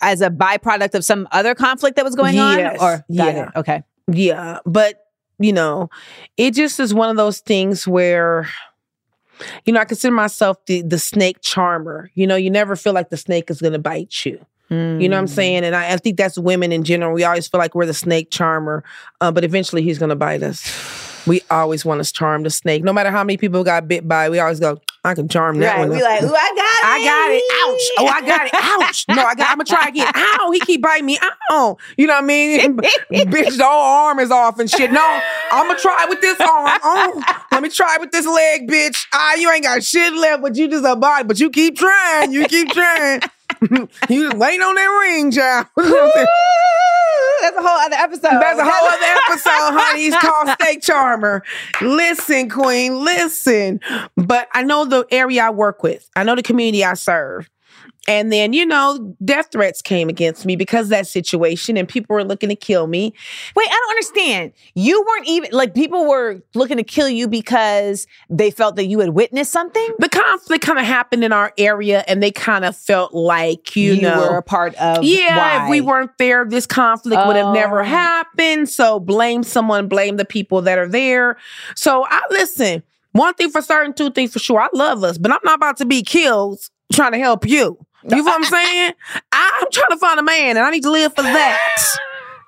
as 0.00 0.20
a 0.20 0.30
byproduct 0.30 0.94
of 0.94 1.04
some 1.04 1.28
other 1.32 1.54
conflict 1.54 1.96
that 1.96 2.04
was 2.04 2.14
going 2.14 2.38
on? 2.38 2.58
Yes. 2.58 2.78
Or 2.80 3.04
Yeah. 3.08 3.48
it. 3.48 3.48
Okay. 3.56 3.82
Yeah, 4.12 4.58
but 4.66 5.04
you 5.38 5.52
know, 5.52 5.88
it 6.36 6.52
just 6.52 6.80
is 6.80 6.92
one 6.92 7.10
of 7.10 7.16
those 7.16 7.40
things 7.40 7.86
where 7.86 8.48
you 9.64 9.72
know, 9.72 9.80
I 9.80 9.84
consider 9.84 10.14
myself 10.14 10.58
the 10.66 10.82
the 10.82 10.98
snake 10.98 11.38
charmer. 11.40 12.10
You 12.14 12.26
know, 12.26 12.36
you 12.36 12.50
never 12.50 12.76
feel 12.76 12.92
like 12.92 13.10
the 13.10 13.16
snake 13.16 13.50
is 13.50 13.60
going 13.60 13.72
to 13.72 13.78
bite 13.78 14.24
you. 14.24 14.44
You 14.70 15.08
know 15.08 15.16
what 15.16 15.22
I'm 15.22 15.26
Mm. 15.26 15.30
saying? 15.30 15.64
And 15.64 15.74
I, 15.74 15.94
I 15.94 15.96
think 15.96 16.16
that's 16.16 16.38
women 16.38 16.70
in 16.70 16.84
general. 16.84 17.12
We 17.12 17.24
always 17.24 17.48
feel 17.48 17.58
like 17.58 17.74
we're 17.74 17.86
the 17.86 17.94
snake 17.94 18.30
charmer, 18.30 18.84
uh, 19.20 19.32
but 19.32 19.42
eventually 19.42 19.82
he's 19.82 19.98
going 19.98 20.10
to 20.10 20.16
bite 20.16 20.42
us. 20.44 20.62
We 21.26 21.42
always 21.50 21.84
want 21.84 22.04
to 22.04 22.12
charm 22.12 22.44
the 22.44 22.50
snake. 22.50 22.84
No 22.84 22.92
matter 22.92 23.10
how 23.10 23.24
many 23.24 23.36
people 23.36 23.64
got 23.64 23.88
bit 23.88 24.06
by 24.06 24.30
we 24.30 24.38
always 24.38 24.60
go, 24.60 24.80
I 25.02 25.14
can 25.14 25.28
charm 25.28 25.58
that 25.58 25.72
Right. 25.76 25.78
one. 25.80 25.90
We 25.90 26.02
like, 26.02 26.22
ooh, 26.22 26.26
I 26.26 26.28
got 26.30 26.36
it. 26.36 26.84
I 26.84 27.04
got 27.04 27.30
it. 27.32 27.42
Ouch. 27.52 27.90
Oh, 27.98 28.06
I 28.06 28.20
got 28.26 28.46
it. 28.46 28.52
Ouch. 28.54 29.04
No, 29.08 29.24
I 29.24 29.34
got 29.34 29.50
I'm 29.50 29.56
gonna 29.56 29.64
try 29.64 29.88
again. 29.88 30.06
Ow, 30.14 30.50
he 30.52 30.60
keep 30.60 30.82
biting 30.82 31.06
me. 31.06 31.18
Ow. 31.50 31.76
You 31.96 32.06
know 32.06 32.14
what 32.14 32.22
I 32.24 32.26
mean? 32.26 32.76
Bitch, 33.10 33.56
the 33.56 33.64
whole 33.64 33.82
arm 34.06 34.18
is 34.20 34.30
off 34.30 34.58
and 34.60 34.70
shit. 34.70 34.92
No, 34.92 35.20
I'm 35.50 35.66
gonna 35.66 35.78
try 35.80 36.06
with 36.08 36.20
this 36.20 36.38
arm. 36.40 36.78
Oh, 36.84 37.22
let 37.50 37.62
me 37.62 37.70
try 37.70 37.96
with 37.98 38.12
this 38.12 38.26
leg, 38.26 38.68
bitch. 38.68 39.04
Ah, 39.12 39.34
you 39.34 39.50
ain't 39.50 39.64
got 39.64 39.82
shit 39.82 40.12
left, 40.12 40.42
but 40.42 40.54
you 40.56 40.68
just 40.68 40.84
a 40.84 40.94
body. 40.96 41.24
But 41.26 41.40
you 41.40 41.50
keep 41.50 41.76
trying. 41.76 42.32
You 42.32 42.46
keep 42.46 42.68
trying. 42.70 43.20
you 44.08 44.28
just 44.28 44.36
waiting 44.36 44.62
on 44.62 44.74
that 44.74 45.00
ring, 45.02 45.30
child. 45.30 45.66
You 45.76 45.84
know 45.84 45.90
what 45.90 46.04
I'm 46.04 46.12
saying? 46.12 46.26
That's 47.42 47.56
a 47.56 47.62
whole 47.62 47.78
other 47.78 47.96
episode. 47.96 48.40
That's 48.40 48.60
a 48.60 48.64
whole 48.64 48.88
other 48.88 49.20
episode, 49.28 49.78
honey. 49.78 50.02
He's 50.02 50.16
called 50.20 50.48
Steak 50.60 50.82
Charmer. 50.82 51.42
Listen, 51.80 52.48
Queen, 52.50 53.04
listen. 53.04 53.80
But 54.16 54.48
I 54.52 54.62
know 54.62 54.84
the 54.84 55.06
area 55.10 55.44
I 55.44 55.50
work 55.50 55.82
with. 55.82 56.08
I 56.16 56.24
know 56.24 56.34
the 56.36 56.42
community 56.42 56.84
I 56.84 56.94
serve. 56.94 57.50
And 58.10 58.32
then, 58.32 58.52
you 58.52 58.66
know, 58.66 59.14
death 59.24 59.50
threats 59.52 59.80
came 59.80 60.08
against 60.08 60.44
me 60.44 60.56
because 60.56 60.86
of 60.86 60.90
that 60.90 61.06
situation, 61.06 61.76
and 61.76 61.88
people 61.88 62.12
were 62.14 62.24
looking 62.24 62.48
to 62.48 62.56
kill 62.56 62.88
me. 62.88 63.14
Wait, 63.54 63.68
I 63.68 63.70
don't 63.70 63.90
understand. 63.90 64.52
You 64.74 65.00
weren't 65.06 65.28
even 65.28 65.50
like 65.52 65.76
people 65.76 66.08
were 66.08 66.42
looking 66.56 66.76
to 66.78 66.82
kill 66.82 67.08
you 67.08 67.28
because 67.28 68.08
they 68.28 68.50
felt 68.50 68.74
that 68.74 68.86
you 68.86 68.98
had 68.98 69.10
witnessed 69.10 69.52
something. 69.52 69.94
The 70.00 70.08
conflict 70.08 70.64
kind 70.64 70.80
of 70.80 70.84
happened 70.86 71.22
in 71.22 71.32
our 71.32 71.52
area, 71.56 72.02
and 72.08 72.20
they 72.20 72.32
kind 72.32 72.64
of 72.64 72.76
felt 72.76 73.14
like, 73.14 73.76
you, 73.76 74.00
know, 74.00 74.28
were 74.28 74.38
a 74.38 74.42
part 74.42 74.74
of. 74.74 75.04
Yeah, 75.04 75.64
if 75.66 75.70
we 75.70 75.80
weren't 75.80 76.18
there, 76.18 76.44
this 76.44 76.66
conflict 76.66 77.24
would 77.28 77.36
have 77.36 77.54
never 77.54 77.82
Oh. 77.82 77.84
happened. 77.84 78.68
So 78.68 78.98
blame 78.98 79.44
someone, 79.44 79.86
blame 79.86 80.16
the 80.16 80.24
people 80.24 80.62
that 80.62 80.78
are 80.78 80.88
there. 80.88 81.36
So 81.76 82.04
I 82.10 82.22
listen. 82.30 82.82
One 83.12 83.34
thing 83.34 83.50
for 83.50 83.60
certain, 83.62 83.92
two 83.92 84.10
things 84.10 84.32
for 84.32 84.38
sure. 84.40 84.60
I 84.60 84.68
love 84.72 85.02
us, 85.04 85.16
but 85.18 85.30
I'm 85.32 85.40
not 85.44 85.56
about 85.56 85.76
to 85.78 85.84
be 85.84 86.02
killed 86.02 86.60
trying 86.92 87.12
to 87.12 87.18
help 87.18 87.46
you. 87.46 87.78
You 88.02 88.16
know 88.16 88.22
what 88.22 88.34
I'm 88.34 88.44
saying? 88.44 88.92
I'm 89.32 89.66
trying 89.70 89.90
to 89.90 89.96
find 89.98 90.18
a 90.18 90.22
man, 90.22 90.56
and 90.56 90.60
I 90.60 90.70
need 90.70 90.82
to 90.82 90.90
live 90.90 91.14
for 91.14 91.22
that. 91.22 91.96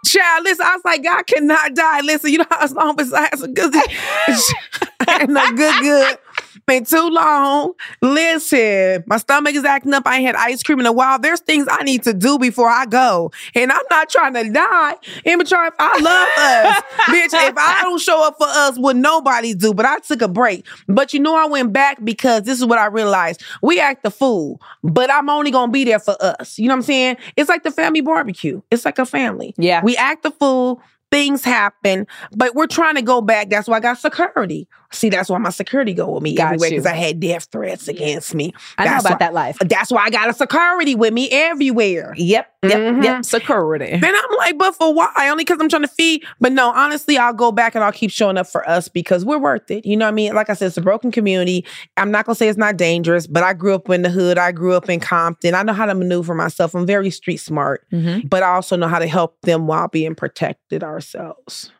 Child, 0.05 0.45
listen, 0.45 0.67
I 0.67 0.75
was 0.75 0.85
like, 0.85 1.05
God 1.05 1.27
cannot 1.27 1.75
die. 1.75 2.01
Listen, 2.01 2.33
you 2.33 2.39
know 2.39 2.47
how 2.51 2.67
long 2.69 2.99
had 2.99 3.39
some 3.39 3.55
good, 3.55 3.75
and 5.09 5.33
no 5.33 5.53
good, 5.53 5.83
good. 5.83 6.19
Been 6.67 6.85
too 6.85 7.09
long. 7.09 7.73
Listen, 8.01 9.05
my 9.07 9.17
stomach 9.17 9.55
is 9.55 9.65
acting 9.65 9.95
up. 9.95 10.07
I 10.07 10.17
ain't 10.17 10.27
had 10.27 10.37
ice 10.37 10.63
cream 10.63 10.81
in 10.81 10.87
a 10.87 10.93
while. 10.93 11.19
There's 11.19 11.41
things 11.41 11.67
I 11.71 11.83
need 11.83 12.03
to 12.05 12.13
do 12.13 12.39
before 12.39 12.69
I 12.69 12.87
go. 12.87 13.31
And 13.55 13.73
I'm 13.73 13.83
not 13.91 14.09
trying 14.09 14.35
to 14.35 14.51
die. 14.51 14.97
Immature, 15.25 15.67
if 15.67 15.75
I 15.79 15.99
love 15.99 16.29
us, 16.39 16.83
bitch, 17.33 17.49
if 17.49 17.55
I 17.57 17.81
don't 17.83 18.01
show 18.01 18.27
up 18.27 18.37
for 18.39 18.47
us, 18.49 18.79
what 18.79 18.97
nobody 18.97 19.55
do. 19.55 19.75
But 19.75 19.87
I 19.87 19.99
took 19.99 20.23
a 20.23 20.29
break. 20.29 20.67
But 20.89 21.13
you 21.13 21.21
know, 21.21 21.35
I 21.35 21.47
went 21.47 21.73
back 21.73 22.05
because 22.05 22.43
this 22.43 22.59
is 22.59 22.67
what 22.67 22.79
I 22.79 22.87
realized. 22.87 23.43
We 23.63 23.81
act 23.81 24.03
the 24.03 24.11
fool, 24.11 24.61
but 24.83 25.11
I'm 25.11 25.29
only 25.29 25.51
gonna 25.51 25.73
be 25.73 25.85
there 25.85 25.99
for 25.99 26.17
us. 26.21 26.59
You 26.59 26.69
know 26.69 26.75
what 26.75 26.79
I'm 26.79 26.83
saying? 26.83 27.17
It's 27.37 27.49
like 27.49 27.63
the 27.63 27.71
family 27.71 28.01
barbecue. 28.01 28.61
It's 28.71 28.85
like 28.85 28.99
a 28.99 29.07
family. 29.07 29.55
Yeah. 29.57 29.83
We 29.83 29.97
act 29.97 30.23
the 30.23 30.31
fool. 30.31 30.83
Things 31.11 31.45
happen, 31.45 32.07
but 32.35 32.55
we're 32.55 32.67
trying 32.67 32.95
to 32.95 33.03
go 33.03 33.21
back. 33.21 33.51
That's 33.51 33.69
why 33.69 33.77
I 33.77 33.81
got 33.81 33.99
security. 33.99 34.67
See, 34.93 35.09
that's 35.09 35.29
why 35.29 35.39
my 35.39 35.51
security 35.51 35.95
go 35.95 36.11
with 36.11 36.23
me 36.23 36.35
Got 36.37 36.45
everywhere 36.55 36.71
because 36.71 36.87
I 36.87 36.95
had 36.95 37.19
death 37.21 37.49
threats 37.51 37.89
against 37.89 38.35
me. 38.35 38.53
I 38.79 38.85
know 38.85 38.99
about 38.99 39.05
why- 39.13 39.17
that 39.19 39.35
life. 39.35 39.57
That's 39.61 39.91
why 39.91 40.05
I 40.05 40.11
got 40.11 40.29
a 40.29 40.35
security 40.35 40.95
with 40.95 41.13
me 41.13 41.29
everywhere. 41.31 42.15
Yep. 42.17 42.49
Yep. 42.65 42.73
Mhm. 42.79 43.03
Yep. 43.05 43.25
Security. 43.25 43.91
And 43.93 44.05
I'm 44.05 44.37
like, 44.39 44.57
but 44.59 44.75
for 44.77 44.95
why? 44.95 45.11
Only 45.31 45.43
because 45.45 45.59
I'm 45.61 45.69
trying 45.69 45.83
to 45.83 45.89
feed. 45.89 46.25
But 46.41 46.53
no, 46.53 46.71
honestly, 46.73 47.19
I'll 47.19 47.33
go 47.33 47.51
back 47.51 47.75
and 47.75 47.83
I'll 47.83 47.91
keep 47.91 48.11
showing 48.11 48.39
up 48.39 48.47
for 48.47 48.69
us 48.69 48.87
because 48.89 49.25
we're 49.25 49.39
worth 49.39 49.71
it. 49.71 49.85
You 49.85 49.97
know 49.97 50.05
what 50.05 50.11
I 50.11 50.15
mean? 50.15 50.35
Like 50.35 50.49
I 50.51 50.55
said, 50.55 50.67
it's 50.67 50.77
a 50.77 50.81
broken 50.83 51.11
community. 51.11 51.65
I'm 51.97 52.11
not 52.11 52.25
gonna 52.25 52.37
say 52.37 52.49
it's 52.49 52.59
not 52.59 52.77
dangerous, 52.77 53.27
but 53.27 53.43
I 53.43 53.53
grew 53.53 53.75
up 53.75 53.89
in 53.91 54.03
the 54.03 54.11
hood. 54.11 54.39
I 54.39 54.53
grew 54.53 54.75
up 54.75 54.89
in 54.89 55.01
Compton. 55.01 55.55
I 55.55 55.63
know 55.65 55.73
how 55.73 55.87
to 55.87 55.95
maneuver 55.95 56.35
myself. 56.35 56.75
I'm 56.75 56.87
very 56.87 57.11
street 57.11 57.39
smart, 57.39 57.85
Mhm. 57.93 58.29
but 58.31 58.43
I 58.45 58.51
also 58.55 58.77
know 58.77 58.89
how 58.89 58.99
to 59.01 59.07
help 59.09 59.41
them 59.43 59.67
while 59.67 59.89
being 59.89 60.15
protected 60.15 60.85
ourselves. 60.85 61.73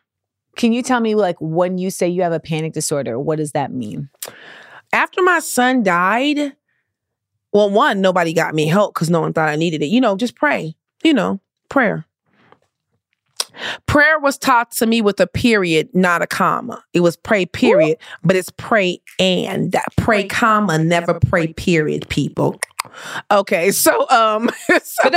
Can 0.55 0.71
you 0.73 0.83
tell 0.83 0.99
me, 0.99 1.15
like, 1.15 1.37
when 1.39 1.77
you 1.77 1.89
say 1.89 2.07
you 2.07 2.21
have 2.21 2.33
a 2.33 2.39
panic 2.39 2.73
disorder, 2.73 3.19
what 3.19 3.37
does 3.37 3.53
that 3.53 3.71
mean? 3.71 4.09
After 4.91 5.23
my 5.23 5.39
son 5.39 5.83
died, 5.83 6.53
well, 7.51 7.69
one, 7.69 8.01
nobody 8.01 8.33
got 8.33 8.53
me 8.53 8.67
help 8.67 8.93
because 8.93 9.09
no 9.09 9.21
one 9.21 9.33
thought 9.33 9.49
I 9.49 9.55
needed 9.55 9.81
it. 9.81 9.87
You 9.87 10.01
know, 10.01 10.15
just 10.15 10.35
pray. 10.35 10.75
You 11.03 11.13
know, 11.13 11.39
prayer. 11.69 12.05
Prayer 13.85 14.19
was 14.19 14.37
taught 14.37 14.71
to 14.71 14.85
me 14.85 15.01
with 15.01 15.19
a 15.19 15.27
period, 15.27 15.89
not 15.93 16.21
a 16.21 16.27
comma. 16.27 16.83
It 16.93 17.01
was 17.01 17.15
pray 17.15 17.45
period, 17.45 17.97
but 18.23 18.35
it's 18.35 18.51
pray 18.51 19.01
and 19.19 19.75
pray, 19.97 20.27
comma, 20.27 20.77
never 20.77 21.19
pray 21.19 21.53
period, 21.53 22.07
people. 22.09 22.59
Okay, 23.31 23.71
so 23.71 24.09
um 24.09 24.49
so, 24.83 25.09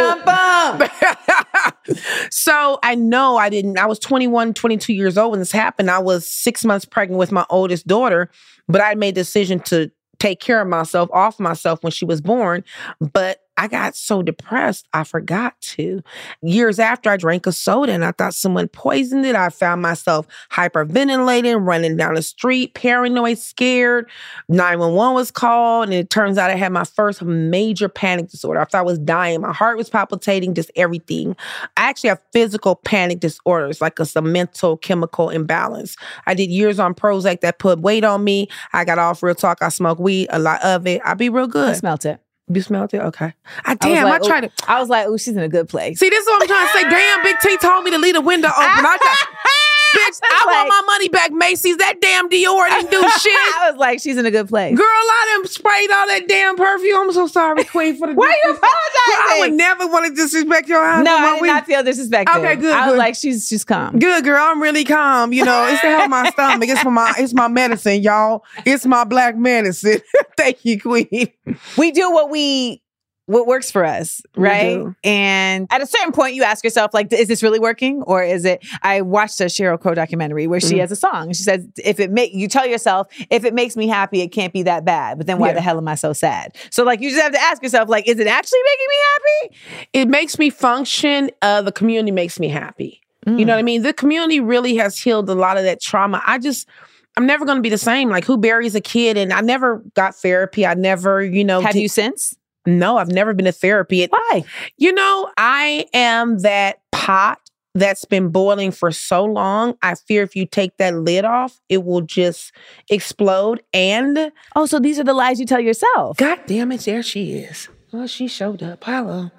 so 2.30 2.78
I 2.82 2.94
know 2.94 3.36
I 3.36 3.48
didn't 3.48 3.78
I 3.78 3.86
was 3.86 3.98
21, 3.98 4.54
22 4.54 4.92
years 4.92 5.18
old 5.18 5.32
when 5.32 5.40
this 5.40 5.52
happened. 5.52 5.90
I 5.90 5.98
was 5.98 6.26
6 6.26 6.64
months 6.64 6.84
pregnant 6.84 7.18
with 7.18 7.32
my 7.32 7.46
oldest 7.50 7.86
daughter, 7.86 8.30
but 8.68 8.80
I 8.80 8.94
made 8.94 9.14
the 9.14 9.20
decision 9.20 9.60
to 9.60 9.90
take 10.18 10.40
care 10.40 10.60
of 10.60 10.68
myself 10.68 11.10
off 11.12 11.38
myself 11.38 11.82
when 11.82 11.92
she 11.92 12.04
was 12.04 12.20
born, 12.20 12.64
but 13.00 13.40
I 13.56 13.68
got 13.68 13.96
so 13.96 14.22
depressed, 14.22 14.86
I 14.92 15.04
forgot 15.04 15.58
to. 15.60 16.02
Years 16.42 16.78
after, 16.78 17.10
I 17.10 17.16
drank 17.16 17.46
a 17.46 17.52
soda 17.52 17.92
and 17.92 18.04
I 18.04 18.12
thought 18.12 18.34
someone 18.34 18.68
poisoned 18.68 19.24
it. 19.24 19.34
I 19.34 19.48
found 19.48 19.80
myself 19.80 20.26
hyperventilating, 20.52 21.66
running 21.66 21.96
down 21.96 22.14
the 22.14 22.22
street, 22.22 22.74
paranoid, 22.74 23.38
scared. 23.38 24.10
911 24.48 25.14
was 25.14 25.30
called, 25.30 25.84
and 25.84 25.94
it 25.94 26.10
turns 26.10 26.36
out 26.36 26.50
I 26.50 26.56
had 26.56 26.72
my 26.72 26.84
first 26.84 27.22
major 27.22 27.88
panic 27.88 28.28
disorder. 28.28 28.60
I 28.60 28.64
thought 28.64 28.78
I 28.78 28.82
was 28.82 28.98
dying. 28.98 29.40
My 29.40 29.52
heart 29.52 29.78
was 29.78 29.88
palpitating, 29.88 30.54
just 30.54 30.70
everything. 30.76 31.34
I 31.76 31.88
actually 31.88 32.10
have 32.10 32.20
physical 32.32 32.76
panic 32.76 33.20
disorders, 33.20 33.80
like 33.80 33.98
a, 33.98 34.06
a 34.16 34.22
mental 34.22 34.76
chemical 34.76 35.30
imbalance. 35.30 35.96
I 36.26 36.34
did 36.34 36.50
years 36.50 36.78
on 36.78 36.94
Prozac 36.94 37.40
that 37.40 37.58
put 37.58 37.80
weight 37.80 38.04
on 38.04 38.22
me. 38.22 38.48
I 38.72 38.84
got 38.84 38.98
off 38.98 39.22
real 39.22 39.34
talk. 39.34 39.62
I 39.62 39.70
smoke 39.70 39.98
weed, 39.98 40.28
a 40.30 40.38
lot 40.38 40.62
of 40.62 40.86
it. 40.86 41.00
I 41.04 41.14
be 41.14 41.28
real 41.28 41.46
good. 41.46 41.70
I 41.70 41.74
smelt 41.74 42.04
it. 42.04 42.20
You 42.48 42.62
smelled 42.62 42.94
it? 42.94 43.00
Okay. 43.00 43.34
I 43.64 43.72
I 43.72 43.74
damn, 43.74 44.06
I, 44.06 44.10
like, 44.10 44.22
tried 44.22 44.44
ooh- 44.44 44.48
to. 44.48 44.70
I 44.70 44.78
was 44.78 44.88
like, 44.88 45.06
oh, 45.08 45.16
she's 45.16 45.36
in 45.36 45.42
a 45.42 45.48
good 45.48 45.68
place. 45.68 45.98
See, 45.98 46.08
this 46.08 46.20
is 46.20 46.26
what 46.26 46.42
I'm 46.42 46.48
trying 46.48 46.66
to 46.66 46.72
say. 46.72 46.82
Damn, 46.88 47.22
Big 47.24 47.36
T 47.40 47.56
told 47.58 47.84
me 47.84 47.90
to 47.90 47.98
leave 47.98 48.14
the 48.14 48.20
window 48.20 48.48
open. 48.48 48.62
I 48.62 48.98
got, 49.02 49.28
bitch, 49.96 50.20
I 50.30 50.44
like- 50.46 50.56
want 50.56 50.68
my 50.68 50.82
money 50.86 51.08
back, 51.08 51.32
Macy's. 51.32 51.76
That 51.78 52.00
damn 52.00 52.28
Dior 52.28 52.68
didn't 52.68 52.90
do 52.90 53.00
shit. 53.20 53.32
I 53.32 53.70
was 53.70 53.78
like, 53.78 54.00
she's 54.00 54.16
in 54.16 54.26
a 54.26 54.30
good 54.30 54.48
place. 54.48 54.76
Girl, 54.76 54.86
I 54.86 55.36
done 55.36 55.46
sprayed 55.48 55.90
all 55.90 56.06
that 56.08 56.28
damn 56.28 56.56
perfume. 56.56 56.96
I'm 57.08 57.12
so 57.12 57.26
sorry, 57.26 57.64
Queen, 57.64 57.96
for 57.96 58.06
the 58.08 58.14
Why 58.14 58.34
you 58.44 58.52
disrespect. 58.52 58.66
I 59.06 59.36
would 59.40 59.52
never 59.54 59.86
want 59.86 60.06
to 60.06 60.14
disrespect 60.14 60.68
your 60.68 60.84
house. 60.84 61.04
No, 61.04 61.16
I 61.16 61.32
did 61.34 61.42
weed. 61.42 61.48
not 61.48 61.66
feel 61.66 61.82
disrespected. 61.82 62.36
Okay, 62.36 62.56
good, 62.56 62.72
I 62.72 62.86
was 62.86 62.92
good. 62.94 62.98
like, 62.98 63.14
she's 63.14 63.46
she's 63.48 63.64
calm. 63.64 63.98
Good 63.98 64.24
girl, 64.24 64.42
I'm 64.42 64.60
really 64.62 64.84
calm. 64.84 65.32
You 65.32 65.44
know, 65.44 65.66
it's 65.68 65.80
to 65.80 65.86
help 65.88 66.10
my 66.10 66.28
stomach. 66.30 66.68
It's 66.68 66.80
for 66.82 66.90
my 66.90 67.12
it's 67.18 67.32
my 67.34 67.48
medicine, 67.48 68.02
y'all. 68.02 68.44
It's 68.64 68.84
my 68.86 69.04
black 69.04 69.36
medicine. 69.36 70.00
Thank 70.36 70.64
you, 70.64 70.80
Queen. 70.80 71.28
We 71.76 71.90
do 71.92 72.10
what 72.10 72.30
we 72.30 72.82
what 73.26 73.46
works 73.46 73.70
for 73.72 73.84
us, 73.84 74.22
right? 74.36 74.84
And 75.04 75.66
at 75.70 75.80
a 75.82 75.86
certain 75.86 76.12
point, 76.12 76.34
you 76.34 76.44
ask 76.44 76.62
yourself, 76.64 76.94
like, 76.94 77.12
is 77.12 77.26
this 77.28 77.42
really 77.42 77.58
working, 77.58 78.02
or 78.02 78.22
is 78.22 78.44
it? 78.44 78.64
I 78.82 79.00
watched 79.02 79.40
a 79.40 79.44
Sheryl 79.46 79.80
Crow 79.80 79.94
documentary 79.94 80.46
where 80.46 80.60
she 80.60 80.76
Mhm. 80.76 80.80
has 80.80 80.92
a 80.92 80.96
song. 80.96 81.32
She 81.32 81.42
says, 81.42 81.66
"If 81.84 81.98
it 82.00 82.10
make 82.12 82.32
you 82.32 82.46
tell 82.48 82.66
yourself, 82.66 83.08
if 83.30 83.44
it 83.44 83.52
makes 83.52 83.76
me 83.76 83.88
happy, 83.88 84.20
it 84.20 84.28
can't 84.28 84.52
be 84.52 84.62
that 84.62 84.84
bad. 84.84 85.18
But 85.18 85.26
then 85.26 85.38
why 85.38 85.48
Yeah. 85.48 85.54
the 85.54 85.60
hell 85.60 85.76
am 85.78 85.88
I 85.88 85.96
so 85.96 86.12
sad? 86.12 86.54
So 86.70 86.84
like, 86.84 87.00
you 87.00 87.10
just 87.10 87.20
have 87.20 87.32
to 87.32 87.40
ask 87.42 87.62
yourself, 87.62 87.88
like, 87.88 88.08
is 88.08 88.18
it 88.20 88.26
actually 88.28 88.60
making 88.64 88.86
me 88.88 88.96
happy? 89.12 89.88
It 89.92 90.08
makes 90.08 90.38
me 90.38 90.48
function. 90.50 91.30
Uh, 91.42 91.62
the 91.62 91.72
community 91.72 92.12
makes 92.12 92.38
me 92.38 92.48
happy. 92.48 93.00
You 93.26 93.32
Mm. 93.32 93.46
know 93.46 93.52
what 93.54 93.58
I 93.58 93.62
mean? 93.62 93.82
The 93.82 93.92
community 93.92 94.38
really 94.38 94.76
has 94.76 94.98
healed 95.00 95.28
a 95.28 95.34
lot 95.34 95.56
of 95.56 95.64
that 95.64 95.80
trauma. 95.80 96.22
I 96.24 96.38
just, 96.38 96.68
I'm 97.16 97.26
never 97.26 97.44
going 97.44 97.56
to 97.56 97.62
be 97.62 97.70
the 97.70 97.78
same. 97.78 98.08
Like, 98.08 98.24
who 98.24 98.36
buries 98.36 98.76
a 98.76 98.80
kid? 98.80 99.16
And 99.16 99.32
I 99.32 99.40
never 99.40 99.82
got 99.94 100.14
therapy. 100.14 100.64
I 100.64 100.74
never, 100.74 101.24
you 101.24 101.42
know, 101.44 101.60
Have 101.60 101.72
did- 101.72 101.80
you 101.82 101.88
since? 101.88 102.36
No, 102.66 102.96
I've 102.98 103.10
never 103.10 103.32
been 103.34 103.46
to 103.46 103.52
therapy. 103.52 104.02
It, 104.02 104.10
Why? 104.10 104.44
you 104.76 104.92
know, 104.92 105.30
I 105.36 105.86
am 105.94 106.38
that 106.40 106.80
pot 106.92 107.38
that's 107.74 108.04
been 108.06 108.30
boiling 108.30 108.70
for 108.70 108.90
so 108.90 109.24
long. 109.24 109.74
I 109.82 109.94
fear 109.94 110.22
if 110.22 110.34
you 110.34 110.46
take 110.46 110.76
that 110.78 110.94
lid 110.94 111.24
off, 111.26 111.60
it 111.68 111.84
will 111.84 112.00
just 112.00 112.52
explode. 112.90 113.62
And 113.74 114.32
Oh, 114.54 114.66
so 114.66 114.78
these 114.78 114.98
are 114.98 115.04
the 115.04 115.12
lies 115.14 115.38
you 115.38 115.46
tell 115.46 115.60
yourself. 115.60 116.16
God 116.16 116.40
damn 116.46 116.72
it, 116.72 116.80
there 116.80 117.02
she 117.02 117.32
is. 117.34 117.68
Well, 117.92 118.06
she 118.06 118.28
showed 118.28 118.62
up. 118.62 118.82
Hello. 118.84 119.30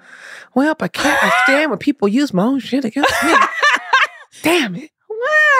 Well, 0.54 0.74
I 0.80 0.88
can't 0.88 1.22
I 1.22 1.32
stand 1.44 1.70
when 1.70 1.78
people 1.78 2.08
use 2.08 2.32
my 2.32 2.44
own 2.44 2.60
shit 2.60 2.84
against 2.84 3.12
me. 3.24 3.34
damn 4.42 4.74
it. 4.76 4.90
Wow. 5.10 5.16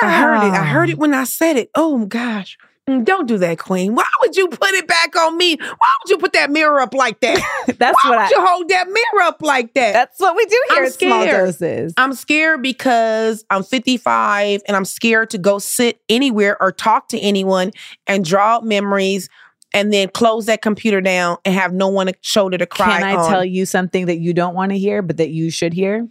I 0.09 0.11
heard 0.21 0.47
it. 0.49 0.53
I 0.55 0.65
heard 0.65 0.91
it 0.91 0.99
when 0.99 1.13
I 1.15 1.25
said 1.25 1.57
it. 1.57 1.71
Oh 1.75 2.07
gosh. 2.07 2.57
Mm, 2.89 3.05
Don't 3.05 3.27
do 3.29 3.39
that, 3.39 3.59
Queen. 3.59 3.95
Why 3.95 4.07
would 4.23 4.37
you 4.37 4.49
put 4.49 4.71
it 4.71 4.87
back 4.87 5.15
on 5.17 5.37
me? 5.37 5.57
Why 5.57 5.67
would 6.03 6.09
you 6.11 6.19
put 6.19 6.33
that 6.33 6.51
mirror 6.51 6.81
up 6.81 6.95
like 6.95 7.21
that? 7.21 7.37
That's 7.79 7.97
Why 8.05 8.11
what 8.11 8.19
would 8.19 8.19
I. 8.19 8.29
you 8.31 8.47
hold 8.47 8.69
that 8.71 8.87
mirror 8.89 9.25
up 9.27 9.43
like 9.43 9.75
that? 9.75 9.93
That's 9.93 10.19
what 10.21 10.35
we 10.37 10.45
do 10.47 10.63
here 10.71 10.85
I'm 10.85 10.91
scared. 10.91 11.31
Doses. 11.31 11.95
I'm 11.97 12.13
scared 12.15 12.63
because 12.63 13.45
I'm 13.51 13.63
55 13.63 14.63
and 14.67 14.77
I'm 14.77 14.85
scared 14.87 15.31
to 15.31 15.39
go 15.39 15.59
sit 15.59 16.01
anywhere 16.09 16.57
or 16.63 16.73
talk 16.73 17.09
to 17.09 17.19
anyone 17.19 17.73
and 18.07 18.25
draw 18.25 18.61
memories 18.61 19.29
and 19.75 19.93
then 19.93 20.09
close 20.09 20.47
that 20.47 20.63
computer 20.63 21.03
down 21.03 21.37
and 21.45 21.55
have 21.55 21.75
no 21.75 21.89
one 21.89 22.11
shoulder 22.23 22.57
to 22.57 22.67
cry 22.67 23.01
Can 23.01 23.05
I 23.05 23.17
on. 23.17 23.31
tell 23.31 23.45
you 23.45 23.67
something 23.67 24.07
that 24.07 24.19
you 24.19 24.33
don't 24.33 24.55
want 24.55 24.73
to 24.73 24.79
hear, 24.79 25.03
but 25.03 25.19
that 25.19 25.29
you 25.29 25.51
should 25.51 25.75
hear? 25.75 26.09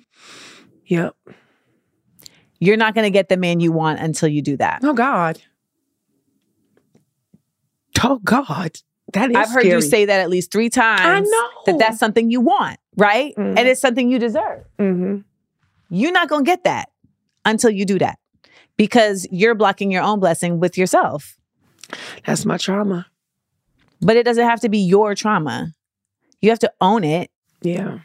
Yep. 0.86 1.16
You're 2.60 2.78
not 2.78 2.94
going 2.96 3.06
to 3.06 3.12
get 3.12 3.30
the 3.30 3.38
man 3.38 3.60
you 3.60 3.72
want 3.72 4.00
until 4.00 4.30
you 4.30 4.42
do 4.44 4.58
that. 4.58 4.82
Oh 4.84 4.94
God. 4.94 5.42
Oh 8.04 8.20
God. 8.24 8.78
That 9.14 9.32
is 9.32 9.38
I've 9.38 9.50
heard 9.52 9.66
you 9.66 9.82
say 9.82 10.06
that 10.06 10.20
at 10.20 10.30
least 10.30 10.52
three 10.52 10.70
times. 10.70 11.02
I 11.02 11.20
know. 11.22 11.50
that 11.66 11.80
that's 11.80 11.98
something 11.98 12.30
you 12.30 12.41
want, 12.41 12.78
right? 12.98 13.34
Mhm. 13.38 13.58
And 13.58 13.68
it's 13.68 13.80
something 13.80 14.10
you 14.10 14.20
deserve. 14.20 14.66
Mhm. 14.78 15.24
You're 15.89 16.12
not 16.12 16.28
going 16.28 16.43
to 16.43 16.50
get 16.52 16.66
that 16.66 16.89
until 17.45 17.70
you 17.70 17.86
do 17.86 17.98
that 18.00 18.20
because 18.76 19.26
you're 19.32 19.56
blocking 19.56 19.91
your 19.91 20.04
own 20.04 20.20
blessing 20.20 20.60
with 20.60 20.78
yourself. 20.78 21.38
That's 22.26 22.45
my 22.45 22.58
trauma. 22.58 23.06
But 24.02 24.18
it 24.18 24.24
doesn't 24.24 24.45
have 24.45 24.60
to 24.62 24.70
be 24.70 24.80
your 24.80 25.16
trauma. 25.16 25.72
You 26.41 26.50
have 26.50 26.60
to 26.60 26.72
own 26.82 27.06
it. 27.06 27.32
Yeah. 27.62 28.00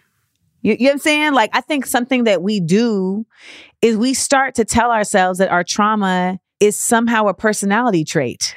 You, 0.62 0.74
you 0.74 0.78
know 0.78 0.84
what 0.84 0.93
I'm 0.93 0.99
saying? 1.01 1.32
Like, 1.32 1.51
I 1.53 1.61
think 1.61 1.84
something 1.86 2.24
that 2.24 2.40
we 2.43 2.61
do 2.61 3.26
is 3.82 3.97
we 3.97 4.14
start 4.14 4.55
to 4.55 4.64
tell 4.64 4.93
ourselves 4.93 5.40
that 5.40 5.51
our 5.51 5.64
trauma 5.64 6.38
is 6.61 6.78
somehow 6.78 7.26
a 7.26 7.34
personality 7.34 8.05
trait. 8.05 8.55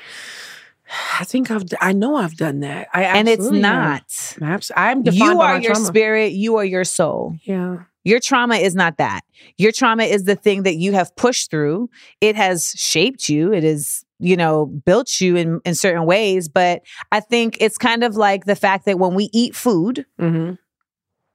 I 1.20 1.24
think 1.24 1.50
I've 1.52 1.64
I 1.82 1.94
know 1.94 2.16
I've 2.16 2.38
done 2.38 2.60
that. 2.60 2.88
I 2.94 3.04
and 3.04 3.28
it's 3.28 3.50
not. 3.50 4.04
Abs- 4.42 4.72
I'm 4.76 5.04
You 5.06 5.42
are 5.42 5.60
your 5.60 5.74
trauma. 5.74 5.86
spirit, 5.86 6.34
you 6.34 6.58
are 6.58 6.66
your 6.66 6.84
soul. 6.84 7.36
Yeah. 7.44 7.84
Your 8.04 8.20
trauma 8.20 8.56
is 8.58 8.76
not 8.76 8.98
that. 8.98 9.22
Your 9.58 9.72
trauma 9.72 10.04
is 10.04 10.26
the 10.26 10.36
thing 10.36 10.64
that 10.64 10.76
you 10.76 10.92
have 10.94 11.16
pushed 11.16 11.50
through. 11.50 11.90
It 12.22 12.36
has 12.36 12.74
shaped 12.78 13.30
you. 13.30 13.52
It 13.52 13.64
has, 13.64 14.06
you 14.20 14.38
know, 14.38 14.68
built 14.68 15.20
you 15.20 15.36
in, 15.36 15.60
in 15.66 15.74
certain 15.74 16.06
ways. 16.06 16.48
But 16.48 16.84
I 17.12 17.20
think 17.20 17.58
it's 17.60 17.80
kind 17.80 18.04
of 18.04 18.16
like 18.16 18.46
the 18.46 18.56
fact 18.56 18.86
that 18.86 19.00
when 19.00 19.16
we 19.16 19.30
eat 19.34 19.56
food, 19.56 20.06
Mm-hmm. 20.22 20.54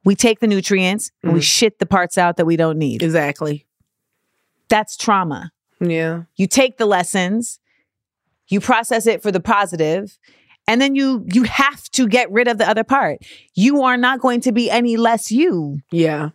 we 0.04 0.14
take 0.14 0.38
the 0.40 0.46
nutrients 0.46 1.10
and 1.24 1.32
we 1.32 1.40
Mhm. 1.40 1.42
shit 1.42 1.78
the 1.80 1.86
parts 1.86 2.16
out 2.16 2.36
that 2.36 2.46
we 2.46 2.56
don't 2.56 2.78
need. 2.78 3.02
Exactly. 3.02 3.66
That's 4.68 4.96
trauma. 4.96 5.50
Yeah. 5.80 6.22
You 6.36 6.46
take 6.46 6.76
the 6.78 6.86
lessons, 6.86 7.58
you 8.50 8.60
process 8.60 9.06
it 9.06 9.22
for 9.22 9.32
the 9.32 9.40
positive, 9.40 10.18
and 10.68 10.80
then 10.80 10.94
you 10.94 11.24
you 11.32 11.44
have 11.44 11.82
to 11.92 12.06
get 12.06 12.30
rid 12.30 12.46
of 12.48 12.58
the 12.58 12.68
other 12.68 12.84
part. 12.84 13.18
You 13.54 13.82
are 13.82 13.96
not 13.96 14.20
going 14.20 14.40
to 14.42 14.52
be 14.52 14.70
any 14.70 14.96
less 14.96 15.30
you. 15.30 15.78
Yeah. 15.90 16.30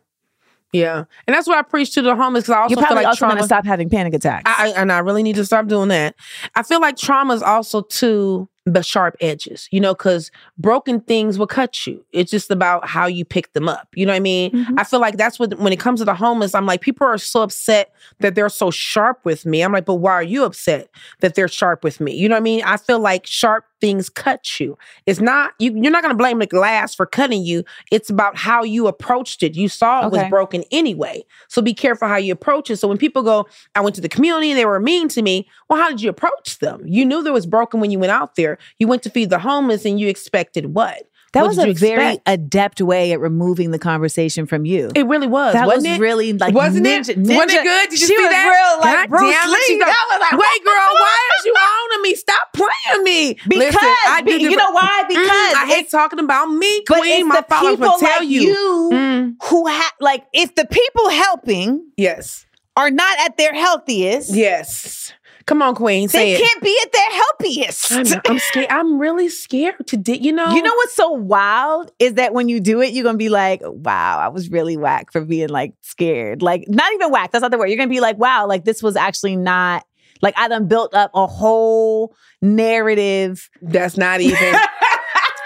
Yeah. 0.74 1.06
And 1.26 1.34
that's 1.34 1.48
what 1.48 1.58
I 1.58 1.62
preach 1.62 1.94
to 1.94 2.02
the 2.02 2.16
homeless 2.16 2.44
because 2.44 2.56
I 2.56 2.60
also 2.62 2.72
You're 2.72 2.78
feel 2.78 2.88
probably 2.88 3.04
like 3.04 3.08
also 3.12 3.20
trauma. 3.20 3.38
to 3.40 3.44
stop 3.46 3.66
having 3.66 3.90
panic 3.90 4.14
attacks. 4.14 4.44
I, 4.46 4.72
I- 4.72 4.82
and 4.82 4.92
I 4.92 4.98
really 5.00 5.24
need 5.24 5.36
to 5.36 5.46
stop 5.46 5.68
doing 5.68 5.88
that. 5.90 6.16
I 6.56 6.64
feel 6.64 6.82
like 6.82 6.98
trauma 6.98 7.34
is 7.34 7.42
also 7.42 7.82
too 7.82 8.50
the 8.66 8.82
sharp 8.82 9.16
edges, 9.22 9.68
you 9.72 9.80
know, 9.80 9.94
because 9.94 10.32
broken 10.58 11.00
things 11.02 11.38
will 11.38 11.46
cut 11.48 11.86
you. 11.86 12.04
It's 12.12 12.32
just 12.32 12.50
about 12.50 12.88
how 12.88 13.06
you 13.06 13.24
pick 13.24 13.54
them 13.54 13.70
up. 13.70 13.88
You 13.94 14.06
know 14.08 14.12
what 14.12 14.18
I 14.18 14.22
mean? 14.22 14.52
Mhm. 14.52 14.74
I 14.78 14.84
feel 14.84 15.00
like 15.00 15.18
that's 15.18 15.38
what 15.38 15.58
when 15.60 15.72
it 15.72 15.80
comes 15.80 16.00
to 16.00 16.06
the 16.06 16.16
homeless, 16.16 16.56
I'm 16.56 16.66
like, 16.66 16.82
people 16.82 17.06
are 17.06 17.18
so 17.20 17.44
upset 17.44 17.94
that 18.22 18.34
they're 18.34 18.50
so 18.50 18.72
sharp 18.72 19.20
with 19.24 19.46
me. 19.46 19.62
I'm 19.62 19.72
like, 19.72 19.86
but 19.86 19.96
why 19.96 20.14
are 20.14 20.24
you 20.24 20.44
upset 20.46 20.90
that 21.20 21.36
they're 21.36 21.48
sharp 21.48 21.84
with 21.84 22.00
me? 22.00 22.16
You 22.16 22.28
know 22.28 22.34
what 22.36 22.40
I 22.40 22.44
mean? 22.44 22.64
I 22.64 22.78
feel 22.78 23.00
like 23.00 23.28
sharp 23.28 23.66
things 23.82 24.10
cut 24.10 24.60
you. 24.60 24.78
It's 25.06 25.20
not 25.20 25.52
you. 25.60 25.72
You're 25.76 25.92
not 25.92 26.02
gonna 26.02 26.16
blame 26.16 26.40
the 26.40 26.48
glass 26.48 26.96
for 26.96 27.06
cutting 27.06 27.44
you. 27.44 27.64
It's 27.92 28.10
about 28.10 28.36
how 28.36 28.64
you 28.64 28.88
approached 28.88 29.44
it. 29.44 29.54
You 29.56 29.70
saw 29.70 30.00
it 30.08 30.12
was 30.12 30.22
broken 30.30 30.64
anyway. 30.72 31.24
So 31.50 31.62
be 31.62 31.74
careful 31.74 32.08
how 32.08 32.16
you 32.16 32.34
approach 32.34 32.72
it. 32.72 32.78
So 32.78 32.88
when 32.88 32.98
people 32.98 33.22
go, 33.22 33.46
I 33.76 33.82
went 33.82 33.96
to 33.96 34.02
the 34.02 34.10
community 34.10 34.50
and 34.50 34.58
they 34.58 34.66
were 34.66 34.80
mean 34.80 35.08
to 35.10 35.22
me. 35.22 35.48
Well, 35.70 35.80
how 35.80 35.90
did 35.90 36.02
you 36.02 36.10
approach 36.10 36.60
them? 36.60 36.82
You 36.86 37.06
knew 37.06 37.22
there 37.22 37.34
was 37.34 37.46
broken 37.46 37.80
when 37.80 37.92
you 37.92 38.00
went 38.00 38.12
out 38.12 38.36
there. 38.36 38.55
You 38.80 38.88
went 38.88 39.04
to 39.04 39.10
feed 39.10 39.30
the 39.30 39.40
homeless 39.40 39.86
and 39.86 40.00
you 40.00 40.08
expected 40.08 40.74
what? 40.74 41.04
That 41.34 41.42
What 41.42 41.48
was 41.50 41.58
a 41.58 41.74
very 41.74 42.14
expect? 42.14 42.22
adept 42.30 42.82
way 42.82 43.12
at 43.12 43.20
removing 43.20 43.72
the 43.72 43.80
conversation 43.80 44.46
from 44.46 44.64
you. 44.64 44.90
It 44.96 45.06
really 45.06 45.28
was. 45.28 45.52
that 45.54 45.68
wasn't 45.68 45.88
was 45.92 45.98
it? 45.98 46.02
really 46.02 46.32
like 46.32 46.56
Wasn't 46.56 46.86
ninja, 46.86 47.10
it? 47.10 47.18
Wasn't 47.18 47.52
it 47.52 47.62
good? 47.64 47.90
Did 47.90 48.00
you 48.00 48.08
she 48.08 48.16
see 48.16 48.18
was 48.24 48.30
that? 48.30 48.48
real 48.48 48.80
like 48.80 49.10
God 49.10 49.10
Bruce 49.10 49.36
damn 49.36 49.50
Lee. 49.50 49.80
like, 49.80 49.88
That 49.90 50.06
was 50.12 50.20
like, 50.22 50.32
Wait, 50.32 50.64
girl, 50.64 50.74
why 50.94 51.30
is 51.40 51.46
you 51.46 51.56
owning 51.60 52.02
me? 52.04 52.16
Stop 52.16 52.54
playing 52.54 53.04
me. 53.04 53.34
because 53.50 53.74
Listen, 53.76 53.82
I 54.08 54.22
be- 54.26 54.38
do 54.40 54.50
you 54.50 54.56
know 54.56 54.72
why? 54.72 55.04
Because 55.10 55.28
Mm, 55.28 55.56
I 55.62 55.66
hate 55.68 55.90
talking 55.92 56.20
about 56.20 56.46
me, 56.46 56.84
but 56.88 57.00
queen. 57.00 57.18
it's 57.20 57.28
My 57.28 57.36
the 57.42 57.48
followers 57.50 57.72
people 57.76 57.90
will 57.92 58.00
tell 58.00 58.20
like 58.20 58.30
you. 58.30 58.42
you 58.42 58.90
Mm, 58.94 59.36
who 59.44 59.68
have 59.68 59.94
like 60.00 60.24
if 60.32 60.56
the 60.56 60.66
people 60.66 61.10
helping 61.10 61.86
yes. 61.98 62.46
are 62.78 62.92
not 62.92 63.20
at 63.20 63.36
their 63.36 63.54
healthiest, 63.54 64.34
Yes. 64.34 65.12
Come 65.48 65.62
on, 65.62 65.76
Queen. 65.76 66.10
Say 66.10 66.34
they 66.34 66.34
it. 66.36 66.42
can't 66.44 66.64
be 66.64 66.76
at 66.84 66.92
their 66.92 67.12
healthiest. 67.12 67.92
I'm, 67.92 68.22
I'm 68.28 68.40
scared. 68.40 68.68
I'm 68.72 68.98
really 69.00 69.30
scared 69.30 69.76
to 69.88 69.98
di- 69.98 70.18
you 70.18 70.32
know. 70.32 70.50
You 70.56 70.62
know 70.64 70.74
what's 70.74 70.96
so 70.96 71.12
wild 71.12 71.92
is 72.00 72.16
that 72.16 72.34
when 72.34 72.50
you 72.50 72.60
do 72.60 72.82
it, 72.82 72.94
you're 72.94 73.04
gonna 73.04 73.18
be 73.20 73.30
like, 73.30 73.62
wow, 73.64 74.18
I 74.18 74.30
was 74.30 74.50
really 74.50 74.76
whack 74.76 75.12
for 75.12 75.22
being 75.22 75.50
like 75.50 75.74
scared. 75.82 76.42
Like, 76.42 76.66
not 76.68 76.92
even 76.94 77.12
whack, 77.12 77.32
that's 77.32 77.44
not 77.44 77.52
the 77.52 77.60
word. 77.60 77.68
You're 77.68 77.78
gonna 77.78 77.90
be 77.90 78.00
like, 78.00 78.18
wow, 78.18 78.48
like 78.48 78.66
this 78.66 78.82
was 78.82 78.96
actually 78.96 79.36
not 79.36 79.86
like 80.22 80.34
I 80.36 80.48
done 80.48 80.68
built 80.68 80.96
up 80.96 81.12
a 81.14 81.28
whole 81.28 82.16
narrative. 82.42 83.50
That's 83.62 83.98
not 83.98 84.22
even. 84.22 84.38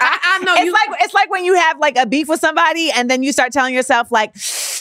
I, 0.02 0.18
I 0.40 0.44
know 0.44 0.54
It's 0.54 0.64
you. 0.64 0.72
like 0.72 0.88
it's 1.02 1.12
like 1.14 1.30
when 1.30 1.44
you 1.44 1.54
have 1.56 1.78
like 1.78 1.98
a 1.98 2.06
beef 2.06 2.26
with 2.28 2.40
somebody 2.40 2.90
and 2.90 3.10
then 3.10 3.22
you 3.22 3.32
start 3.32 3.52
telling 3.52 3.74
yourself, 3.74 4.10
like, 4.10 4.34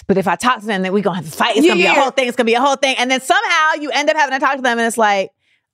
but 0.09 0.17
if 0.17 0.27
I 0.27 0.35
talk 0.35 0.59
to 0.61 0.65
them, 0.65 0.81
then 0.81 0.91
we're 0.91 1.03
gonna 1.03 1.17
have 1.17 1.25
to 1.25 1.31
fight. 1.31 1.55
It's 1.55 1.65
Yeah, 1.65 1.73
gonna 1.73 1.77
be 1.77 1.83
yeah. 1.83 1.95
a 1.97 2.01
whole 2.01 2.09
thing, 2.11 2.27
it's 2.27 2.35
gonna 2.35 2.45
be 2.47 2.55
a 2.55 2.59
whole 2.61 2.75
thing. 2.75 2.95
And 2.97 3.09
then 3.11 3.21
somehow 3.21 3.73
you 3.79 3.91
end 3.91 4.09
up 4.09 4.17
having 4.17 4.37
to 4.37 4.43
talk 4.43 4.55
to 4.55 4.61
them 4.63 4.79
and 4.79 4.87
it's 4.87 4.97
like, 4.97 5.29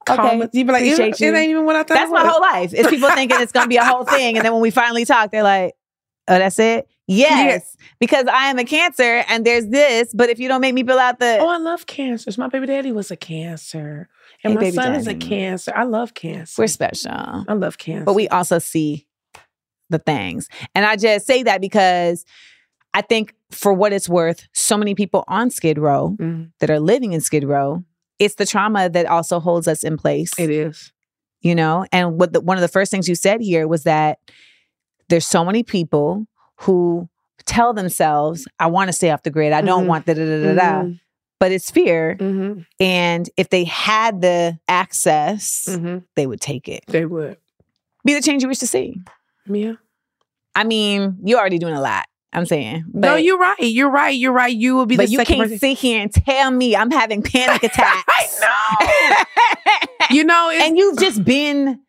okay, 0.10 0.48
you 0.54 0.66
be 0.66 0.72
like, 0.74 0.84
it, 0.84 0.94
appreciate 0.94 1.28
it 1.30 1.32
you. 1.32 1.36
ain't 1.36 1.50
even 1.52 1.66
what 1.66 1.76
I 1.78 1.80
thought. 1.84 1.96
That's 1.96 2.12
my 2.12 2.28
whole 2.28 2.42
life. 2.42 2.74
It's 2.76 2.90
people 2.90 3.10
thinking 3.12 3.40
it's 3.42 3.52
gonna 3.54 3.68
be 3.70 3.78
a 3.78 3.86
whole 3.86 4.04
thing, 4.16 4.36
and 4.38 4.46
then 4.46 4.52
when 4.54 4.62
we 4.62 4.72
finally 4.72 5.06
talk, 5.06 5.32
they're 5.32 5.42
like, 5.42 5.74
"Oh, 6.28 6.38
that's 6.38 6.60
it." 6.60 6.88
Yes, 7.08 7.78
because 8.00 8.26
I 8.28 8.48
am 8.50 8.58
a 8.60 8.66
cancer, 8.66 9.24
and 9.30 9.46
there's 9.46 9.68
this. 9.68 10.12
But 10.14 10.30
if 10.30 10.38
you 10.40 10.48
don't 10.50 10.60
make 10.62 10.74
me 10.74 10.84
fill 10.84 11.00
out 11.00 11.20
the, 11.20 11.38
Oh, 11.40 11.48
I 11.48 11.58
love 11.58 11.86
cancers. 11.86 12.38
My 12.38 12.48
baby 12.48 12.66
daddy 12.66 12.92
was 12.92 13.10
a 13.12 13.16
cancer, 13.16 14.10
and 14.44 14.54
Hey, 14.54 14.58
my 14.66 14.70
son 14.72 14.96
is 14.96 15.08
a 15.08 15.14
cancer. 15.16 15.72
I 15.76 15.84
love 15.84 16.14
cancer. 16.14 16.62
we're 16.62 16.68
special, 16.68 17.12
I 17.12 17.54
love 17.54 17.78
cancer. 17.78 18.06
but 18.06 18.16
we 18.16 18.28
also 18.28 18.60
see 18.60 19.08
the 19.90 20.00
things, 20.00 20.50
and 20.74 20.86
I 20.86 20.96
just 20.98 21.26
say 21.28 21.44
that 21.44 21.62
because 21.62 22.26
I 22.96 23.02
think, 23.02 23.34
for 23.52 23.74
what 23.74 23.92
it's 23.94 24.08
worth, 24.10 24.48
so 24.54 24.78
many 24.78 24.96
people 24.96 25.24
on 25.28 25.50
Skid 25.50 25.78
Row 25.78 26.16
Mhm. 26.20 26.52
that 26.60 26.70
are 26.70 26.80
living 26.80 27.12
in 27.14 27.20
Skid 27.22 27.44
Row, 27.44 27.84
it's 28.20 28.36
the 28.36 28.46
trauma 28.46 28.90
that 28.90 29.06
also 29.06 29.40
holds 29.42 29.68
us 29.68 29.84
in 29.84 29.98
place. 29.98 30.32
It 30.40 30.50
is. 30.50 30.92
you 31.42 31.54
know 31.54 31.86
and 31.92 32.18
what 32.20 32.34
the, 32.34 32.42
one 32.42 32.58
of 32.58 32.62
the 32.62 32.68
first 32.78 32.90
things 32.90 33.08
you 33.08 33.14
said 33.14 33.40
here 33.42 33.68
was 33.68 33.84
that 33.84 34.18
there's 35.10 35.28
so 35.28 35.46
many 35.46 35.62
people 35.62 36.26
who 36.62 37.08
tell 37.46 37.72
themselves 37.74 38.48
i 38.58 38.66
want 38.66 38.88
to 38.88 38.94
stay 38.94 39.12
off 39.12 39.22
the 39.22 39.30
grid 39.30 39.52
i 39.54 39.62
don't 39.62 39.84
Mhm. 39.84 39.88
want 39.88 40.06
da 40.08 40.14
da 40.16 40.26
da 40.26 40.38
da 40.44 40.54
da 40.56 40.72
Mhm. 40.84 41.00
but 41.40 41.52
it's 41.52 41.70
fear 41.70 42.16
Mhm. 42.20 42.66
and 42.80 43.30
if 43.38 43.50
they 43.50 43.64
had 43.66 44.22
the 44.22 44.58
access 44.68 45.66
they 46.16 46.26
would 46.26 46.42
take 46.42 46.68
it 46.68 46.84
They 46.88 47.06
would. 47.06 47.38
be 48.06 48.14
the 48.16 48.22
change 48.22 48.42
you 48.42 48.48
wish 48.50 48.60
to 48.60 48.68
see 48.68 48.96
Yeah. 49.46 49.74
i 50.56 50.64
mean 50.64 51.18
you're 51.24 51.40
already 51.40 51.60
doing 51.60 51.76
a 51.76 51.82
lot 51.82 52.06
i'm 52.36 52.46
saying 52.46 52.84
no, 52.94 53.16
you're 53.16 53.38
right. 53.38 53.60
You're 53.60 53.90
right. 53.90 54.16
You're 54.16 54.32
right. 54.32 54.56
You 54.56 54.76
will 54.76 54.86
be 54.86 54.98
but 54.98 55.10
you 55.10 55.20
can't 55.20 55.42
person. 55.42 55.58
sit 55.60 55.78
here 55.78 56.02
and 56.02 56.12
tell 56.12 56.52
me 56.52 56.76
i'm 56.76 56.92
having 56.92 57.22
panic 57.22 57.64
attacks 57.70 58.04
I 58.08 58.28
know. 58.42 60.06
you 60.16 60.24
know, 60.24 60.50
and 60.50 60.78
you've 60.78 60.98
just 61.00 61.24
been 61.24 61.80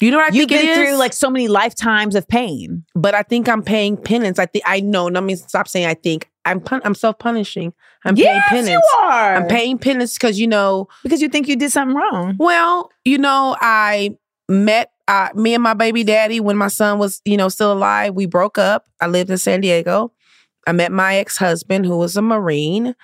you 0.00 0.10
know 0.10 0.18
what 0.18 0.32
I 0.32 0.36
you've 0.36 0.48
think 0.48 0.62
it 0.62 0.66
been 0.66 0.86
through 0.86 0.96
like 0.96 1.12
so 1.12 1.30
many 1.30 1.48
lifetimes 1.48 2.14
of 2.14 2.26
pain 2.26 2.84
but 2.94 3.14
I 3.14 3.22
think 3.22 3.48
I'm 3.48 3.62
paying 3.62 3.96
penance. 3.96 4.38
I 4.38 4.46
think 4.46 4.64
I 4.66 4.80
know. 4.80 5.06
Let 5.06 5.22
me 5.22 5.36
stop 5.36 5.68
saying 5.68 5.86
I 5.86 5.94
think. 5.94 6.30
I'm 6.44 6.60
pun- 6.60 6.82
I'm 6.84 6.94
self 6.94 7.18
punishing. 7.18 7.72
I'm 8.04 8.16
paying 8.16 8.26
yes, 8.26 8.48
penance. 8.48 8.68
you 8.68 8.98
are. 9.00 9.36
I'm 9.36 9.46
paying 9.46 9.78
penance 9.78 10.14
because 10.14 10.38
you 10.38 10.46
know. 10.46 10.88
because 11.02 11.22
you 11.22 11.28
think 11.28 11.48
you 11.48 11.56
did 11.56 11.72
something 11.72 11.96
wrong. 11.96 12.36
Well, 12.38 12.90
you 13.04 13.18
know, 13.18 13.56
I 13.60 14.18
met 14.48 14.90
uh, 15.08 15.28
me 15.34 15.54
and 15.54 15.62
my 15.62 15.74
baby 15.74 16.04
daddy 16.04 16.40
when 16.40 16.56
my 16.56 16.68
son 16.68 16.98
was, 16.98 17.20
you 17.24 17.36
know, 17.36 17.48
still 17.48 17.72
alive. 17.72 18.14
We 18.14 18.26
broke 18.26 18.58
up. 18.58 18.86
I 19.00 19.06
lived 19.06 19.30
in 19.30 19.38
San 19.38 19.60
Diego. 19.60 20.12
I 20.66 20.72
met 20.72 20.92
my 20.92 21.16
ex 21.16 21.36
husband, 21.36 21.84
who 21.84 21.98
was 21.98 22.16
a 22.16 22.22
Marine. 22.22 22.94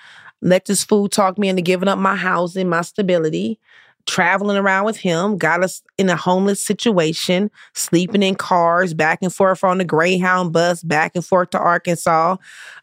Let 0.41 0.65
this 0.65 0.83
fool 0.83 1.07
talk 1.07 1.37
me 1.37 1.49
into 1.49 1.61
giving 1.61 1.87
up 1.87 1.99
my 1.99 2.15
housing, 2.15 2.69
my 2.69 2.81
stability. 2.81 3.59
Traveling 4.07 4.57
around 4.57 4.85
with 4.85 4.97
him, 4.97 5.37
got 5.37 5.63
us 5.63 5.83
in 5.99 6.09
a 6.09 6.15
homeless 6.15 6.59
situation, 6.59 7.51
sleeping 7.75 8.23
in 8.23 8.33
cars, 8.33 8.95
back 8.95 9.19
and 9.21 9.31
forth 9.31 9.63
on 9.63 9.77
the 9.77 9.85
Greyhound 9.85 10.51
bus, 10.51 10.81
back 10.81 11.11
and 11.13 11.23
forth 11.23 11.51
to 11.51 11.59
Arkansas. 11.59 12.37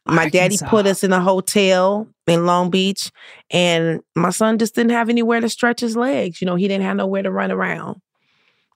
My 0.06 0.28
daddy 0.28 0.58
put 0.68 0.86
us 0.86 1.02
in 1.02 1.12
a 1.12 1.20
hotel 1.20 2.06
in 2.28 2.46
Long 2.46 2.70
Beach, 2.70 3.10
and 3.50 4.00
my 4.14 4.30
son 4.30 4.58
just 4.58 4.76
didn't 4.76 4.92
have 4.92 5.08
anywhere 5.08 5.40
to 5.40 5.48
stretch 5.48 5.80
his 5.80 5.96
legs. 5.96 6.40
You 6.40 6.46
know, 6.46 6.54
he 6.54 6.68
didn't 6.68 6.84
have 6.84 6.96
nowhere 6.96 7.24
to 7.24 7.32
run 7.32 7.50
around. 7.50 8.00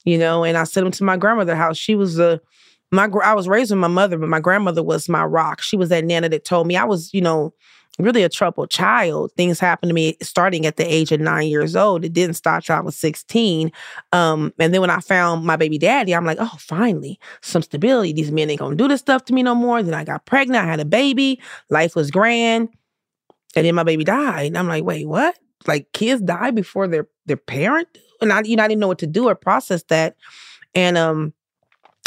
You 0.04 0.18
know, 0.18 0.44
and 0.44 0.56
I 0.56 0.64
sent 0.64 0.86
him 0.86 0.92
to 0.92 1.04
my 1.04 1.16
grandmother's 1.16 1.56
house. 1.56 1.76
She 1.76 1.94
was 1.94 2.18
a 2.18 2.40
my 2.90 3.08
I 3.24 3.34
was 3.34 3.48
raised 3.48 3.70
with 3.70 3.80
my 3.80 3.88
mother, 3.88 4.18
but 4.18 4.28
my 4.28 4.40
grandmother 4.40 4.82
was 4.82 5.08
my 5.08 5.24
rock. 5.24 5.62
She 5.62 5.76
was 5.76 5.88
that 5.88 6.04
nana 6.04 6.28
that 6.28 6.44
told 6.44 6.66
me 6.66 6.76
I 6.76 6.84
was, 6.84 7.12
you 7.14 7.22
know, 7.22 7.54
really 7.98 8.22
a 8.22 8.28
troubled 8.28 8.70
child. 8.70 9.32
Things 9.36 9.58
happened 9.58 9.90
to 9.90 9.94
me 9.94 10.16
starting 10.22 10.66
at 10.66 10.76
the 10.76 10.84
age 10.84 11.10
of 11.10 11.20
nine 11.20 11.48
years 11.48 11.74
old. 11.74 12.04
It 12.04 12.12
didn't 12.12 12.36
stop 12.36 12.64
till 12.64 12.76
I 12.76 12.80
was 12.80 12.96
16. 12.96 13.72
Um, 14.12 14.52
and 14.58 14.72
then 14.72 14.80
when 14.80 14.90
I 14.90 15.00
found 15.00 15.44
my 15.44 15.56
baby 15.56 15.78
daddy, 15.78 16.14
I'm 16.14 16.24
like, 16.24 16.38
oh, 16.40 16.56
finally, 16.58 17.18
some 17.40 17.62
stability. 17.62 18.12
These 18.12 18.30
men 18.30 18.50
ain't 18.50 18.60
gonna 18.60 18.76
do 18.76 18.88
this 18.88 19.00
stuff 19.00 19.24
to 19.26 19.34
me 19.34 19.42
no 19.42 19.54
more. 19.54 19.82
Then 19.82 19.94
I 19.94 20.04
got 20.04 20.26
pregnant, 20.26 20.64
I 20.64 20.68
had 20.68 20.80
a 20.80 20.84
baby, 20.84 21.40
life 21.70 21.96
was 21.96 22.10
grand. 22.10 22.68
And 23.54 23.66
then 23.66 23.74
my 23.74 23.82
baby 23.82 24.04
died. 24.04 24.46
And 24.46 24.58
I'm 24.58 24.68
like, 24.68 24.84
wait, 24.84 25.06
what? 25.06 25.38
Like 25.66 25.92
kids 25.92 26.22
die 26.22 26.50
before 26.50 26.88
their 26.88 27.08
their 27.26 27.36
parent? 27.36 27.88
And 28.22 28.32
I, 28.32 28.42
you 28.42 28.56
know, 28.56 28.64
I 28.64 28.68
didn't 28.68 28.80
know 28.80 28.88
what 28.88 28.98
to 29.00 29.06
do 29.06 29.28
or 29.28 29.34
process 29.34 29.82
that. 29.84 30.16
And 30.74 30.96
um, 30.96 31.32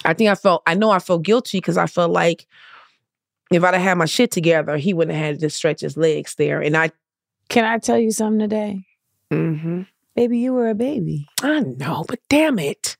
I 0.04 0.14
think 0.14 0.30
I 0.30 0.36
felt, 0.36 0.64
I 0.66 0.74
know 0.74 0.90
I 0.90 1.00
felt 1.00 1.24
guilty 1.24 1.58
because 1.60 1.78
I 1.78 1.88
felt 1.88 2.12
like 2.12 2.48
if 3.52 3.64
I'd 3.64 3.74
have 3.76 3.84
had 3.84 3.98
my 3.98 4.06
shit 4.06 4.32
together, 4.32 4.78
he 4.78 4.94
wouldn't 4.94 5.16
have 5.16 5.26
had 5.26 5.40
to 5.42 5.50
stretch 5.50 5.82
his 5.82 5.98
legs 5.98 6.36
there. 6.36 6.62
And 6.62 6.76
I, 6.76 6.92
Can 7.50 7.64
I 7.66 7.78
tell 7.78 8.00
you 8.00 8.12
something 8.12 8.40
today? 8.40 8.82
mm-hmm. 9.32 9.84
Baby, 10.16 10.40
you 10.40 10.54
were 10.54 10.70
a 10.70 10.76
baby. 10.76 11.28
I 11.44 11.60
know, 11.60 12.06
but 12.08 12.20
damn 12.30 12.58
it. 12.58 12.96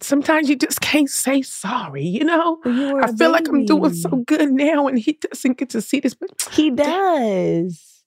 Sometimes 0.00 0.48
you 0.48 0.56
just 0.56 0.80
can't 0.80 1.10
say 1.10 1.42
sorry, 1.42 2.04
you 2.06 2.24
know? 2.24 2.58
You 2.64 3.02
I 3.02 3.12
feel 3.12 3.30
like 3.30 3.46
I'm 3.46 3.66
doing 3.66 3.92
so 3.92 4.08
good 4.26 4.50
now 4.50 4.88
and 4.88 4.98
he 4.98 5.12
doesn't 5.12 5.58
get 5.58 5.68
to 5.70 5.82
see 5.82 6.00
this, 6.00 6.14
but 6.14 6.30
He 6.52 6.70
does. 6.70 8.02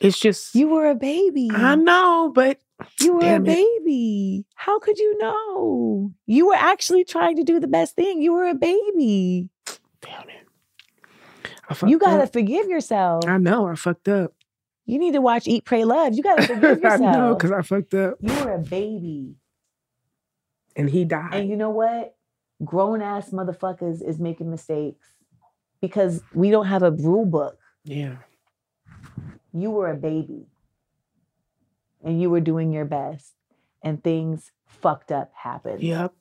it's 0.00 0.18
just, 0.18 0.54
You 0.54 0.68
were 0.68 0.88
a 0.88 0.94
baby. 0.94 1.50
I 1.52 1.74
know, 1.74 2.32
but 2.34 2.60
You 3.02 3.14
were 3.14 3.20
Damn 3.20 3.46
a 3.46 3.50
it. 3.50 3.56
baby. 3.78 4.46
How 4.54 4.78
could 4.78 4.98
you 4.98 5.18
know? 5.18 6.12
You 6.26 6.46
were 6.48 6.54
actually 6.56 7.04
trying 7.04 7.36
to 7.36 7.44
do 7.44 7.58
the 7.60 7.66
best 7.68 7.96
thing. 7.96 8.22
You 8.22 8.32
were 8.32 8.48
a 8.48 8.54
baby. 8.54 9.48
damn 10.00 10.28
it. 10.28 10.46
I 11.68 11.86
You 11.88 11.98
got 11.98 12.18
to 12.18 12.26
forgive 12.26 12.68
yourself. 12.68 13.24
I 13.26 13.38
know, 13.38 13.66
I 13.68 13.74
fucked 13.74 14.08
up. 14.08 14.32
You 14.84 14.98
need 14.98 15.12
to 15.14 15.20
watch 15.20 15.46
Eat, 15.46 15.64
Pray, 15.64 15.84
Love. 15.84 16.14
You 16.14 16.22
got 16.22 16.36
to 16.36 16.46
forgive 16.54 16.64
I 16.84 16.90
yourself. 16.96 17.00
know, 17.00 17.34
because 17.34 17.52
I 17.52 17.62
fucked 17.62 17.94
up. 17.94 18.14
you 18.20 18.34
were 18.44 18.54
a 18.54 18.58
baby. 18.58 19.34
And 20.76 20.88
he 20.90 21.04
died. 21.04 21.34
And 21.34 21.48
you 21.48 21.56
know 21.56 21.70
what? 21.70 22.14
Grown 22.64 23.02
ass 23.02 23.30
motherfuckers 23.30 24.06
is 24.06 24.18
making 24.18 24.50
mistakes 24.50 25.06
because 25.80 26.22
we 26.34 26.50
don't 26.50 26.66
have 26.66 26.82
a 26.82 26.90
rule 26.90 27.26
book. 27.26 27.58
yeah. 27.84 28.16
You 29.54 29.70
were 29.70 29.90
a 29.90 29.96
baby 29.96 30.46
and 32.02 32.20
you 32.20 32.30
were 32.30 32.40
doing 32.40 32.72
your 32.72 32.84
best, 32.84 33.34
and 33.82 34.02
things 34.02 34.52
fucked 34.66 35.12
up 35.12 35.32
happened. 35.34 35.82
Yep. 35.82 36.12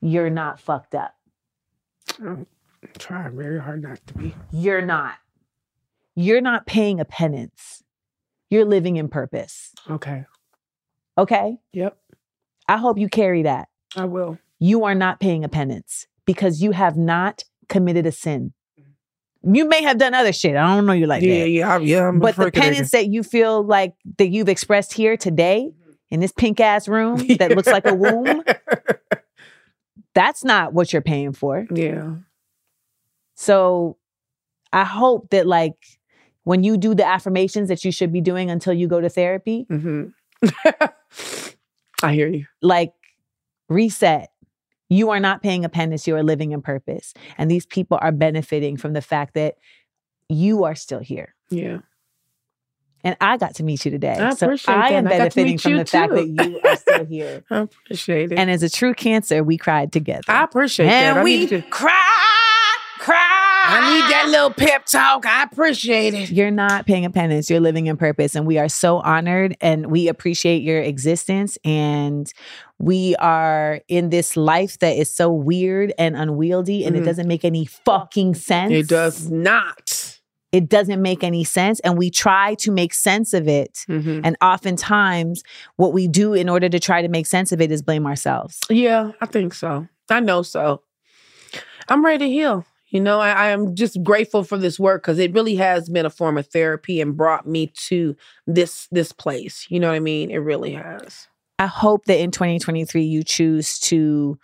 You're 0.00 0.30
not 0.30 0.60
fucked 0.60 0.94
up. 0.94 1.14
I'm 2.20 2.46
trying 2.98 3.36
very 3.36 3.60
hard 3.60 3.82
not 3.82 4.06
to 4.06 4.14
be. 4.14 4.34
You're 4.52 4.82
not. 4.82 5.14
You're 6.14 6.40
not 6.40 6.66
paying 6.66 7.00
a 7.00 7.04
penance. 7.04 7.82
You're 8.48 8.64
living 8.64 8.96
in 8.96 9.08
purpose. 9.08 9.74
Okay. 9.90 10.24
Okay? 11.18 11.58
Yep. 11.72 11.96
I 12.68 12.76
hope 12.78 12.98
you 12.98 13.08
carry 13.08 13.42
that. 13.42 13.68
I 13.96 14.04
will. 14.04 14.38
You 14.58 14.84
are 14.84 14.94
not 14.94 15.20
paying 15.20 15.44
a 15.44 15.48
penance 15.48 16.06
because 16.24 16.62
you 16.62 16.72
have 16.72 16.96
not 16.96 17.44
committed 17.68 18.06
a 18.06 18.12
sin. 18.12 18.52
You 19.48 19.68
may 19.68 19.82
have 19.82 19.98
done 19.98 20.12
other 20.12 20.32
shit. 20.32 20.56
I 20.56 20.74
don't 20.74 20.86
know 20.86 20.92
you 20.92 21.06
like 21.06 21.22
yeah, 21.22 21.44
that. 21.44 21.48
yeah, 21.48 21.78
yeah. 21.78 22.08
I'm 22.08 22.18
but 22.18 22.34
the 22.36 22.50
penance 22.50 22.90
that 22.90 23.06
you 23.08 23.22
feel 23.22 23.62
like 23.62 23.94
that 24.18 24.28
you've 24.28 24.48
expressed 24.48 24.92
here 24.92 25.16
today 25.16 25.72
in 26.10 26.20
this 26.20 26.32
pink 26.32 26.58
ass 26.58 26.88
room 26.88 27.24
that 27.38 27.52
looks 27.52 27.68
like 27.68 27.86
a 27.86 27.94
womb, 27.94 28.42
that's 30.14 30.42
not 30.42 30.72
what 30.72 30.92
you're 30.92 31.02
paying 31.02 31.32
for. 31.32 31.66
yeah. 31.70 32.14
So 33.34 33.98
I 34.72 34.84
hope 34.84 35.30
that 35.30 35.46
like 35.46 35.74
when 36.44 36.64
you 36.64 36.76
do 36.76 36.94
the 36.94 37.06
affirmations 37.06 37.68
that 37.68 37.84
you 37.84 37.92
should 37.92 38.12
be 38.12 38.20
doing 38.20 38.50
until 38.50 38.72
you 38.72 38.88
go 38.88 39.00
to 39.00 39.08
therapy, 39.08 39.66
hmm 39.68 40.06
I 42.02 42.12
hear 42.14 42.28
you. 42.28 42.46
like 42.62 42.92
reset. 43.68 44.30
You 44.88 45.10
are 45.10 45.20
not 45.20 45.42
paying 45.42 45.64
a 45.64 45.68
penance, 45.68 46.06
you 46.06 46.14
are 46.16 46.22
living 46.22 46.52
in 46.52 46.62
purpose. 46.62 47.12
And 47.38 47.50
these 47.50 47.66
people 47.66 47.98
are 48.00 48.12
benefiting 48.12 48.76
from 48.76 48.92
the 48.92 49.02
fact 49.02 49.34
that 49.34 49.56
you 50.28 50.64
are 50.64 50.74
still 50.74 51.00
here. 51.00 51.34
Yeah. 51.50 51.78
And 53.04 53.16
I 53.20 53.36
got 53.36 53.54
to 53.56 53.62
meet 53.62 53.84
you 53.84 53.90
today. 53.90 54.16
I 54.18 54.34
so 54.34 54.56
I 54.66 54.90
am 54.90 55.06
I 55.06 55.10
to 55.10 55.18
benefiting 55.18 55.52
meet 55.52 55.60
from 55.60 55.76
the 55.76 55.84
fact 55.84 56.12
that 56.12 56.26
you 56.26 56.60
are 56.64 56.76
still 56.76 57.04
here. 57.08 57.44
I 57.50 57.58
appreciate 57.58 58.32
it. 58.32 58.38
and 58.38 58.50
as 58.50 58.64
a 58.64 58.70
true 58.70 58.94
cancer, 58.94 59.44
we 59.44 59.56
cried 59.56 59.92
together. 59.92 60.24
I 60.26 60.42
appreciate 60.42 60.86
it. 60.86 60.92
and 60.92 61.16
that. 61.16 61.20
I 61.20 61.24
we 61.24 61.46
cried, 61.46 61.62
cried, 62.98 63.35
I 63.68 63.94
need 63.94 64.10
that 64.12 64.28
little 64.30 64.50
pep 64.50 64.86
talk. 64.86 65.26
I 65.26 65.42
appreciate 65.42 66.14
it. 66.14 66.30
You're 66.30 66.50
not 66.50 66.86
paying 66.86 67.04
a 67.04 67.10
penance. 67.10 67.50
You're 67.50 67.60
living 67.60 67.86
in 67.86 67.96
purpose. 67.96 68.34
And 68.34 68.46
we 68.46 68.58
are 68.58 68.68
so 68.68 68.98
honored 69.00 69.56
and 69.60 69.86
we 69.86 70.08
appreciate 70.08 70.62
your 70.62 70.80
existence. 70.80 71.58
And 71.64 72.32
we 72.78 73.16
are 73.16 73.80
in 73.88 74.10
this 74.10 74.36
life 74.36 74.78
that 74.80 74.96
is 74.96 75.12
so 75.14 75.30
weird 75.32 75.92
and 75.98 76.16
unwieldy 76.16 76.84
and 76.84 76.96
it 76.96 77.02
Mhm. 77.02 77.06
doesn't 77.06 77.28
make 77.28 77.44
any 77.44 77.64
fucking 77.64 78.34
sense. 78.34 78.72
It 78.72 78.88
does 78.88 79.30
not. 79.30 80.12
It 80.52 80.68
doesn't 80.68 81.02
make 81.02 81.24
any 81.24 81.42
sense. 81.44 81.80
And 81.80 81.98
we 81.98 82.08
try 82.10 82.54
to 82.56 82.70
make 82.70 82.94
sense 82.94 83.34
of 83.34 83.48
it. 83.48 83.84
Mhm. 83.88 84.20
And 84.24 84.36
oftentimes, 84.40 85.42
what 85.76 85.92
we 85.92 86.06
do 86.08 86.32
in 86.34 86.48
order 86.48 86.68
to 86.68 86.78
try 86.78 87.02
to 87.02 87.08
make 87.08 87.26
sense 87.26 87.52
of 87.52 87.60
it 87.60 87.70
is 87.72 87.82
blame 87.82 88.06
ourselves. 88.06 88.60
Yeah, 88.70 89.10
I 89.20 89.26
think 89.26 89.52
so. 89.54 89.88
I 90.08 90.20
know 90.20 90.42
so. 90.42 90.82
I'm 91.88 92.04
ready 92.04 92.24
to 92.26 92.30
heal. 92.30 92.64
You 92.88 93.00
know, 93.00 93.18
I, 93.20 93.30
I 93.30 93.46
am 93.48 93.74
just 93.74 94.02
grateful 94.02 94.44
for 94.44 94.56
this 94.58 94.78
work 94.78 95.02
because 95.02 95.18
it 95.18 95.32
really 95.32 95.56
has 95.56 95.88
been 95.88 96.06
a 96.06 96.10
form 96.10 96.38
of 96.38 96.46
therapy 96.46 97.00
and 97.00 97.16
brought 97.16 97.46
me 97.46 97.72
to 97.88 98.16
this 98.46 98.88
this 98.92 99.12
place. 99.12 99.66
You 99.68 99.80
know 99.80 99.88
what 99.88 99.96
I 99.96 100.00
mean? 100.00 100.30
It 100.30 100.38
really 100.38 100.74
has. 100.74 101.28
I 101.58 101.66
hope 101.66 102.04
that 102.04 102.20
in 102.20 102.30
2023, 102.30 103.02
you 103.02 103.22
choose 103.22 103.78
to 103.80 104.38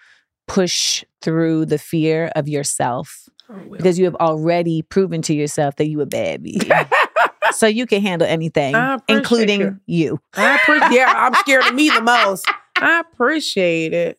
push 0.49 1.05
through 1.21 1.67
the 1.67 1.79
fear 1.79 2.33
of 2.35 2.49
yourself 2.49 3.29
because 3.71 3.99
you 3.99 4.07
have 4.07 4.15
already 4.17 4.83
proven 4.83 5.23
to 5.23 5.35
yourself 5.35 5.77
that 5.77 5.89
you 5.89 6.01
a 6.01 6.07
bad 6.07 6.43
bitch. 6.45 6.89
so 7.53 7.67
you 7.67 7.87
can 7.87 8.03
handle 8.03 8.27
anything, 8.27 8.75
including 9.09 9.61
you. 9.61 9.79
you. 9.87 10.21
I 10.35 10.57
appreciate. 10.57 10.93
Yeah, 10.93 11.13
I'm 11.15 11.35
scared 11.35 11.67
of 11.67 11.75
me 11.75 11.91
the 11.91 12.01
most. 12.01 12.47
I 12.77 13.01
appreciate 13.01 13.93
it. 13.93 14.19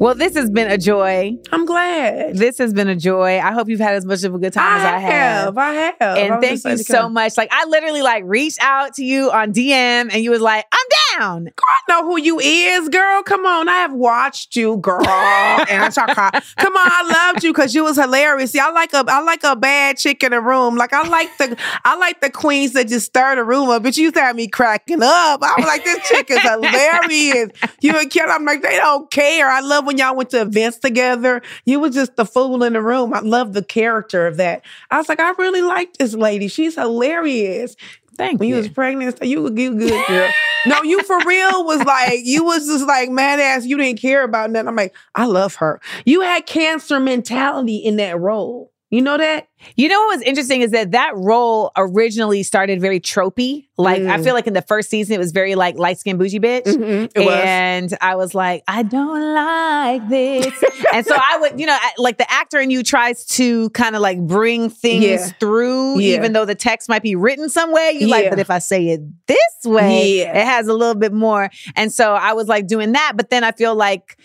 Well, 0.00 0.14
this 0.14 0.34
has 0.34 0.48
been 0.48 0.70
a 0.70 0.78
joy. 0.78 1.36
I'm 1.52 1.66
glad. 1.66 2.34
This 2.34 2.56
has 2.56 2.72
been 2.72 2.88
a 2.88 2.96
joy. 2.96 3.38
I 3.38 3.52
hope 3.52 3.68
you've 3.68 3.80
had 3.80 3.96
as 3.96 4.06
much 4.06 4.24
of 4.24 4.34
a 4.34 4.38
good 4.38 4.54
time 4.54 4.80
as 4.80 4.86
I 4.86 4.98
have. 4.98 5.58
I 5.58 5.72
have. 5.72 5.94
I 6.00 6.18
And 6.18 6.40
thank 6.40 6.64
you 6.64 6.78
so 6.78 7.10
much. 7.10 7.36
Like 7.36 7.50
I 7.52 7.66
literally 7.66 8.00
like 8.00 8.24
reached 8.26 8.62
out 8.62 8.94
to 8.94 9.04
you 9.04 9.30
on 9.30 9.52
DM 9.52 10.10
and 10.10 10.14
you 10.14 10.30
was 10.30 10.40
like, 10.40 10.64
I'm 10.72 10.86
down. 11.18 11.48
I 11.48 11.80
know 11.88 12.04
who 12.04 12.20
you 12.20 12.38
is, 12.40 12.88
girl. 12.88 13.22
Come 13.22 13.46
on, 13.46 13.68
I 13.68 13.76
have 13.76 13.92
watched 13.92 14.56
you, 14.56 14.76
girl. 14.78 15.00
and 15.06 15.82
I 15.82 15.88
talk. 15.90 16.08
Come 16.56 16.76
on, 16.76 16.90
I 16.90 17.30
loved 17.32 17.44
you 17.44 17.52
because 17.52 17.74
you 17.74 17.84
was 17.84 17.96
hilarious. 17.96 18.52
See, 18.52 18.58
I 18.58 18.70
like 18.70 18.92
a, 18.92 19.04
I 19.06 19.20
like 19.22 19.44
a 19.44 19.56
bad 19.56 19.98
chick 19.98 20.22
in 20.22 20.32
a 20.32 20.40
room. 20.40 20.76
Like 20.76 20.92
I 20.92 21.06
like 21.08 21.36
the, 21.38 21.56
I 21.84 21.96
like 21.96 22.20
the 22.20 22.30
queens 22.30 22.72
that 22.72 22.88
just 22.88 23.06
stir 23.06 23.36
the 23.36 23.44
room 23.44 23.68
up. 23.70 23.82
But 23.82 23.96
you 23.96 24.04
used 24.04 24.14
to 24.16 24.20
have 24.20 24.36
me 24.36 24.48
cracking 24.48 25.02
up. 25.02 25.42
I 25.42 25.54
was 25.56 25.66
like, 25.66 25.84
this 25.84 26.08
chick 26.08 26.30
is 26.30 26.40
hilarious. 26.42 27.50
You 27.80 27.98
and 27.98 28.10
Ken, 28.10 28.30
I'm 28.30 28.44
like, 28.44 28.62
they 28.62 28.76
don't 28.76 29.10
care. 29.10 29.48
I 29.48 29.60
love 29.60 29.86
when 29.86 29.98
y'all 29.98 30.16
went 30.16 30.30
to 30.30 30.42
events 30.42 30.78
together. 30.78 31.42
You 31.64 31.80
was 31.80 31.94
just 31.94 32.16
the 32.16 32.24
fool 32.24 32.62
in 32.64 32.74
the 32.74 32.82
room. 32.82 33.14
I 33.14 33.20
love 33.20 33.52
the 33.52 33.62
character 33.62 34.26
of 34.26 34.36
that. 34.38 34.62
I 34.90 34.98
was 34.98 35.08
like, 35.08 35.20
I 35.20 35.30
really 35.32 35.62
like 35.62 35.96
this 35.96 36.14
lady. 36.14 36.48
She's 36.48 36.74
hilarious. 36.74 37.76
Thank 38.20 38.40
When 38.40 38.48
you 38.50 38.56
you. 38.56 38.60
was 38.62 38.68
pregnant, 38.68 39.18
you 39.24 39.42
were 39.42 39.50
you 39.50 39.74
good, 39.74 40.06
girl. 40.06 40.30
no, 40.66 40.82
you 40.82 41.02
for 41.04 41.18
real 41.24 41.64
was 41.64 41.82
like 41.84 42.20
you 42.22 42.44
was 42.44 42.66
just 42.66 42.86
like 42.86 43.08
mad 43.10 43.40
ass. 43.40 43.64
You 43.64 43.78
didn't 43.78 43.98
care 44.00 44.24
about 44.24 44.50
nothing. 44.50 44.68
I'm 44.68 44.76
like, 44.76 44.94
I 45.14 45.24
love 45.24 45.54
her. 45.56 45.80
You 46.04 46.20
had 46.20 46.44
cancer 46.46 47.00
mentality 47.00 47.76
in 47.76 47.96
that 47.96 48.18
role. 48.20 48.72
You 48.92 49.02
know 49.02 49.16
that? 49.18 49.46
You 49.76 49.88
know 49.88 50.00
what 50.00 50.16
was 50.16 50.22
interesting 50.22 50.62
is 50.62 50.72
that 50.72 50.90
that 50.90 51.12
role 51.14 51.70
originally 51.76 52.42
started 52.42 52.80
very 52.80 52.98
tropey. 52.98 53.68
Like 53.78 54.02
I 54.02 54.18
Mm. 54.18 54.24
feel 54.24 54.34
like 54.34 54.48
in 54.48 54.52
the 54.52 54.62
first 54.62 54.90
season 54.90 55.14
it 55.14 55.18
was 55.18 55.30
very 55.30 55.54
like 55.54 55.78
light 55.78 56.00
skinned 56.00 56.18
bougie 56.18 56.40
bitch. 56.40 56.66
It 57.14 57.20
was. 57.24 57.40
and 57.44 57.96
I 58.00 58.16
was 58.16 58.34
like, 58.34 58.64
I 58.66 58.82
don't 58.82 59.32
like 59.34 60.08
this. 60.08 60.52
and 60.92 61.06
so 61.06 61.14
I 61.14 61.38
would, 61.40 61.60
you 61.60 61.66
know, 61.66 61.76
I- 61.80 61.92
like 61.98 62.18
the 62.18 62.28
actor 62.32 62.58
in 62.58 62.70
you 62.70 62.82
tries 62.82 63.24
to 63.26 63.70
kind 63.70 63.94
of 63.94 64.02
like 64.02 64.18
bring 64.26 64.70
things 64.70 65.04
Yeah. 65.04 65.26
through, 65.38 66.00
Yeah. 66.00 66.16
even 66.16 66.32
though 66.32 66.44
the 66.44 66.56
text 66.56 66.88
might 66.88 67.02
be 67.04 67.14
written 67.14 67.48
some 67.48 67.70
way. 67.72 67.92
You 67.92 68.08
like, 68.08 68.28
but 68.28 68.40
if 68.40 68.50
I 68.50 68.58
say 68.58 68.88
it 68.88 69.02
this 69.28 69.38
way, 69.64 70.18
Yeah. 70.18 70.36
it 70.36 70.44
has 70.44 70.66
a 70.66 70.74
little 70.74 70.96
bit 70.96 71.12
more. 71.12 71.48
And 71.76 71.92
so 71.92 72.14
I 72.14 72.32
was 72.32 72.48
like 72.48 72.66
doing 72.66 72.90
that. 72.92 73.12
But 73.14 73.30
then 73.30 73.44
I 73.44 73.52
feel 73.52 73.76
like 73.76 74.16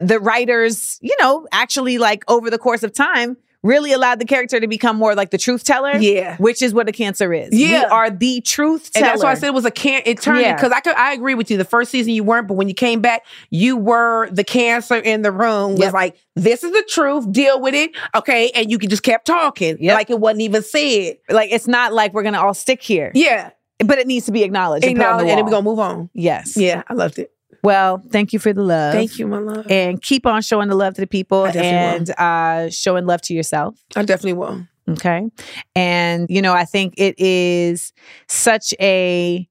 the 0.00 0.18
writers, 0.18 0.98
you 1.02 1.14
know, 1.20 1.46
actually 1.52 1.98
like 1.98 2.24
over 2.26 2.48
the 2.48 2.58
course 2.58 2.82
of 2.82 2.92
time, 2.94 3.36
really 3.62 3.92
allowed 3.92 4.20
the 4.20 4.24
character 4.24 4.60
to 4.60 4.66
become 4.68 4.96
more 4.96 5.14
like 5.14 5.30
the 5.30 5.38
truth 5.38 5.64
teller. 5.64 5.96
Yeah. 5.96 6.36
Which 6.36 6.62
is 6.62 6.72
what 6.72 6.88
a 6.88 6.92
cancer 6.92 7.32
is. 7.32 7.50
We 7.50 7.70
Yeah. 7.72 7.88
are 7.90 8.08
the 8.10 8.40
truth 8.40 8.90
And 8.94 9.02
teller. 9.02 9.06
that's 9.08 9.22
why 9.24 9.30
I 9.32 9.34
said 9.34 9.48
it 9.48 9.54
was 9.54 9.64
a 9.64 9.70
can 9.70 10.02
it 10.06 10.20
turned 10.20 10.40
Yeah. 10.42 10.54
because 10.54 10.70
I 10.72 10.80
could 10.80 10.94
I 10.94 11.12
agree 11.12 11.34
with 11.34 11.50
you. 11.50 11.56
The 11.56 11.64
first 11.64 11.90
season 11.90 12.12
you 12.12 12.22
weren't, 12.24 12.46
but 12.46 12.54
when 12.54 12.68
you 12.68 12.74
came 12.74 13.00
back, 13.00 13.24
you 13.50 13.76
were 13.76 14.28
the 14.30 14.44
cancer 14.44 14.96
in 14.96 15.22
the 15.22 15.32
room. 15.32 15.72
Was 15.72 15.80
Yep. 15.80 15.92
like, 15.92 16.16
this 16.36 16.62
is 16.62 16.70
the 16.72 16.84
truth, 16.88 17.30
deal 17.32 17.60
with 17.60 17.74
it. 17.74 17.90
Okay. 18.14 18.50
And 18.54 18.70
you 18.70 18.78
could 18.78 18.90
just 18.90 19.02
kept 19.02 19.26
talking. 19.26 19.76
Yep. 19.80 19.94
Like 19.94 20.10
it 20.10 20.20
wasn't 20.20 20.42
even 20.42 20.62
said. 20.62 21.16
like 21.28 21.50
it's 21.52 21.66
not 21.66 21.92
like 21.92 22.14
we're 22.14 22.22
gonna 22.22 22.40
all 22.40 22.54
stick 22.54 22.80
here. 22.82 23.10
Yeah. 23.14 23.50
But 23.84 23.98
it 23.98 24.06
needs 24.06 24.26
to 24.26 24.32
be 24.32 24.42
acknowledged. 24.42 24.84
and 24.84 24.96
put 24.96 25.04
on 25.04 25.18
the 25.18 25.24
Acknowledge, 25.24 25.30
and 25.30 25.38
then 25.38 25.44
we're 25.44 25.50
gonna 25.52 25.62
move 25.62 25.78
on. 25.78 26.10
Yes. 26.14 26.56
Yeah, 26.56 26.82
I 26.88 26.94
loved 26.94 27.18
it. 27.18 27.30
Well, 27.62 28.02
thank 28.10 28.32
you 28.32 28.38
for 28.38 28.52
the 28.52 28.62
love. 28.62 28.94
Thank 28.94 29.18
you, 29.18 29.26
my 29.26 29.38
love. 29.38 29.66
And 29.70 30.00
keep 30.00 30.26
on 30.26 30.42
showing 30.42 30.68
the 30.68 30.76
love 30.76 30.94
to 30.94 31.00
the 31.00 31.06
people 31.06 31.46
and 31.46 32.10
uh, 32.18 32.70
showing 32.70 33.06
love 33.06 33.20
to 33.22 33.34
yourself. 33.34 33.78
I 33.96 34.02
definitely 34.02 34.34
will. 34.34 34.66
Okay. 34.90 35.28
And, 35.74 36.28
you 36.30 36.40
know, 36.40 36.54
I 36.54 36.64
think 36.64 36.94
it 36.96 37.18
is 37.18 37.92
such 38.26 38.72
a 38.80 39.46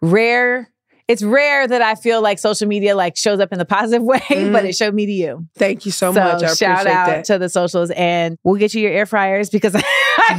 rare, 0.00 0.70
it's 1.08 1.22
rare 1.22 1.66
that 1.66 1.82
I 1.82 1.94
feel 1.94 2.22
like 2.22 2.38
social 2.38 2.66
media 2.66 2.96
like 2.96 3.16
shows 3.16 3.40
up 3.40 3.52
in 3.52 3.58
the 3.58 3.64
positive 3.64 4.02
way, 4.06 4.22
but 4.28 4.64
it 4.64 4.74
showed 4.74 4.94
me 4.94 5.06
to 5.06 5.12
you. 5.12 5.46
Thank 5.56 5.84
you 5.84 5.92
so, 5.92 6.12
much. 6.12 6.42
I 6.42 6.54
shout 6.54 6.86
out 6.86 7.06
that. 7.06 7.24
to 7.26 7.38
the 7.38 7.48
socials 7.48 7.90
and 7.90 8.38
we'll 8.44 8.56
get 8.56 8.72
you 8.74 8.80
your 8.80 8.92
air 8.92 9.06
fryers 9.06 9.50
because 9.50 9.74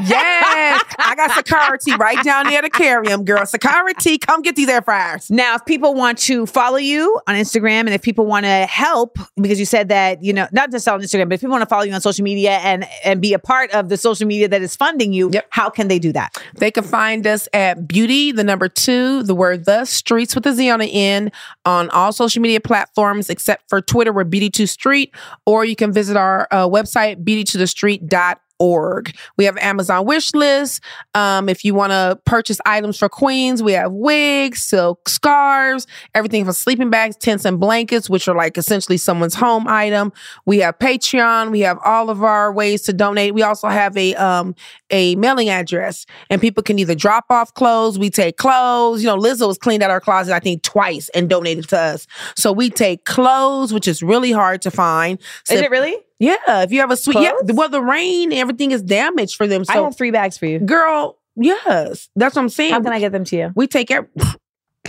yes, 0.06 0.69
I 1.00 1.16
got 1.16 1.32
security 1.32 1.94
right 1.98 2.24
down 2.24 2.46
there 2.48 2.62
to 2.62 2.70
carry 2.70 3.08
them, 3.08 3.24
girl. 3.26 3.46
Security, 3.46 4.18
come 4.18 4.42
get 4.42 4.56
these 4.56 4.70
air 4.70 4.82
fryers. 4.82 5.30
Now, 5.30 5.56
if 5.56 5.66
people 5.66 5.94
want 5.94 6.18
to 6.20 6.46
follow 6.46 6.78
you 6.78 7.20
on 7.28 7.36
Instagram 7.36 7.82
and 7.82 7.90
if 7.90 8.02
people 8.02 8.26
want 8.26 8.46
to 8.46 8.66
help, 8.66 9.18
because 9.42 9.60
you 9.60 9.66
said 9.66 9.90
that, 9.90 10.24
you 10.24 10.34
know, 10.34 10.48
not 10.52 10.72
just 10.72 10.88
on 10.88 11.02
Instagram, 11.02 11.30
but 11.30 11.36
if 11.36 11.42
people 11.42 11.52
want 11.52 11.62
to 11.62 11.70
follow 11.70 11.84
you 11.84 11.94
on 11.94 12.02
social 12.02 12.24
media 12.24 12.52
and 12.58 12.86
and 13.04 13.22
be 13.22 13.34
a 13.34 13.40
part 13.40 13.72
of 13.72 13.90
the 13.90 13.98
social 13.98 14.28
media 14.28 14.48
that 14.48 14.62
is 14.62 14.76
funding 14.76 15.14
you, 15.14 15.30
Yep. 15.32 15.48
how 15.52 15.70
can 15.70 15.88
they 15.88 16.00
do 16.00 16.12
that? 16.14 16.42
They 16.56 16.72
can 16.72 16.84
find 16.84 17.26
us 17.28 17.48
at 17.54 17.88
beauty, 17.88 18.32
the 18.32 18.44
number 18.44 18.68
two, 18.70 19.24
the 19.24 19.36
word 19.36 19.66
the 19.66 19.86
streets 19.86 20.36
with 20.36 20.46
a 20.46 20.54
Z 20.54 20.70
on 20.70 20.80
the 20.80 20.94
end 20.94 21.32
on 21.66 21.90
all 21.92 22.12
social 22.12 22.42
media 22.42 22.60
platforms 22.60 23.30
except 23.30 23.70
for 23.70 23.82
Twitter, 23.82 24.12
we're 24.14 24.26
beauty2 24.26 24.68
street, 24.68 25.14
or 25.46 25.66
you 25.66 25.76
can 25.76 25.92
visit 25.92 26.18
our 26.18 26.48
uh, 26.52 26.68
website, 26.68 27.24
beautytothestreet.org. 27.24 28.38
Org. 28.60 29.16
We 29.38 29.46
have 29.46 29.58
Amazon 29.58 30.06
wish 30.06 30.34
list. 30.34 30.84
Um, 31.16 31.50
if 31.50 31.64
you 31.64 31.74
want 31.74 31.92
to 31.92 32.20
purchase 32.26 32.60
items 32.66 32.98
for 32.98 33.10
queens, 33.10 33.64
we 33.64 33.74
have 33.74 33.92
wigs, 33.92 34.62
silk 34.62 35.08
scarves, 35.10 35.88
everything 36.14 36.44
from 36.44 36.54
sleeping 36.54 36.90
bags, 36.90 37.16
tents, 37.16 37.46
and 37.46 37.60
blankets, 37.60 38.10
which 38.10 38.28
are 38.28 38.36
like 38.36 38.58
essentially 38.58 38.98
someone's 38.98 39.36
home 39.36 39.68
item. 39.68 40.12
We 40.46 40.60
have 40.60 40.78
Patreon. 40.80 41.52
We 41.52 41.62
have 41.62 41.80
all 41.84 42.10
of 42.10 42.24
our 42.24 42.52
ways 42.52 42.84
to 42.84 42.94
donate. 42.94 43.34
We 43.34 43.42
also 43.42 43.68
have 43.70 43.96
a 43.98 44.16
um 44.16 44.56
a 44.90 45.16
mailing 45.16 45.50
address, 45.50 46.06
and 46.30 46.42
people 46.42 46.64
can 46.64 46.80
either 46.80 46.96
drop 46.96 47.26
off 47.30 47.54
clothes. 47.54 47.98
We 47.98 48.10
take 48.10 48.38
clothes. 48.38 49.02
You 49.02 49.08
know, 49.08 49.18
Lizzo 49.18 49.48
was 49.48 49.58
cleaned 49.58 49.84
out 49.84 49.92
our 49.92 50.02
closet 50.02 50.34
I 50.34 50.40
think 50.40 50.64
twice 50.64 51.10
and 51.10 51.30
donated 51.30 51.70
to 51.70 51.80
us. 51.80 52.08
So 52.36 52.52
we 52.52 52.70
take 52.70 53.06
clothes, 53.06 53.74
which 53.74 53.88
is 53.88 54.04
really 54.04 54.32
hard 54.32 54.62
to 54.64 54.72
find. 54.72 55.20
So 55.46 55.56
Is 55.56 55.62
it 55.62 55.72
really? 55.72 55.98
Yeah, 56.20 56.36
if 56.64 56.72
you 56.72 56.80
have 56.82 56.92
a 56.92 56.98
sweet, 56.98 57.20
yeah, 57.22 57.32
well, 57.46 57.70
the 57.70 57.82
rain, 57.82 58.32
everything 58.34 58.72
is 58.72 58.82
damaged 58.82 59.36
for 59.36 59.48
them. 59.48 59.64
I 59.70 59.78
have 59.78 59.98
three 59.98 60.12
bags 60.12 60.38
for 60.38 60.46
you. 60.46 60.60
girl, 60.60 61.18
yes, 61.36 62.10
that's 62.16 62.36
what 62.36 62.42
I'm 62.44 62.50
saying. 62.50 62.74
How 62.74 62.82
can 62.82 62.94
I 62.94 63.00
get 63.00 63.12
them 63.12 63.24
to 63.26 63.36
you? 63.38 63.52
We 63.56 63.68
take 63.68 63.90
every, 63.90 64.10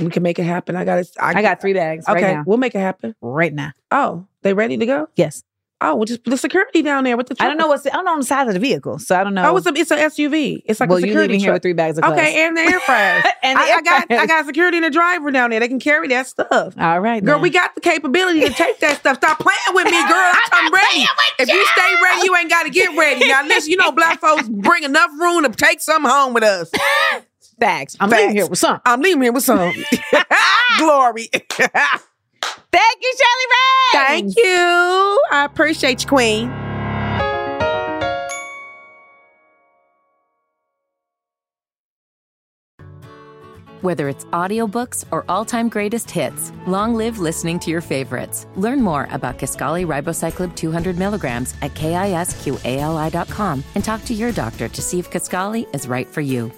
We 0.00 0.10
can 0.10 0.22
make 0.22 0.38
it 0.38 0.44
happen. 0.44 0.76
I 0.76 0.84
got 0.84 0.98
it. 0.98 1.08
I 1.20 1.40
got 1.42 1.60
three 1.60 1.74
bags 1.74 2.08
Okay, 2.08 2.22
right 2.22 2.36
now. 2.36 2.44
we'll 2.46 2.58
make 2.58 2.74
it 2.74 2.80
happen. 2.80 3.14
Right 3.20 3.52
now. 3.52 3.72
Oh, 3.90 4.26
they 4.42 4.54
ready 4.54 4.76
to 4.76 4.86
go? 4.86 5.08
Yes. 5.16 5.42
Oh, 5.82 5.94
well, 5.96 6.04
just 6.04 6.22
put 6.24 6.30
the 6.30 6.36
security 6.36 6.82
down 6.82 7.04
there 7.04 7.16
with 7.16 7.28
the. 7.28 7.36
I 7.40 7.46
don't 7.48 7.56
know 7.56 7.64
truck. 7.64 7.84
what's 7.84 7.86
I 7.86 7.90
don't 7.90 8.04
know 8.04 8.16
the 8.18 8.24
size 8.24 8.46
of 8.48 8.54
the 8.54 8.60
vehicle, 8.60 8.98
so 8.98 9.18
I 9.18 9.24
don't 9.24 9.32
know. 9.34 9.50
Oh, 9.50 9.56
it's 9.56 9.66
a 9.66 9.70
it's 9.74 9.90
an 9.90 9.98
SUV. 9.98 10.62
It's 10.66 10.78
like 10.78 10.90
well, 10.90 10.98
a 10.98 11.00
you 11.00 11.06
security 11.08 11.32
leaving 11.32 11.40
here 11.40 11.48
truck. 11.48 11.54
with 11.56 11.62
three 11.62 11.72
bags 11.72 11.96
of 11.96 12.04
clothes. 12.04 12.18
okay, 12.18 12.44
and 12.44 12.56
the 12.56 12.60
air 12.60 12.80
fryer. 12.86 13.22
And 13.42 13.58
I, 13.58 13.68
air 13.70 13.76
I 13.78 13.80
got. 13.82 14.12
I 14.12 14.26
got 14.26 14.44
security 14.46 14.76
and 14.76 14.84
a 14.86 14.90
driver 14.90 15.30
down 15.30 15.50
there. 15.50 15.60
They 15.60 15.68
can 15.68 15.80
carry 15.80 16.08
that 16.08 16.26
stuff. 16.26 16.74
All 16.78 17.00
right, 17.00 17.24
Girl, 17.24 17.38
now. 17.38 17.42
we 17.42 17.48
got 17.50 17.74
the 17.74 17.80
capability 17.80 18.40
to 18.40 18.50
take 18.50 18.78
that 18.80 18.98
stuff. 18.98 19.16
Stop 19.16 19.38
playing 19.38 19.58
with 19.74 19.86
me, 19.86 19.92
girl. 20.08 20.32
I'm 20.52 20.72
ready. 20.72 21.06
If 21.38 21.48
you 21.48 21.64
stay 21.66 21.94
ready, 22.02 22.26
you 22.26 22.36
ain't 22.36 22.50
got 22.50 22.64
to 22.64 22.70
get 22.70 22.96
ready. 22.98 23.26
Now, 23.26 23.44
listen, 23.46 23.70
you 23.70 23.76
know, 23.78 23.90
black 23.92 24.20
folks 24.20 24.48
bring 24.48 24.84
enough 24.84 25.10
room 25.18 25.44
to 25.44 25.48
take 25.50 25.80
something 25.80 26.10
home 26.10 26.34
with 26.34 26.42
us. 26.44 26.70
bags. 27.58 27.96
I'm 28.00 28.10
Facts. 28.10 28.20
leaving 28.22 28.36
here 28.36 28.46
with 28.48 28.58
some. 28.58 28.80
I'm 28.84 29.00
leaving 29.00 29.22
here 29.22 29.32
with 29.32 29.44
some 29.44 29.72
glory. 30.78 31.28
Thank 32.72 33.02
you, 33.02 33.14
Shirley 33.18 33.46
Ray. 33.50 34.06
Thank 34.06 34.36
you. 34.36 35.22
I 35.30 35.44
appreciate 35.44 36.02
you, 36.02 36.08
Queen. 36.08 36.50
Whether 43.82 44.10
it's 44.10 44.26
audiobooks 44.26 45.06
or 45.10 45.24
all-time 45.26 45.70
greatest 45.70 46.10
hits, 46.10 46.52
long 46.66 46.94
live 46.94 47.18
listening 47.18 47.58
to 47.60 47.70
your 47.70 47.80
favorites. 47.80 48.46
Learn 48.56 48.82
more 48.82 49.08
about 49.10 49.38
Kisqali 49.38 49.86
Ribociclib 49.86 50.54
200 50.54 50.98
milligrams 50.98 51.54
at 51.62 51.72
kisqali.com 51.72 53.64
and 53.74 53.82
talk 53.82 54.04
to 54.04 54.12
your 54.12 54.32
doctor 54.32 54.68
to 54.68 54.82
see 54.82 54.98
if 54.98 55.10
Kisqali 55.10 55.74
is 55.74 55.88
right 55.88 56.06
for 56.06 56.20
you. 56.20 56.52